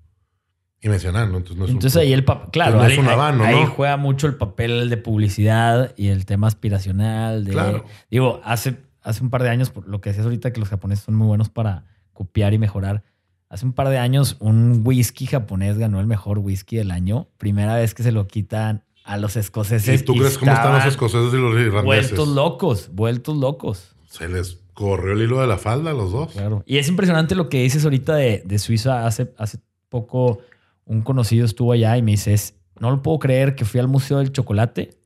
Y 0.80 0.88
mencionando, 0.88 1.38
entonces 1.38 1.58
no 1.58 1.64
es 1.64 1.70
Entonces 1.70 1.96
ahí 1.96 2.12
el 2.12 2.24
papel, 2.24 2.50
claro, 2.50 2.80
ahí, 2.82 2.98
ahí, 2.98 3.64
juega 3.64 3.96
mucho 3.96 4.26
el 4.26 4.34
papel 4.34 4.90
de 4.90 4.96
publicidad 4.98 5.94
y 5.96 6.08
el 6.08 6.26
tema 6.26 6.46
aspiracional. 6.46 7.44
De, 7.44 7.52
claro. 7.52 7.86
Digo, 8.10 8.40
hace, 8.44 8.76
hace 9.02 9.22
un 9.22 9.30
par 9.30 9.42
de 9.42 9.48
años, 9.48 9.70
por 9.70 9.88
lo 9.88 10.00
que 10.00 10.10
decías 10.10 10.26
ahorita, 10.26 10.52
que 10.52 10.60
los 10.60 10.68
japoneses 10.68 11.04
son 11.04 11.14
muy 11.14 11.26
buenos 11.26 11.48
para 11.48 11.86
copiar 12.12 12.52
y 12.52 12.58
mejorar 12.58 13.02
Hace 13.48 13.64
un 13.64 13.72
par 13.72 13.88
de 13.88 13.98
años 13.98 14.36
un 14.40 14.82
whisky 14.84 15.26
japonés 15.26 15.78
ganó 15.78 16.00
el 16.00 16.06
mejor 16.06 16.40
whisky 16.40 16.76
del 16.76 16.90
año. 16.90 17.28
Primera 17.38 17.76
vez 17.76 17.94
que 17.94 18.02
se 18.02 18.10
lo 18.10 18.26
quitan 18.26 18.82
a 19.07 19.16
los 19.16 19.36
escoceses. 19.36 20.02
¿Y 20.02 20.04
tú 20.04 20.14
crees 20.14 20.36
cómo 20.36 20.52
están 20.52 20.74
los 20.74 20.84
escoceses 20.84 21.32
y 21.32 21.36
los 21.36 21.54
irlandeses? 21.54 21.84
Vueltos 21.84 22.28
locos, 22.28 22.90
vueltos 22.92 23.36
locos. 23.36 23.94
Se 24.09 24.28
les 24.28 24.59
corrió 24.74 25.14
el 25.14 25.22
hilo 25.22 25.40
de 25.40 25.46
la 25.46 25.57
falda 25.57 25.92
a 25.92 25.94
los 25.94 26.12
dos. 26.12 26.32
Claro. 26.32 26.62
Y 26.66 26.78
es 26.78 26.88
impresionante 26.88 27.34
lo 27.34 27.48
que 27.48 27.62
dices 27.62 27.84
ahorita 27.84 28.16
de, 28.16 28.42
de 28.44 28.59
Suiza. 28.59 29.07
Hace, 29.07 29.32
hace 29.38 29.59
poco 29.88 30.40
un 30.84 31.02
conocido 31.02 31.46
estuvo 31.46 31.72
allá 31.72 31.96
y 31.96 32.02
me 32.02 32.12
dice, 32.12 32.36
no 32.78 32.90
lo 32.90 33.02
puedo 33.02 33.18
creer 33.20 33.54
que 33.54 33.64
fui 33.64 33.80
al 33.80 33.88
Museo 33.88 34.18
del 34.18 34.32
Chocolate 34.32 34.98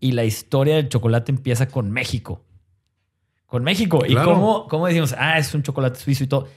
y 0.00 0.12
la 0.12 0.24
historia 0.24 0.76
del 0.76 0.88
chocolate 0.88 1.30
empieza 1.30 1.68
con 1.68 1.90
México. 1.90 2.42
Con 3.44 3.64
México. 3.64 4.02
Y 4.06 4.14
cómo, 4.14 4.66
cómo 4.66 4.86
decimos, 4.86 5.14
ah, 5.18 5.38
es 5.38 5.52
un 5.52 5.62
chocolate 5.62 6.00
suizo 6.00 6.24
y 6.24 6.26
todo. 6.26 6.48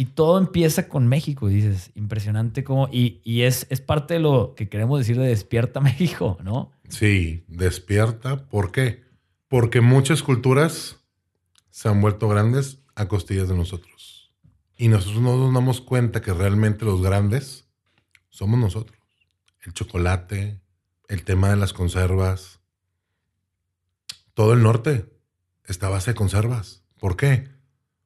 Y 0.00 0.04
todo 0.04 0.38
empieza 0.38 0.88
con 0.88 1.08
México, 1.08 1.48
dices, 1.48 1.90
impresionante 1.96 2.62
como, 2.62 2.86
y, 2.86 3.20
y 3.24 3.42
es, 3.42 3.66
es 3.68 3.80
parte 3.80 4.14
de 4.14 4.20
lo 4.20 4.54
que 4.54 4.68
queremos 4.68 5.00
decir 5.00 5.18
de 5.18 5.26
despierta 5.26 5.80
México, 5.80 6.38
¿no? 6.44 6.70
Sí, 6.88 7.42
despierta. 7.48 8.46
¿Por 8.46 8.70
qué? 8.70 9.02
Porque 9.48 9.80
muchas 9.80 10.22
culturas 10.22 11.00
se 11.70 11.88
han 11.88 12.00
vuelto 12.00 12.28
grandes 12.28 12.78
a 12.94 13.08
costillas 13.08 13.48
de 13.48 13.56
nosotros. 13.56 14.32
Y 14.76 14.86
nosotros 14.86 15.20
no 15.20 15.36
nos 15.36 15.52
damos 15.52 15.80
cuenta 15.80 16.22
que 16.22 16.32
realmente 16.32 16.84
los 16.84 17.02
grandes 17.02 17.66
somos 18.30 18.60
nosotros. 18.60 19.00
El 19.62 19.72
chocolate, 19.72 20.60
el 21.08 21.24
tema 21.24 21.50
de 21.50 21.56
las 21.56 21.72
conservas. 21.72 22.60
Todo 24.32 24.52
el 24.52 24.62
norte 24.62 25.12
está 25.64 25.88
base 25.88 26.12
de 26.12 26.14
conservas. 26.14 26.84
¿Por 27.00 27.16
qué? 27.16 27.48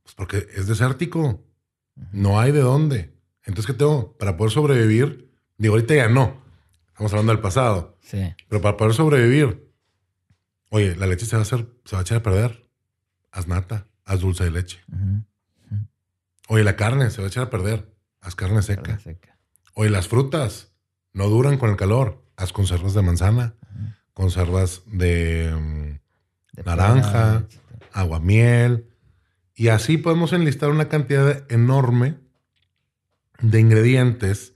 Pues 0.03 0.14
porque 0.14 0.47
es 0.57 0.66
desértico. 0.66 1.51
No 2.12 2.40
hay 2.40 2.53
de 2.53 2.61
dónde. 2.61 3.12
Entonces, 3.45 3.66
¿qué 3.66 3.74
tengo? 3.78 4.16
Para 4.18 4.36
poder 4.36 4.53
sobrevivir, 4.53 5.30
digo, 5.59 5.74
ahorita 5.74 5.95
ya 5.95 6.09
no. 6.09 6.43
Estamos 6.88 7.12
hablando 7.12 7.32
del 7.32 7.40
pasado. 7.43 7.99
Sí. 8.03 8.34
Pero 8.49 8.61
para 8.62 8.76
poder 8.76 8.95
sobrevivir, 8.95 9.68
oye, 10.70 10.95
la 10.97 11.07
leche 11.07 11.26
se 11.26 11.36
va 11.36 11.40
a 11.40 11.43
hacer, 11.43 11.66
se 11.84 11.97
va 11.97 12.01
a 12.01 12.03
echar 12.03 12.18
a 12.18 12.22
perder. 12.22 12.68
Haz 13.30 13.49
nata, 13.49 13.86
haz 14.05 14.20
dulce 14.20 14.45
de 14.45 14.51
leche. 14.51 14.80
Oye, 16.49 16.64
la 16.64 16.76
carne 16.76 17.11
se 17.11 17.18
va 17.20 17.26
a 17.26 17.28
echar 17.28 17.45
a 17.45 17.51
perder. 17.51 17.90
Haz 18.20 18.34
carne 18.34 18.62
seca. 18.62 18.99
Oye, 19.74 19.90
las 19.90 20.07
frutas 20.09 20.72
no 21.12 21.28
duran 21.28 21.59
con 21.59 21.70
el 21.70 21.76
calor. 21.76 22.22
haz 22.36 22.53
conservas 22.53 22.95
de 22.95 23.03
manzana, 23.03 23.55
conservas 24.14 24.82
de, 24.86 25.53
mm, 25.55 26.57
De 26.57 26.62
Naranja. 26.64 27.47
aguamiel. 27.93 28.88
Y 29.55 29.68
así 29.68 29.98
podemos 29.98 30.32
enlistar 30.32 30.70
una 30.70 30.88
cantidad 30.88 31.50
enorme 31.53 32.16
de 33.40 33.61
ingredientes 33.61 34.55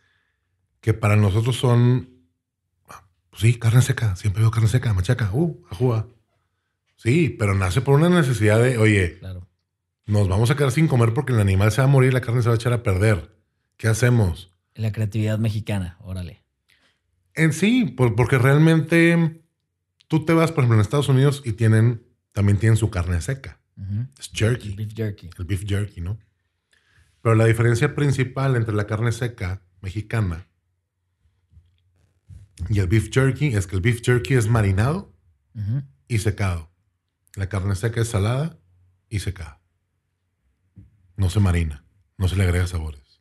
que 0.81 0.95
para 0.95 1.17
nosotros 1.17 1.57
son, 1.57 2.11
pues 3.31 3.43
sí, 3.43 3.55
carne 3.59 3.83
seca. 3.83 4.17
Siempre 4.17 4.43
veo 4.43 4.51
carne 4.51 4.69
seca, 4.69 4.93
machaca, 4.95 5.31
uh, 5.33 5.63
ajúa. 5.71 6.09
Sí, 6.97 7.29
pero 7.39 7.55
nace 7.55 7.81
por 7.83 7.95
una 7.99 8.09
necesidad 8.09 8.61
de, 8.63 8.79
oye, 8.79 9.19
Claro. 9.19 9.47
nos 10.07 10.29
vamos 10.29 10.51
a 10.51 10.57
quedar 10.57 10.73
sin 10.73 10.89
comer 10.89 11.13
porque 11.13 11.33
el 11.33 11.41
animal 11.41 11.71
se 11.73 11.81
va 11.83 11.85
a 11.85 11.91
morir, 11.91 12.15
la 12.15 12.21
carne 12.23 12.43
se 12.43 12.49
va 12.49 12.55
a 12.55 12.57
echar 12.57 12.73
a 12.73 12.83
perder. 12.83 13.37
¿Qué 13.77 13.89
hacemos? 13.89 14.55
La 14.75 14.93
creatividad 14.93 15.39
mexicana, 15.39 15.99
órale. 16.01 16.43
En 17.35 17.53
sí, 17.53 17.85
por- 17.85 18.15
porque 18.15 18.39
realmente 18.39 19.43
tú 20.09 20.25
te 20.25 20.33
vas, 20.33 20.53
por 20.53 20.63
ejemplo, 20.65 20.77
en 20.77 20.81
Estados 20.81 21.09
Unidos 21.11 21.43
y 21.45 21.53
tienen, 21.53 22.03
también 22.33 22.59
tienen 22.59 22.77
su 22.79 22.89
carne 22.91 23.21
seca. 23.21 23.59
Es 24.19 24.31
jerky. 24.33 24.69
El 24.71 24.77
beef 24.77 24.95
jerky. 24.95 25.31
el 25.39 25.45
beef 25.45 25.65
jerky, 25.67 26.01
¿no? 26.01 26.19
Pero 27.23 27.35
la 27.35 27.45
diferencia 27.45 27.95
principal 27.95 28.57
entre 28.57 28.75
la 28.75 28.87
carne 28.87 29.13
seca 29.13 29.63
mexicana 29.83 30.47
y 32.71 32.79
el 32.79 32.87
beef 32.87 33.11
jerky 33.13 33.49
es 33.55 33.67
que 33.67 33.77
el 33.77 33.83
beef 33.83 34.01
jerky 34.03 34.35
es 34.35 34.49
marinado 34.49 35.13
y 36.09 36.19
secado. 36.19 36.71
La 37.35 37.49
carne 37.49 37.75
seca 37.75 38.01
es 38.01 38.09
salada 38.09 38.59
y 39.09 39.19
secada. 39.19 39.61
No 41.17 41.29
se 41.31 41.41
marina, 41.41 41.85
no 42.17 42.29
se 42.29 42.37
le 42.37 42.45
agrega 42.45 42.67
sabores. 42.67 43.21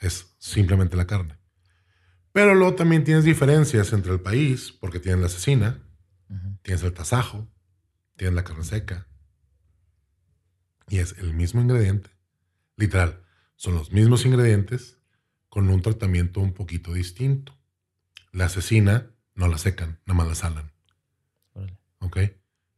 Es 0.00 0.34
simplemente 0.38 0.96
la 0.96 1.06
carne. 1.06 1.38
Pero 2.32 2.54
luego 2.54 2.74
también 2.74 3.04
tienes 3.04 3.24
diferencias 3.24 3.92
entre 3.92 4.12
el 4.12 4.20
país, 4.20 4.72
porque 4.72 4.98
tienes 5.00 5.20
la 5.20 5.28
cecina, 5.28 5.78
Ujú. 6.28 6.58
tienes 6.62 6.82
el 6.82 6.92
tasajo, 6.94 7.46
tienes 8.16 8.34
la 8.34 8.42
carne 8.44 8.64
seca. 8.64 9.06
Y 10.92 10.98
es 10.98 11.16
el 11.16 11.32
mismo 11.32 11.62
ingrediente. 11.62 12.10
Literal, 12.76 13.24
son 13.56 13.76
los 13.76 13.92
mismos 13.92 14.26
ingredientes 14.26 14.98
con 15.48 15.70
un 15.70 15.80
tratamiento 15.80 16.40
un 16.40 16.52
poquito 16.52 16.92
distinto. 16.92 17.58
La 18.30 18.50
cecina 18.50 19.10
no 19.34 19.48
la 19.48 19.56
secan, 19.56 20.00
nada 20.04 20.18
más 20.18 20.28
la 20.28 20.34
salan. 20.34 20.70
Órale. 21.54 21.78
¿Ok? 22.00 22.18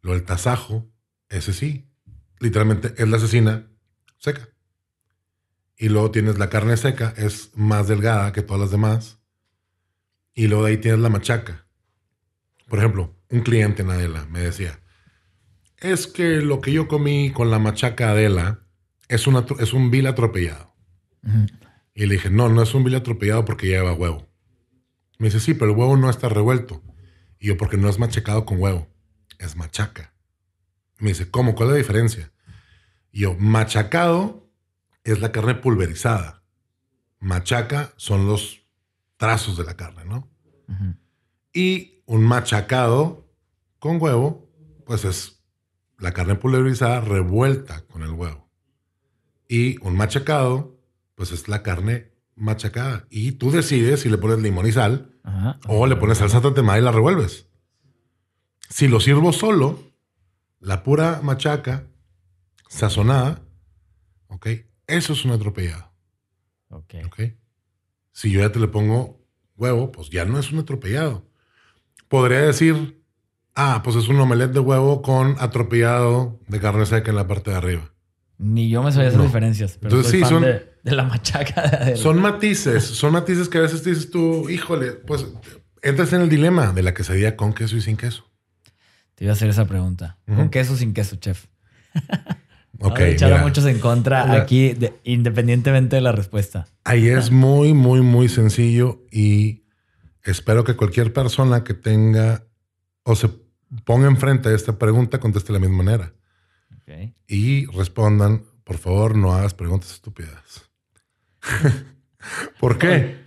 Lo 0.01 0.13
del 0.13 0.23
tasajo, 0.23 0.89
ese 1.29 1.53
sí. 1.53 1.91
Literalmente 2.39 2.95
es 2.97 3.09
la 3.09 3.19
cecina 3.19 3.69
seca. 4.19 4.49
Y 5.77 5.89
luego 5.89 6.13
tienes 6.13 6.39
la 6.39 6.51
carne 6.51 6.77
seca, 6.77 7.15
es 7.17 7.51
más 7.57 7.89
delgada 7.89 8.31
que 8.31 8.43
todas 8.43 8.61
las 8.61 8.71
demás. 8.71 9.19
Y 10.35 10.47
luego 10.47 10.67
de 10.67 10.71
ahí 10.71 10.77
tienes 10.77 11.01
la 11.01 11.09
machaca. 11.09 11.67
Por 12.69 12.79
ejemplo, 12.79 13.19
un 13.29 13.41
cliente 13.41 13.83
en 13.83 13.91
Adela 13.91 14.25
me 14.27 14.39
decía, 14.39 14.79
es 15.79 16.07
que 16.07 16.41
lo 16.41 16.61
que 16.61 16.73
yo 16.73 16.89
comí 16.89 17.31
con 17.31 17.51
la 17.51 17.59
machaca 17.59 18.11
Adela 18.11 18.61
es, 19.09 19.27
una, 19.27 19.45
es 19.59 19.73
un 19.73 19.91
vil 19.91 20.07
atropellado. 20.07 20.75
Y 21.95 22.07
le 22.07 22.15
dije, 22.15 22.31
no, 22.31 22.49
no 22.49 22.63
es 22.63 22.75
un 22.75 22.85
vil 22.85 22.95
atropellado 22.95 23.45
porque 23.45 23.67
lleva 23.67 23.93
huevo. 23.93 24.29
Me 25.19 25.29
dice, 25.29 25.41
sí, 25.41 25.55
pero 25.55 25.71
el 25.71 25.77
huevo 25.77 25.97
no 25.97 26.11
está 26.11 26.29
revuelto. 26.29 26.83
Y 27.39 27.49
yo, 27.49 27.57
porque 27.57 27.77
no 27.77 27.89
es 27.89 27.99
machacado 27.99 28.45
con 28.45 28.61
huevo, 28.61 28.89
es 29.39 29.57
machaca. 29.57 30.13
Me 30.99 31.11
dice, 31.11 31.31
¿cómo? 31.31 31.55
¿Cuál 31.55 31.69
es 31.69 31.73
la 31.73 31.79
diferencia? 31.79 32.33
Y 33.13 33.21
yo, 33.21 33.37
machacado 33.39 34.51
es 35.05 35.21
la 35.21 35.33
carne 35.33 35.55
pulverizada. 35.55 36.43
Machaca 37.21 37.93
son 37.97 38.27
los 38.27 38.67
trazos 39.17 39.57
de 39.57 39.65
la 39.65 39.77
carne, 39.77 40.05
¿no? 40.05 40.29
Y 41.53 42.03
un 42.07 42.25
machacado 42.25 43.31
con 43.79 44.01
huevo, 44.01 44.51
pues 44.85 45.05
es 45.05 45.34
la 46.05 46.13
carne 46.13 46.35
pulverizada 46.35 47.01
revuelta 47.01 47.81
con 47.87 48.03
el 48.03 48.11
huevo. 48.11 48.47
Y 49.49 49.79
un 49.85 49.97
machacado, 49.97 50.79
pues 51.15 51.33
es 51.33 51.49
la 51.49 51.63
carne 51.63 52.13
machacada. 52.37 53.07
Y 53.11 53.33
tú 53.33 53.51
decides 53.51 54.01
si 54.01 54.11
le 54.11 54.19
pones 54.19 54.39
limón 54.41 54.67
y 54.67 54.73
sal 54.73 55.19
Ajá. 55.23 55.59
o 55.67 55.87
le 55.87 55.97
pones 55.97 56.19
salsa 56.19 56.43
tatemada 56.43 56.79
y 56.79 56.83
la 56.83 56.93
revuelves. 56.93 57.47
Si 58.69 58.87
lo 58.87 59.01
sirvo 59.01 59.33
solo, 59.33 59.83
la 60.61 60.83
pura 60.83 61.21
machaca 61.23 61.87
sazonada, 62.69 63.43
¿ok? 64.29 64.47
Eso 64.87 65.13
es 65.15 65.25
un 65.25 65.31
atropellado, 65.31 65.91
Ok. 66.69 66.95
¿ok? 67.07 67.21
Si 68.13 68.31
yo 68.31 68.41
ya 68.41 68.53
te 68.53 68.61
le 68.61 68.69
pongo 68.69 69.25
huevo, 69.57 69.91
pues 69.91 70.11
ya 70.11 70.25
no 70.27 70.39
es 70.39 70.53
un 70.53 70.59
atropellado. 70.59 71.27
Podría 72.09 72.41
decir, 72.41 73.03
ah, 73.55 73.81
pues 73.85 73.97
es 73.97 74.09
un 74.09 74.19
omelette 74.21 74.53
de 74.53 74.61
huevo 74.61 75.03
con 75.03 75.37
atropellado 75.39 76.41
de 76.49 76.61
carne 76.61 76.87
seca 76.87 77.11
en 77.11 77.17
la 77.17 77.27
parte 77.27 77.51
de 77.51 77.57
arriba. 77.57 77.91
Ni 78.39 78.69
yo 78.69 78.83
me 78.83 78.91
sabía 78.93 79.09
esas 79.09 79.19
No. 79.19 79.25
diferencias. 79.27 79.79
Pero 79.81 79.95
Entonces 79.97 80.11
soy 80.11 80.19
sí, 80.21 80.25
fan 80.25 80.31
son- 80.31 80.43
de, 80.43 80.73
de 80.83 80.93
la 80.97 81.05
machaca 81.05 81.63
de. 81.85 81.97
Son 81.97 82.21
matices, 82.21 82.85
son 82.85 83.13
matices 83.13 83.49
que 83.49 83.59
a 83.59 83.63
veces 83.63 83.83
te 83.83 83.91
dices 83.91 84.11
tú, 84.11 84.49
híjole, 84.51 84.93
pues 84.93 85.27
entras 85.83 86.13
en 86.13 86.23
el 86.23 86.29
dilema 86.29 86.73
de 86.73 86.83
la 86.83 86.95
quesadilla 86.95 87.37
con 87.37 87.53
queso 87.55 87.77
y 87.77 87.81
sin 87.81 87.97
queso. 87.97 88.25
Te 89.15 89.25
iba 89.25 89.33
a 89.33 89.35
hacer 89.37 89.49
esa 89.49 89.67
pregunta. 89.67 90.19
¿Con 90.27 90.49
queso 90.51 90.73
o 90.73 90.77
sin 90.77 90.93
queso, 90.93 91.15
chef? 91.17 91.47
Ok, 92.81 92.99
echar 93.01 93.41
muchos 93.41 93.65
en 93.67 93.79
contra 93.79 94.25
Mira. 94.27 94.43
aquí, 94.43 94.73
de- 94.73 94.95
independientemente 95.05 95.95
de 95.97 96.03
la 96.03 96.11
respuesta. 96.11 96.67
Ahí 96.83 97.07
es 97.09 97.31
muy, 97.31 97.73
muy, 97.73 98.01
muy 98.01 98.29
sencillo 98.29 99.03
y 99.13 99.63
espero 100.25 100.65
que 100.65 100.75
cualquier 100.75 101.13
persona 101.13 101.63
que 101.63 101.73
tenga 101.75 102.45
o 103.05 103.15
se 103.15 103.31
ponga 103.85 104.07
enfrente 104.07 104.49
a 104.49 104.55
esta 104.55 104.79
pregunta 104.79 105.19
conteste 105.19 105.53
de 105.53 105.59
la 105.59 105.67
misma 105.67 105.83
manera 105.83 106.13
y 107.27 107.67
respondan, 107.67 108.45
por 108.65 108.79
favor, 108.79 109.17
no 109.17 109.33
hagas 109.33 109.55
preguntas 109.55 109.93
estúpidas. 109.93 110.71
¿Por 112.61 112.79
qué? 112.79 113.25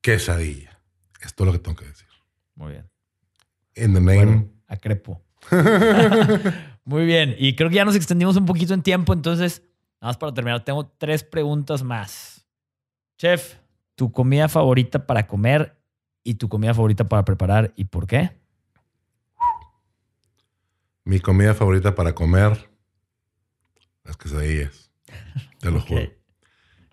Quesadilla. 0.00 0.78
Es 1.20 1.34
todo 1.34 1.46
lo 1.46 1.52
que 1.52 1.58
tengo 1.58 1.76
que 1.76 1.86
decir. 1.86 2.08
Muy 2.54 2.72
bien. 2.72 2.90
In 3.76 3.94
the 3.94 4.00
name. 4.00 4.24
Bueno, 4.24 4.48
a 4.66 4.76
crepo. 4.76 5.22
Muy 6.84 7.06
bien. 7.06 7.34
Y 7.38 7.54
creo 7.54 7.70
que 7.70 7.76
ya 7.76 7.84
nos 7.84 7.96
extendimos 7.96 8.36
un 8.36 8.46
poquito 8.46 8.74
en 8.74 8.82
tiempo. 8.82 9.12
Entonces, 9.12 9.62
nada 10.00 10.10
más 10.10 10.16
para 10.16 10.34
terminar, 10.34 10.64
tengo 10.64 10.86
tres 10.98 11.24
preguntas 11.24 11.82
más. 11.82 12.46
Chef, 13.18 13.56
¿tu 13.94 14.12
comida 14.12 14.48
favorita 14.48 15.06
para 15.06 15.26
comer 15.26 15.78
y 16.24 16.34
tu 16.34 16.48
comida 16.48 16.74
favorita 16.74 17.08
para 17.08 17.24
preparar 17.24 17.72
y 17.76 17.84
por 17.84 18.06
qué? 18.06 18.41
Mi 21.04 21.20
comida 21.20 21.54
favorita 21.54 21.94
para 21.94 22.14
comer, 22.14 22.70
las 24.04 24.16
quesadillas. 24.16 24.90
Te 25.58 25.70
lo 25.70 25.80
juro. 25.80 26.10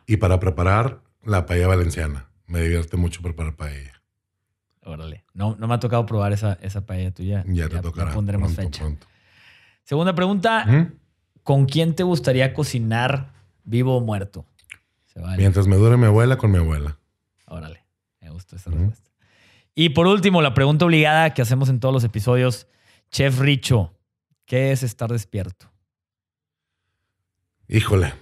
Y 0.07 0.17
para 0.17 0.39
preparar, 0.39 1.03
la 1.23 1.45
paella 1.45 1.67
valenciana. 1.67 2.29
Me 2.47 2.61
divierte 2.61 2.97
mucho 2.97 3.21
preparar 3.21 3.55
paella. 3.55 4.01
Órale. 4.83 5.25
No, 5.33 5.55
no 5.59 5.67
me 5.67 5.75
ha 5.75 5.79
tocado 5.79 6.05
probar 6.05 6.33
esa, 6.33 6.53
esa 6.61 6.85
paella 6.85 7.11
tuya. 7.11 7.43
Ya 7.47 7.69
te 7.69 7.79
tocará. 7.79 8.11
pondremos 8.11 8.53
pronto, 8.53 8.71
fecha. 8.71 8.83
pronto. 8.83 9.07
Segunda 9.83 10.15
pregunta. 10.15 10.91
¿Con 11.43 11.65
quién 11.65 11.95
te 11.95 12.03
gustaría 12.03 12.53
cocinar 12.53 13.31
vivo 13.63 13.97
o 13.97 14.01
muerto? 14.01 14.45
Se 15.05 15.19
vale. 15.19 15.37
Mientras 15.37 15.67
me 15.67 15.75
dure 15.75 15.97
mi 15.97 16.05
abuela, 16.05 16.37
con 16.37 16.51
mi 16.51 16.57
abuela. 16.57 16.97
Órale. 17.45 17.85
Me 18.21 18.29
gustó 18.29 18.55
esa 18.55 18.71
respuesta. 18.71 19.09
Y 19.75 19.89
por 19.89 20.07
último, 20.07 20.41
la 20.41 20.53
pregunta 20.53 20.85
obligada 20.85 21.33
que 21.33 21.41
hacemos 21.41 21.69
en 21.69 21.79
todos 21.79 21.93
los 21.93 22.03
episodios. 22.03 22.67
Chef 23.11 23.39
Richo, 23.39 23.93
¿qué 24.49 24.71
es 24.71 24.81
estar 24.81 25.11
despierto? 25.11 25.71
Híjole. 27.67 28.13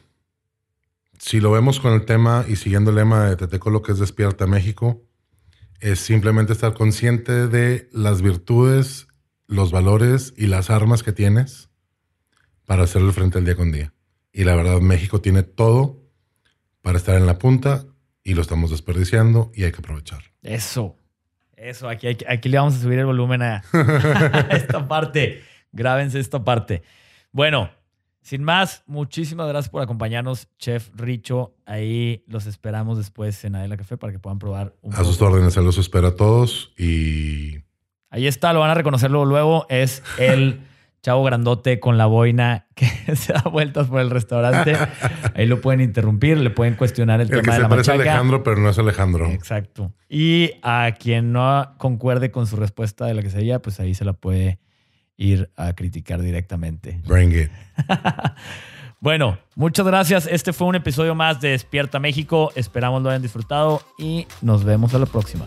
Si 1.18 1.40
lo 1.40 1.52
vemos 1.52 1.80
con 1.80 1.94
el 1.94 2.06
tema 2.06 2.46
y 2.48 2.58
siguiendo 2.58 2.92
el 2.92 2.98
lema 2.98 3.30
de 3.30 3.38
Teteco, 3.38 3.70
lo 3.70 3.82
que 3.82 3.94
es 3.94 4.00
Despierta 4.00 4.46
México, 4.46 5.02
es 5.80 6.00
simplemente 6.00 6.52
estar 6.52 6.74
consciente 6.74 7.48
de 7.48 7.90
las 7.94 8.22
virtudes, 8.22 9.08
los 9.48 9.72
valores 9.72 10.34
y 10.36 10.48
las 10.48 10.70
armas 10.70 11.02
que 11.02 11.14
tienes 11.14 11.70
para 12.66 12.84
hacerle 12.84 13.14
frente 13.14 13.38
al 13.38 13.46
día 13.46 13.56
con 13.56 13.72
día. 13.72 13.94
Y 14.34 14.44
la 14.44 14.56
verdad, 14.56 14.82
México 14.82 15.22
tiene 15.22 15.44
todo 15.44 16.04
para 16.82 16.98
estar 16.98 17.16
en 17.16 17.26
la 17.26 17.40
punta 17.40 17.86
y 18.22 18.34
lo 18.34 18.42
estamos 18.42 18.70
desperdiciando 18.70 19.50
y 19.56 19.64
hay 19.64 19.72
que 19.72 19.80
aprovechar. 19.80 20.24
Eso. 20.44 20.98
Eso. 21.56 21.88
Aquí, 21.88 22.08
aquí, 22.08 22.26
aquí 22.28 22.50
le 22.50 22.58
vamos 22.58 22.76
a 22.76 22.82
subir 22.82 23.00
el 23.00 23.06
volumen 23.06 23.42
a, 23.42 23.64
a 23.72 24.58
esta 24.58 24.88
parte. 24.90 25.42
Grábense 25.78 26.20
esta 26.20 26.44
parte. 26.44 26.82
Bueno, 27.32 27.70
sin 28.22 28.44
más, 28.44 28.84
muchísimas 28.88 29.48
gracias 29.48 29.70
por 29.70 29.82
acompañarnos, 29.82 30.50
Chef 30.58 30.90
Richo. 30.96 31.56
Ahí 31.66 32.26
los 32.28 32.48
esperamos 32.48 32.98
después 32.98 33.46
en 33.46 33.56
Adela 33.56 33.78
Café 33.78 33.96
para 33.96 34.12
que 34.12 34.20
puedan 34.20 34.40
probar 34.40 34.76
un 34.82 34.94
A 34.94 35.04
sus 35.04 35.22
órdenes, 35.22 35.54
se 35.54 35.62
los 35.62 35.78
espero 35.78 36.08
a 36.08 36.16
todos 36.16 36.74
y 36.78 37.60
Ahí 38.10 38.26
está, 38.26 38.54
lo 38.54 38.62
van 38.62 38.72
a 38.72 38.74
reconocer 38.74 39.12
luego. 39.12 39.26
luego. 39.26 39.66
Es 39.70 40.02
el 40.18 40.62
chavo 41.04 41.24
grandote 41.24 41.80
con 41.80 41.98
la 41.98 42.08
boina 42.08 42.66
que 42.74 42.88
se 43.16 43.34
da 43.34 43.44
vueltas 43.44 43.88
por 43.88 44.02
el 44.02 44.10
restaurante. 44.10 44.76
Ahí 45.36 45.46
lo 45.46 45.62
pueden 45.62 45.82
interrumpir, 45.82 46.38
le 46.40 46.50
pueden 46.50 46.74
cuestionar 46.74 47.22
el, 47.22 47.28
El 47.28 47.36
que 47.36 47.42
tema 47.42 47.54
de 47.54 47.58
se 47.58 47.62
la 47.62 47.70
parece 47.70 47.92
machaca. 47.92 48.10
Alejandro, 48.12 48.44
pero 48.44 48.58
no 48.58 48.70
es 48.70 48.80
Alejandro. 48.80 49.28
Exacto. 49.28 49.94
Y 50.10 50.54
a 50.64 50.96
quien 51.00 51.32
no 51.32 51.76
concuerde 51.78 52.32
con 52.32 52.48
su 52.48 52.56
respuesta 52.56 53.06
de 53.06 53.14
la 53.14 53.22
que 53.22 53.30
sería, 53.30 53.62
pues 53.62 53.80
ahí 53.80 53.94
se 53.94 54.06
la 54.06 54.14
puede 54.14 54.60
ir 55.18 55.50
a 55.56 55.74
criticar 55.74 56.22
directamente. 56.22 57.02
Bring 57.06 57.34
it. 57.34 57.52
Bueno, 59.00 59.38
muchas 59.54 59.86
gracias. 59.86 60.26
Este 60.26 60.54
fue 60.54 60.66
un 60.66 60.74
episodio 60.74 61.14
más 61.14 61.40
de 61.40 61.50
Despierta 61.50 62.00
México. 62.00 62.52
Esperamos 62.56 63.04
lo 63.04 63.10
hayan 63.10 63.22
disfrutado 63.22 63.84
y 64.00 64.26
nos 64.42 64.64
vemos 64.64 64.96
a 64.96 64.98
la 65.00 65.06
próxima. 65.06 65.46